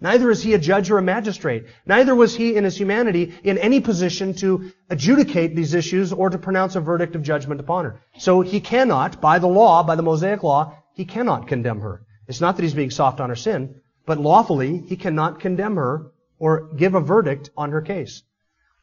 Neither 0.00 0.28
is 0.32 0.42
he 0.42 0.54
a 0.54 0.58
judge 0.58 0.90
or 0.90 0.98
a 0.98 1.02
magistrate. 1.02 1.66
Neither 1.86 2.16
was 2.16 2.34
he 2.34 2.56
in 2.56 2.64
his 2.64 2.76
humanity 2.76 3.32
in 3.44 3.58
any 3.58 3.78
position 3.80 4.34
to 4.42 4.72
adjudicate 4.90 5.54
these 5.54 5.72
issues 5.72 6.12
or 6.12 6.30
to 6.30 6.38
pronounce 6.38 6.74
a 6.74 6.80
verdict 6.80 7.14
of 7.14 7.22
judgment 7.22 7.60
upon 7.60 7.84
her. 7.84 8.00
So 8.18 8.40
he 8.40 8.58
cannot, 8.58 9.20
by 9.20 9.38
the 9.38 9.46
law, 9.46 9.84
by 9.84 9.94
the 9.94 10.02
Mosaic 10.02 10.42
law, 10.42 10.74
he 10.94 11.04
cannot 11.04 11.46
condemn 11.46 11.78
her. 11.78 12.02
It's 12.26 12.40
not 12.40 12.56
that 12.56 12.64
he's 12.64 12.74
being 12.74 12.90
soft 12.90 13.20
on 13.20 13.28
her 13.28 13.36
sin, 13.36 13.82
but 14.04 14.18
lawfully 14.18 14.82
he 14.88 14.96
cannot 14.96 15.38
condemn 15.38 15.76
her 15.76 16.10
or 16.38 16.72
give 16.74 16.94
a 16.94 17.00
verdict 17.00 17.50
on 17.56 17.70
her 17.70 17.82
case. 17.82 18.22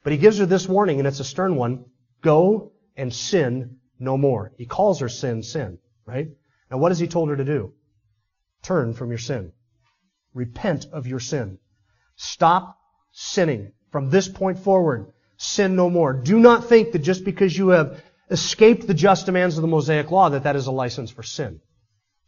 But 0.03 0.11
he 0.11 0.17
gives 0.17 0.37
her 0.37 0.45
this 0.45 0.67
warning, 0.67 0.99
and 0.99 1.07
it's 1.07 1.19
a 1.19 1.25
stern 1.25 1.55
one. 1.55 1.85
Go 2.21 2.73
and 2.95 3.13
sin 3.13 3.77
no 3.99 4.17
more. 4.17 4.51
He 4.57 4.65
calls 4.65 4.99
her 4.99 5.09
sin, 5.09 5.43
sin, 5.43 5.77
right? 6.05 6.29
Now 6.69 6.77
what 6.77 6.91
has 6.91 6.99
he 6.99 7.07
told 7.07 7.29
her 7.29 7.37
to 7.37 7.45
do? 7.45 7.73
Turn 8.63 8.93
from 8.93 9.09
your 9.09 9.17
sin. 9.17 9.51
Repent 10.33 10.87
of 10.91 11.07
your 11.07 11.19
sin. 11.19 11.59
Stop 12.15 12.77
sinning. 13.11 13.71
From 13.91 14.09
this 14.09 14.27
point 14.27 14.59
forward, 14.59 15.13
sin 15.37 15.75
no 15.75 15.89
more. 15.89 16.13
Do 16.13 16.39
not 16.39 16.67
think 16.67 16.91
that 16.91 16.99
just 16.99 17.23
because 17.23 17.55
you 17.55 17.69
have 17.69 18.01
escaped 18.31 18.87
the 18.87 18.93
just 18.93 19.25
demands 19.25 19.57
of 19.57 19.61
the 19.61 19.67
Mosaic 19.67 20.09
law 20.09 20.29
that 20.29 20.43
that 20.43 20.55
is 20.55 20.67
a 20.67 20.71
license 20.71 21.11
for 21.11 21.23
sin. 21.23 21.59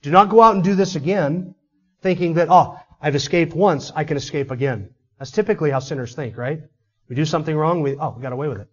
Do 0.01 0.11
not 0.11 0.29
go 0.29 0.41
out 0.41 0.55
and 0.55 0.63
do 0.63 0.75
this 0.75 0.95
again 0.95 1.55
thinking 2.01 2.35
that, 2.35 2.49
oh, 2.51 2.79
I've 3.01 3.15
escaped 3.15 3.53
once, 3.53 3.91
I 3.95 4.03
can 4.03 4.17
escape 4.17 4.51
again. 4.51 4.94
That's 5.17 5.31
typically 5.31 5.71
how 5.71 5.79
sinners 5.79 6.15
think, 6.15 6.37
right? 6.37 6.61
We 7.07 7.15
do 7.15 7.25
something 7.25 7.55
wrong, 7.55 7.81
we, 7.81 7.95
oh, 7.97 8.13
we 8.15 8.21
got 8.21 8.33
away 8.33 8.47
with 8.47 8.59
it. 8.59 8.67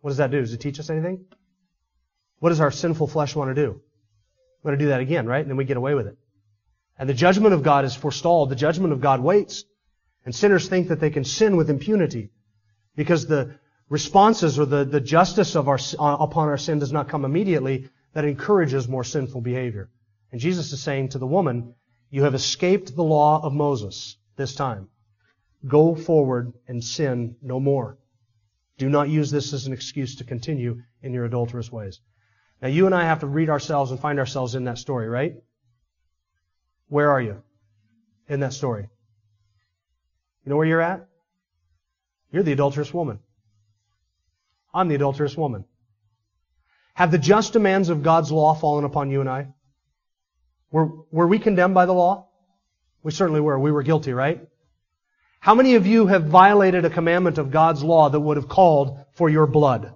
What 0.00 0.10
does 0.10 0.18
that 0.18 0.30
do? 0.30 0.40
Does 0.40 0.52
it 0.52 0.60
teach 0.60 0.78
us 0.78 0.90
anything? 0.90 1.24
What 2.38 2.50
does 2.50 2.60
our 2.60 2.70
sinful 2.70 3.06
flesh 3.06 3.34
want 3.34 3.54
to 3.54 3.54
do? 3.54 3.80
We 4.62 4.68
want 4.68 4.78
to 4.78 4.84
do 4.84 4.90
that 4.90 5.00
again, 5.00 5.26
right? 5.26 5.40
And 5.40 5.48
then 5.48 5.56
we 5.56 5.64
get 5.64 5.76
away 5.76 5.94
with 5.94 6.06
it. 6.06 6.18
And 6.98 7.08
the 7.08 7.14
judgment 7.14 7.54
of 7.54 7.62
God 7.62 7.84
is 7.84 7.94
forestalled. 7.94 8.50
The 8.50 8.56
judgment 8.56 8.92
of 8.92 9.00
God 9.00 9.20
waits. 9.20 9.64
And 10.24 10.34
sinners 10.34 10.68
think 10.68 10.88
that 10.88 11.00
they 11.00 11.10
can 11.10 11.24
sin 11.24 11.56
with 11.56 11.70
impunity 11.70 12.30
because 12.96 13.26
the 13.26 13.58
responses 13.88 14.58
or 14.58 14.66
the, 14.66 14.84
the 14.84 15.00
justice 15.00 15.56
of 15.56 15.68
our, 15.68 15.78
upon 15.98 16.48
our 16.48 16.58
sin 16.58 16.78
does 16.78 16.92
not 16.92 17.08
come 17.08 17.24
immediately. 17.24 17.88
That 18.12 18.24
encourages 18.24 18.86
more 18.86 19.04
sinful 19.04 19.40
behavior. 19.40 19.90
And 20.30 20.40
Jesus 20.40 20.72
is 20.72 20.82
saying 20.82 21.10
to 21.10 21.18
the 21.18 21.26
woman, 21.26 21.74
you 22.10 22.22
have 22.22 22.34
escaped 22.34 22.94
the 22.94 23.02
law 23.02 23.40
of 23.42 23.52
Moses 23.52 24.16
this 24.36 24.54
time. 24.54 24.88
Go 25.66 25.94
forward 25.94 26.52
and 26.68 26.82
sin 26.82 27.36
no 27.42 27.60
more. 27.60 27.98
Do 28.76 28.88
not 28.88 29.08
use 29.08 29.30
this 29.30 29.52
as 29.52 29.66
an 29.66 29.72
excuse 29.72 30.16
to 30.16 30.24
continue 30.24 30.82
in 31.02 31.12
your 31.12 31.24
adulterous 31.24 31.70
ways. 31.70 32.00
Now 32.60 32.68
you 32.68 32.86
and 32.86 32.94
I 32.94 33.04
have 33.04 33.20
to 33.20 33.26
read 33.26 33.50
ourselves 33.50 33.90
and 33.90 34.00
find 34.00 34.18
ourselves 34.18 34.54
in 34.54 34.64
that 34.64 34.78
story, 34.78 35.08
right? 35.08 35.36
Where 36.88 37.10
are 37.10 37.20
you 37.20 37.42
in 38.28 38.40
that 38.40 38.52
story? 38.52 38.88
You 40.44 40.50
know 40.50 40.56
where 40.56 40.66
you're 40.66 40.80
at? 40.80 41.06
You're 42.30 42.42
the 42.42 42.52
adulterous 42.52 42.92
woman. 42.92 43.20
I'm 44.72 44.88
the 44.88 44.96
adulterous 44.96 45.36
woman. 45.36 45.64
Have 46.94 47.10
the 47.10 47.18
just 47.18 47.52
demands 47.52 47.88
of 47.88 48.02
God's 48.02 48.30
law 48.30 48.54
fallen 48.54 48.84
upon 48.84 49.10
you 49.10 49.20
and 49.20 49.28
I? 49.28 49.48
Were, 50.70 50.90
were 51.10 51.26
we 51.26 51.38
condemned 51.38 51.74
by 51.74 51.86
the 51.86 51.92
law? 51.92 52.28
We 53.04 53.12
certainly 53.12 53.40
were. 53.40 53.58
We 53.58 53.70
were 53.70 53.82
guilty, 53.82 54.12
right? 54.12 54.40
How 55.38 55.54
many 55.54 55.74
of 55.74 55.86
you 55.86 56.06
have 56.06 56.24
violated 56.24 56.86
a 56.86 56.90
commandment 56.90 57.36
of 57.36 57.50
God's 57.50 57.84
law 57.84 58.08
that 58.08 58.18
would 58.18 58.38
have 58.38 58.48
called 58.48 58.98
for 59.12 59.28
your 59.28 59.46
blood? 59.46 59.92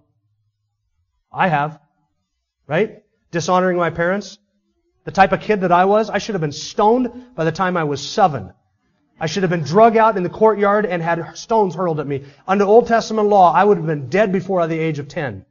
I 1.33 1.49
have. 1.49 1.81
Right? 2.67 3.03
Dishonoring 3.31 3.79
my 3.79 3.89
parents? 3.89 4.39
The 5.05 5.11
type 5.11 5.33
of 5.33 5.41
kid 5.41 5.63
that 5.63 5.73
I 5.73 5.87
was, 5.87 6.11
I 6.11 6.19
should 6.19 6.35
have 6.35 6.43
been 6.43 6.53
stoned 6.53 7.35
by 7.35 7.45
the 7.45 7.51
time 7.51 7.79
I 7.79 7.85
was 7.85 8.07
seven. 8.07 8.53
I 9.19 9.27
should 9.27 9.43
have 9.43 9.51
been 9.51 9.63
drug 9.63 9.97
out 9.97 10.19
in 10.19 10.23
the 10.23 10.29
courtyard 10.29 10.85
and 10.85 11.03
had 11.03 11.37
stones 11.39 11.75
hurled 11.75 12.01
at 12.01 12.07
me. 12.07 12.27
Under 12.47 12.67
Old 12.67 12.87
Testament 12.87 13.29
law, 13.29 13.51
I 13.55 13.65
would 13.65 13.79
have 13.79 13.87
been 13.87 14.11
dead 14.11 14.33
before 14.33 14.67
the 14.67 14.79
age 14.79 14.99
of 14.99 15.09
10, 15.09 15.47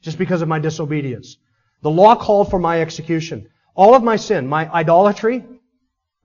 just 0.00 0.16
because 0.16 0.40
of 0.40 0.48
my 0.48 0.58
disobedience. 0.58 1.36
The 1.82 1.90
law 1.90 2.16
called 2.16 2.48
for 2.48 2.58
my 2.58 2.80
execution. 2.80 3.48
All 3.74 3.94
of 3.94 4.02
my 4.02 4.16
sin, 4.16 4.46
my 4.46 4.72
idolatry, 4.72 5.44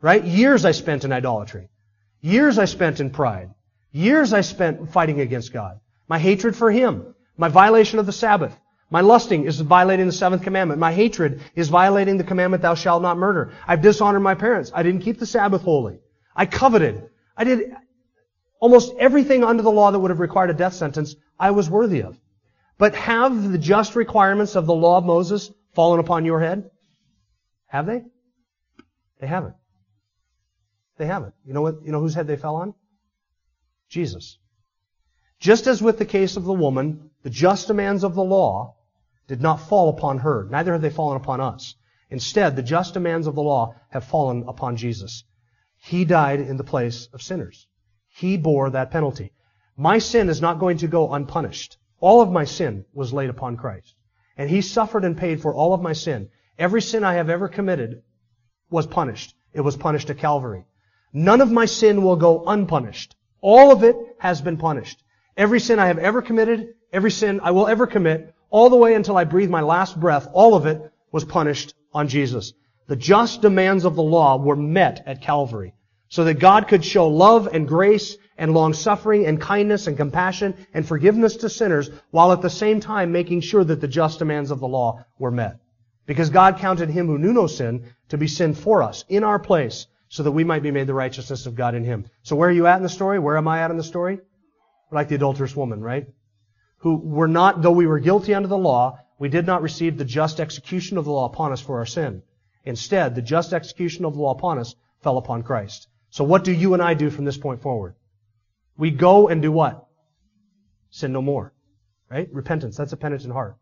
right? 0.01 0.23
Years 0.23 0.65
I 0.65 0.71
spent 0.71 1.03
in 1.05 1.11
idolatry. 1.11 1.69
Years 2.21 2.57
I 2.57 2.65
spent 2.65 2.99
in 2.99 3.09
pride. 3.09 3.49
Years 3.91 4.33
I 4.33 4.41
spent 4.41 4.91
fighting 4.91 5.19
against 5.21 5.53
God. 5.53 5.79
My 6.07 6.19
hatred 6.19 6.55
for 6.55 6.71
Him. 6.71 7.15
My 7.37 7.49
violation 7.49 7.99
of 7.99 8.05
the 8.05 8.11
Sabbath. 8.11 8.57
My 8.89 9.01
lusting 9.01 9.45
is 9.45 9.59
violating 9.59 10.05
the 10.05 10.13
seventh 10.13 10.43
commandment. 10.43 10.79
My 10.79 10.93
hatred 10.93 11.41
is 11.55 11.67
violating 11.67 12.17
the 12.17 12.23
commandment, 12.23 12.61
thou 12.61 12.75
shalt 12.75 13.01
not 13.01 13.17
murder. 13.17 13.51
I've 13.67 13.81
dishonored 13.81 14.21
my 14.21 14.35
parents. 14.35 14.71
I 14.73 14.83
didn't 14.83 15.01
keep 15.01 15.19
the 15.19 15.25
Sabbath 15.25 15.61
holy. 15.61 15.99
I 16.35 16.45
coveted. 16.45 17.09
I 17.35 17.43
did 17.43 17.73
almost 18.59 18.93
everything 18.97 19.43
under 19.43 19.61
the 19.61 19.71
law 19.71 19.91
that 19.91 19.99
would 19.99 20.11
have 20.11 20.19
required 20.19 20.49
a 20.49 20.53
death 20.53 20.73
sentence, 20.73 21.15
I 21.39 21.51
was 21.51 21.69
worthy 21.69 22.01
of. 22.01 22.17
But 22.77 22.95
have 22.95 23.51
the 23.51 23.57
just 23.57 23.95
requirements 23.95 24.55
of 24.55 24.65
the 24.65 24.73
law 24.73 24.97
of 24.97 25.05
Moses 25.05 25.51
fallen 25.73 25.99
upon 25.99 26.25
your 26.25 26.39
head? 26.39 26.69
Have 27.67 27.85
they? 27.85 28.03
They 29.19 29.27
haven't. 29.27 29.55
They 30.97 31.05
haven't. 31.05 31.33
You 31.45 31.53
know 31.53 31.61
what, 31.61 31.83
you 31.83 31.91
know 31.91 31.99
whose 31.99 32.15
head 32.15 32.27
they 32.27 32.37
fell 32.37 32.55
on? 32.55 32.73
Jesus. 33.89 34.37
Just 35.39 35.67
as 35.67 35.81
with 35.81 35.99
the 35.99 36.05
case 36.05 36.35
of 36.35 36.43
the 36.43 36.53
woman, 36.53 37.11
the 37.23 37.29
just 37.29 37.67
demands 37.67 38.03
of 38.03 38.15
the 38.15 38.23
law 38.23 38.75
did 39.27 39.41
not 39.41 39.61
fall 39.61 39.89
upon 39.89 40.19
her. 40.19 40.47
Neither 40.49 40.73
have 40.73 40.81
they 40.81 40.89
fallen 40.89 41.17
upon 41.17 41.41
us. 41.41 41.75
Instead, 42.09 42.55
the 42.55 42.63
just 42.63 42.93
demands 42.93 43.27
of 43.27 43.35
the 43.35 43.43
law 43.43 43.75
have 43.89 44.03
fallen 44.03 44.45
upon 44.47 44.77
Jesus. 44.77 45.23
He 45.77 46.05
died 46.05 46.39
in 46.39 46.57
the 46.57 46.63
place 46.63 47.07
of 47.13 47.21
sinners. 47.21 47.67
He 48.07 48.37
bore 48.37 48.69
that 48.71 48.91
penalty. 48.91 49.33
My 49.75 49.99
sin 49.99 50.29
is 50.29 50.41
not 50.41 50.59
going 50.59 50.77
to 50.77 50.87
go 50.87 51.13
unpunished. 51.13 51.77
All 51.99 52.21
of 52.21 52.31
my 52.31 52.45
sin 52.45 52.85
was 52.93 53.13
laid 53.13 53.29
upon 53.29 53.57
Christ. 53.57 53.93
And 54.37 54.49
He 54.49 54.61
suffered 54.61 55.05
and 55.05 55.17
paid 55.17 55.41
for 55.41 55.53
all 55.53 55.73
of 55.73 55.81
my 55.81 55.93
sin. 55.93 56.29
Every 56.57 56.81
sin 56.81 57.03
I 57.03 57.13
have 57.15 57.29
ever 57.29 57.47
committed 57.47 58.01
was 58.69 58.87
punished. 58.87 59.35
It 59.53 59.61
was 59.61 59.77
punished 59.77 60.09
at 60.09 60.17
Calvary. 60.17 60.65
None 61.13 61.41
of 61.41 61.51
my 61.51 61.65
sin 61.65 62.03
will 62.03 62.15
go 62.15 62.43
unpunished. 62.45 63.15
All 63.41 63.71
of 63.71 63.83
it 63.83 63.95
has 64.19 64.41
been 64.41 64.57
punished. 64.57 65.03
Every 65.35 65.59
sin 65.59 65.79
I 65.79 65.87
have 65.87 65.99
ever 65.99 66.21
committed, 66.21 66.73
every 66.91 67.11
sin 67.11 67.39
I 67.43 67.51
will 67.51 67.67
ever 67.67 67.87
commit, 67.87 68.33
all 68.49 68.69
the 68.69 68.77
way 68.77 68.93
until 68.93 69.17
I 69.17 69.23
breathe 69.23 69.49
my 69.49 69.61
last 69.61 69.99
breath, 69.99 70.27
all 70.33 70.55
of 70.55 70.65
it 70.65 70.81
was 71.11 71.23
punished 71.23 71.73
on 71.93 72.07
Jesus. 72.07 72.53
The 72.87 72.95
just 72.95 73.41
demands 73.41 73.85
of 73.85 73.95
the 73.95 74.03
law 74.03 74.37
were 74.37 74.55
met 74.55 75.03
at 75.05 75.21
Calvary 75.21 75.73
so 76.09 76.23
that 76.23 76.39
God 76.39 76.67
could 76.67 76.85
show 76.85 77.07
love 77.07 77.47
and 77.51 77.67
grace 77.67 78.17
and 78.37 78.53
long 78.53 78.73
suffering 78.73 79.25
and 79.25 79.41
kindness 79.41 79.87
and 79.87 79.97
compassion 79.97 80.55
and 80.73 80.87
forgiveness 80.87 81.37
to 81.37 81.49
sinners 81.49 81.89
while 82.11 82.31
at 82.31 82.41
the 82.41 82.49
same 82.49 82.79
time 82.79 83.11
making 83.11 83.41
sure 83.41 83.63
that 83.63 83.81
the 83.81 83.87
just 83.87 84.19
demands 84.19 84.51
of 84.51 84.59
the 84.59 84.67
law 84.67 85.03
were 85.19 85.31
met. 85.31 85.59
Because 86.05 86.29
God 86.29 86.57
counted 86.57 86.89
him 86.89 87.07
who 87.07 87.17
knew 87.17 87.33
no 87.33 87.47
sin 87.47 87.93
to 88.09 88.17
be 88.17 88.27
sin 88.27 88.53
for 88.53 88.81
us 88.81 89.03
in 89.09 89.23
our 89.23 89.39
place 89.39 89.87
so 90.09 90.23
that 90.23 90.31
we 90.31 90.43
might 90.43 90.63
be 90.63 90.71
made 90.71 90.87
the 90.87 90.93
righteousness 90.93 91.45
of 91.45 91.55
God 91.55 91.75
in 91.75 91.83
him. 91.83 92.05
So 92.23 92.35
where 92.35 92.49
are 92.49 92.53
you 92.53 92.67
at 92.67 92.77
in 92.77 92.83
the 92.83 92.89
story? 92.89 93.19
Where 93.19 93.37
am 93.37 93.47
I 93.47 93.61
at 93.61 93.71
in 93.71 93.77
the 93.77 93.83
story? 93.83 94.19
Like 94.91 95.09
the 95.09 95.15
adulterous 95.15 95.55
woman, 95.55 95.81
right? 95.81 96.07
Who 96.77 96.95
were 96.97 97.27
not, 97.27 97.61
though 97.61 97.71
we 97.71 97.87
were 97.87 97.99
guilty 97.99 98.33
under 98.33 98.47
the 98.47 98.57
law, 98.57 98.99
we 99.19 99.29
did 99.29 99.45
not 99.45 99.61
receive 99.61 99.97
the 99.97 100.05
just 100.05 100.39
execution 100.39 100.97
of 100.97 101.05
the 101.05 101.11
law 101.11 101.25
upon 101.25 101.51
us 101.51 101.59
for 101.59 101.79
our 101.79 101.85
sin. 101.85 102.21
Instead, 102.63 103.15
the 103.15 103.21
just 103.21 103.53
execution 103.53 104.05
of 104.05 104.13
the 104.13 104.21
law 104.21 104.31
upon 104.31 104.59
us 104.59 104.75
fell 105.01 105.17
upon 105.17 105.43
Christ. 105.43 105.87
So 106.09 106.23
what 106.23 106.43
do 106.43 106.53
you 106.53 106.73
and 106.73 106.81
I 106.81 106.93
do 106.93 107.09
from 107.09 107.25
this 107.25 107.37
point 107.37 107.61
forward? 107.61 107.95
We 108.77 108.91
go 108.91 109.27
and 109.27 109.41
do 109.41 109.51
what? 109.51 109.87
Sin 110.89 111.11
no 111.11 111.21
more. 111.21 111.53
Right? 112.09 112.29
Repentance. 112.31 112.77
That's 112.77 112.93
a 112.93 112.97
penitent 112.97 113.33
heart. 113.33 113.57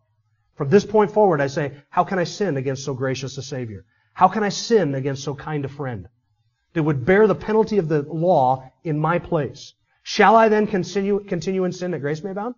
From 0.55 0.69
this 0.69 0.85
point 0.85 1.11
forward, 1.11 1.41
I 1.41 1.47
say, 1.47 1.71
how 1.89 2.03
can 2.03 2.19
I 2.19 2.23
sin 2.25 2.57
against 2.57 2.85
so 2.85 2.93
gracious 2.93 3.37
a 3.37 3.41
Savior? 3.41 3.85
How 4.13 4.27
can 4.27 4.43
I 4.43 4.49
sin 4.49 4.93
against 4.93 5.23
so 5.23 5.33
kind 5.33 5.65
a 5.65 5.67
friend 5.67 6.07
that 6.75 6.83
would 6.83 7.05
bear 7.05 7.25
the 7.25 7.35
penalty 7.35 7.79
of 7.79 7.87
the 7.87 8.03
law 8.03 8.71
in 8.83 8.99
my 8.99 9.17
place? 9.17 9.73
Shall 10.03 10.35
I 10.35 10.49
then 10.49 10.67
continue, 10.67 11.23
continue 11.23 11.63
in 11.63 11.71
sin 11.71 11.91
that 11.91 11.99
grace 11.99 12.23
may 12.23 12.31
abound? 12.31 12.55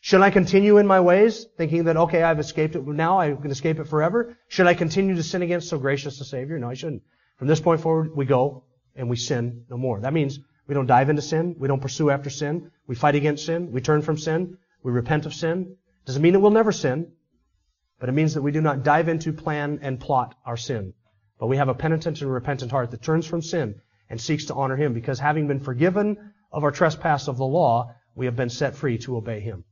Should 0.00 0.20
I 0.20 0.30
continue 0.30 0.78
in 0.78 0.86
my 0.86 1.00
ways, 1.00 1.46
thinking 1.56 1.84
that, 1.84 1.96
okay, 1.96 2.22
I've 2.22 2.38
escaped 2.38 2.76
it 2.76 2.86
now, 2.86 3.18
I 3.18 3.32
can 3.32 3.50
escape 3.50 3.78
it 3.78 3.88
forever? 3.88 4.36
Should 4.48 4.66
I 4.66 4.74
continue 4.74 5.14
to 5.16 5.22
sin 5.22 5.42
against 5.42 5.68
so 5.68 5.78
gracious 5.78 6.20
a 6.20 6.24
Savior? 6.24 6.58
No, 6.58 6.68
I 6.68 6.74
shouldn't. 6.74 7.02
From 7.38 7.48
this 7.48 7.60
point 7.60 7.80
forward, 7.80 8.14
we 8.14 8.24
go 8.24 8.64
and 8.94 9.08
we 9.08 9.16
sin 9.16 9.64
no 9.70 9.76
more. 9.76 10.00
That 10.00 10.12
means 10.12 10.38
we 10.66 10.74
don't 10.74 10.86
dive 10.86 11.08
into 11.08 11.22
sin. 11.22 11.56
We 11.58 11.68
don't 11.68 11.80
pursue 11.80 12.10
after 12.10 12.30
sin. 12.30 12.70
We 12.86 12.94
fight 12.94 13.14
against 13.14 13.46
sin. 13.46 13.72
We 13.72 13.80
turn 13.80 14.02
from 14.02 14.18
sin. 14.18 14.58
We 14.82 14.92
repent 14.92 15.24
of 15.24 15.34
sin. 15.34 15.76
Doesn't 16.04 16.22
mean 16.22 16.34
that 16.34 16.40
we'll 16.40 16.50
never 16.50 16.72
sin, 16.72 17.12
but 17.98 18.08
it 18.08 18.12
means 18.12 18.34
that 18.34 18.42
we 18.42 18.52
do 18.52 18.60
not 18.60 18.82
dive 18.82 19.08
into, 19.08 19.32
plan, 19.32 19.78
and 19.82 19.98
plot 19.98 20.34
our 20.44 20.56
sin. 20.56 20.94
But 21.42 21.48
we 21.48 21.56
have 21.56 21.68
a 21.68 21.74
penitent 21.74 22.22
and 22.22 22.32
repentant 22.32 22.70
heart 22.70 22.92
that 22.92 23.02
turns 23.02 23.26
from 23.26 23.42
sin 23.42 23.80
and 24.08 24.20
seeks 24.20 24.44
to 24.44 24.54
honor 24.54 24.76
Him 24.76 24.94
because 24.94 25.18
having 25.18 25.48
been 25.48 25.58
forgiven 25.58 26.34
of 26.52 26.62
our 26.62 26.70
trespass 26.70 27.26
of 27.26 27.36
the 27.36 27.44
law, 27.44 27.96
we 28.14 28.26
have 28.26 28.36
been 28.36 28.48
set 28.48 28.76
free 28.76 28.96
to 28.98 29.16
obey 29.16 29.40
Him. 29.40 29.64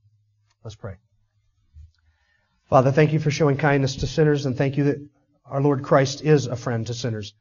Let's 0.65 0.75
pray. 0.75 0.97
Father, 2.69 2.91
thank 2.91 3.13
you 3.13 3.21
for 3.21 3.31
showing 3.31 3.57
kindness 3.57 3.95
to 3.99 4.09
sinners 4.09 4.47
and 4.47 4.57
thank 4.57 4.79
you 4.79 4.83
that 4.83 5.09
our 5.45 5.63
Lord 5.63 5.85
Christ 5.85 6.23
is 6.23 6.49
a 6.49 6.57
friend 6.57 6.89
to 6.89 6.93
sinners. 6.93 7.35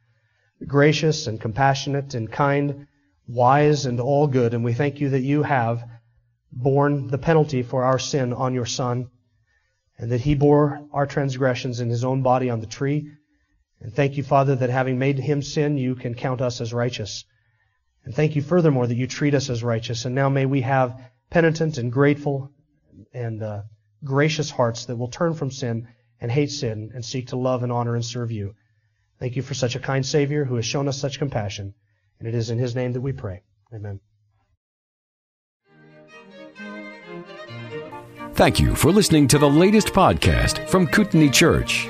Gracious 0.63 1.25
and 1.25 1.41
compassionate 1.41 2.13
and 2.13 2.31
kind 2.31 2.85
wise 3.27 3.87
and 3.87 3.99
all 3.99 4.27
good, 4.27 4.53
and 4.53 4.63
we 4.63 4.73
thank 4.73 4.99
you 4.99 5.09
that 5.09 5.21
you 5.21 5.41
have 5.41 5.83
borne 6.51 7.07
the 7.07 7.17
penalty 7.17 7.63
for 7.63 7.83
our 7.83 7.97
sin 7.97 8.33
on 8.33 8.53
your 8.53 8.67
Son, 8.67 9.09
and 9.97 10.11
that 10.11 10.21
he 10.21 10.35
bore 10.35 10.87
our 10.93 11.07
transgressions 11.07 11.79
in 11.79 11.89
his 11.89 12.03
own 12.03 12.21
body 12.21 12.51
on 12.51 12.59
the 12.59 12.67
tree. 12.67 13.13
And 13.81 13.93
thank 13.93 14.17
you, 14.17 14.23
Father, 14.23 14.55
that 14.55 14.69
having 14.69 14.99
made 14.99 15.19
him 15.19 15.41
sin, 15.41 15.77
you 15.77 15.95
can 15.95 16.13
count 16.13 16.41
us 16.41 16.59
as 16.59 16.73
righteous. 16.73 17.23
And 18.03 18.13
thank 18.13 18.35
you 18.35 18.41
furthermore 18.41 18.87
that 18.87 18.97
you 18.97 19.07
treat 19.07 19.33
us 19.33 19.49
as 19.49 19.63
righteous. 19.63 20.05
And 20.05 20.15
now 20.15 20.29
may 20.29 20.45
we 20.45 20.61
have 20.61 20.99
penitent 21.29 21.77
and 21.77 21.91
grateful 21.91 22.51
and 23.13 23.41
uh, 23.41 23.61
gracious 24.03 24.49
hearts 24.49 24.85
that 24.85 24.97
will 24.97 25.09
turn 25.09 25.33
from 25.33 25.51
sin 25.51 25.87
and 26.19 26.31
hate 26.31 26.51
sin 26.51 26.91
and 26.93 27.03
seek 27.03 27.27
to 27.27 27.37
love 27.37 27.63
and 27.63 27.71
honor 27.71 27.95
and 27.95 28.03
serve 28.03 28.31
you. 28.31 28.55
Thank 29.19 29.35
you 29.35 29.41
for 29.41 29.53
such 29.53 29.75
a 29.75 29.79
kind 29.79 30.05
Savior 30.05 30.45
who 30.45 30.55
has 30.55 30.65
shown 30.65 30.87
us 30.87 30.97
such 30.97 31.19
compassion. 31.19 31.73
And 32.19 32.27
it 32.27 32.35
is 32.35 32.49
in 32.49 32.57
His 32.57 32.75
name 32.75 32.93
that 32.93 33.01
we 33.01 33.11
pray. 33.11 33.43
Amen. 33.73 33.99
Thank 38.33 38.59
you 38.59 38.75
for 38.75 38.91
listening 38.91 39.27
to 39.29 39.37
the 39.37 39.49
latest 39.49 39.87
podcast 39.87 40.67
from 40.69 40.87
Kootenai 40.87 41.29
Church. 41.29 41.89